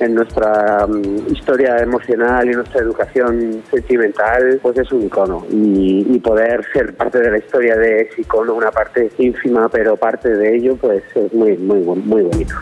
en 0.00 0.14
nuestra 0.14 0.86
mm, 0.86 1.32
historia 1.32 1.78
emocional 1.80 2.48
y 2.50 2.54
nuestra 2.54 2.80
educación 2.80 3.62
sentimental, 3.70 4.58
pues 4.62 4.78
es 4.78 4.90
un 4.90 5.02
icono. 5.02 5.44
Y, 5.50 6.06
y 6.08 6.18
poder 6.18 6.64
ser 6.72 6.96
parte 6.96 7.20
de 7.20 7.30
la 7.30 7.38
historia 7.38 7.76
de 7.76 8.02
ese 8.02 8.22
icono, 8.22 8.54
una 8.54 8.70
parte 8.70 9.10
ínfima, 9.18 9.68
pero 9.68 9.96
parte 9.96 10.30
de 10.30 10.56
ello, 10.56 10.76
pues 10.76 11.02
es 11.14 11.32
muy, 11.34 11.58
muy, 11.58 11.80
muy 11.80 12.22
bonito. 12.22 12.54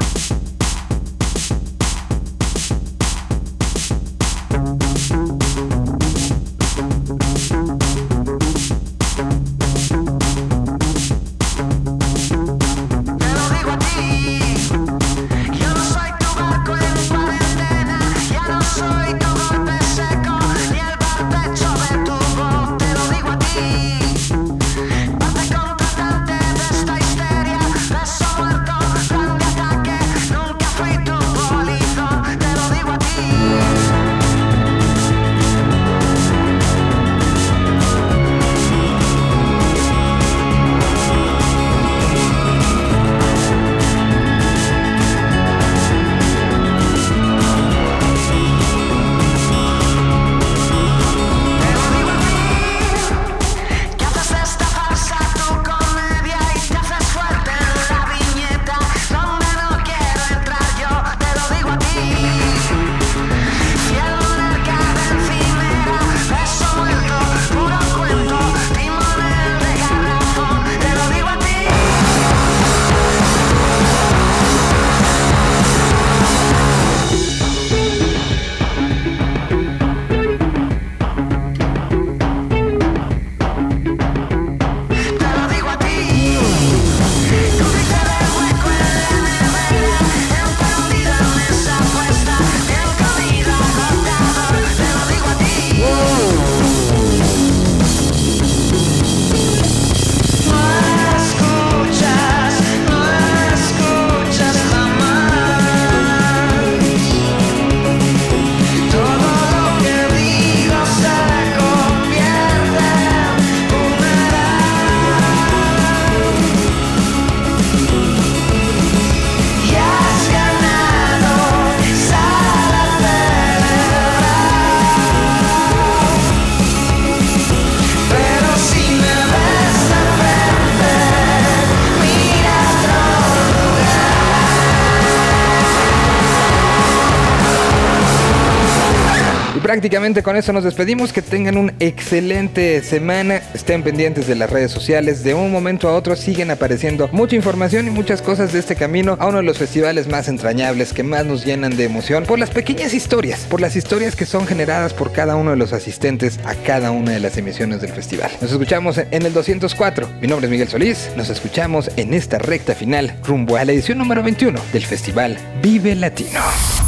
Prácticamente 139.77 140.23
con 140.23 140.37
eso 140.37 140.55
nos 140.55 140.65
despedimos. 140.65 141.13
Que 141.13 141.21
tengan 141.21 141.59
una 141.59 141.75
excelente 141.81 142.83
semana. 142.83 143.43
Estén 143.53 143.83
pendientes 143.83 144.27
de 144.27 144.35
las 144.35 144.49
redes 144.49 144.71
sociales. 144.71 145.23
De 145.23 145.35
un 145.35 145.53
momento 145.53 145.87
a 145.89 145.95
otro 145.95 146.17
siguen 146.17 146.51
apareciendo 146.51 147.11
mucha 147.13 147.37
información 147.37 147.87
y 147.87 147.91
muchas 147.91 148.23
cosas 148.23 148.55
de 148.55 148.59
este 148.59 148.75
camino 148.75 149.19
a 149.21 149.27
uno 149.27 149.39
de 149.39 149.43
los 149.43 149.59
festivales 149.59 150.09
más 150.09 150.29
entrañables 150.29 150.95
que 150.95 151.03
más 151.03 151.27
nos 151.27 151.45
llenan 151.45 151.77
de 151.77 151.85
emoción 151.85 152.25
por 152.25 152.39
las 152.39 152.49
pequeñas 152.49 152.95
historias, 152.95 153.41
por 153.51 153.61
las 153.61 153.77
historias 153.77 154.17
que 154.17 154.25
son 154.25 154.47
generadas 154.47 154.95
por 154.95 155.13
cada 155.13 155.37
uno 155.37 155.51
de 155.51 155.57
los 155.59 155.75
asistentes 155.75 156.41
a 156.47 156.55
cada 156.55 156.91
una 156.91 157.13
de 157.13 157.21
las 157.21 157.37
emisiones 157.37 157.83
del 157.83 157.93
festival. 157.93 158.31
Nos 158.41 158.53
escuchamos 158.53 158.97
en 158.99 159.27
el 159.27 159.35
204. 159.35 160.09
Mi 160.23 160.27
nombre 160.27 160.47
es 160.47 160.51
Miguel 160.51 160.69
Solís. 160.69 161.11
Nos 161.17 161.29
escuchamos 161.29 161.91
en 161.99 162.15
esta 162.15 162.39
recta 162.39 162.75
final 162.75 163.15
rumbo 163.25 163.59
a 163.59 163.65
la 163.67 163.73
edición 163.73 163.99
número 163.99 164.23
21 164.23 164.59
del 164.73 164.87
festival 164.87 165.37
Vive 165.63 165.95
Latino. 165.95 166.41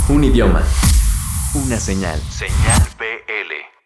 Un 0.08 0.24
idioma. 0.24 0.64
Una 1.54 1.80
señal. 1.80 2.20
Señal 2.30 2.82
BL. 2.98 3.77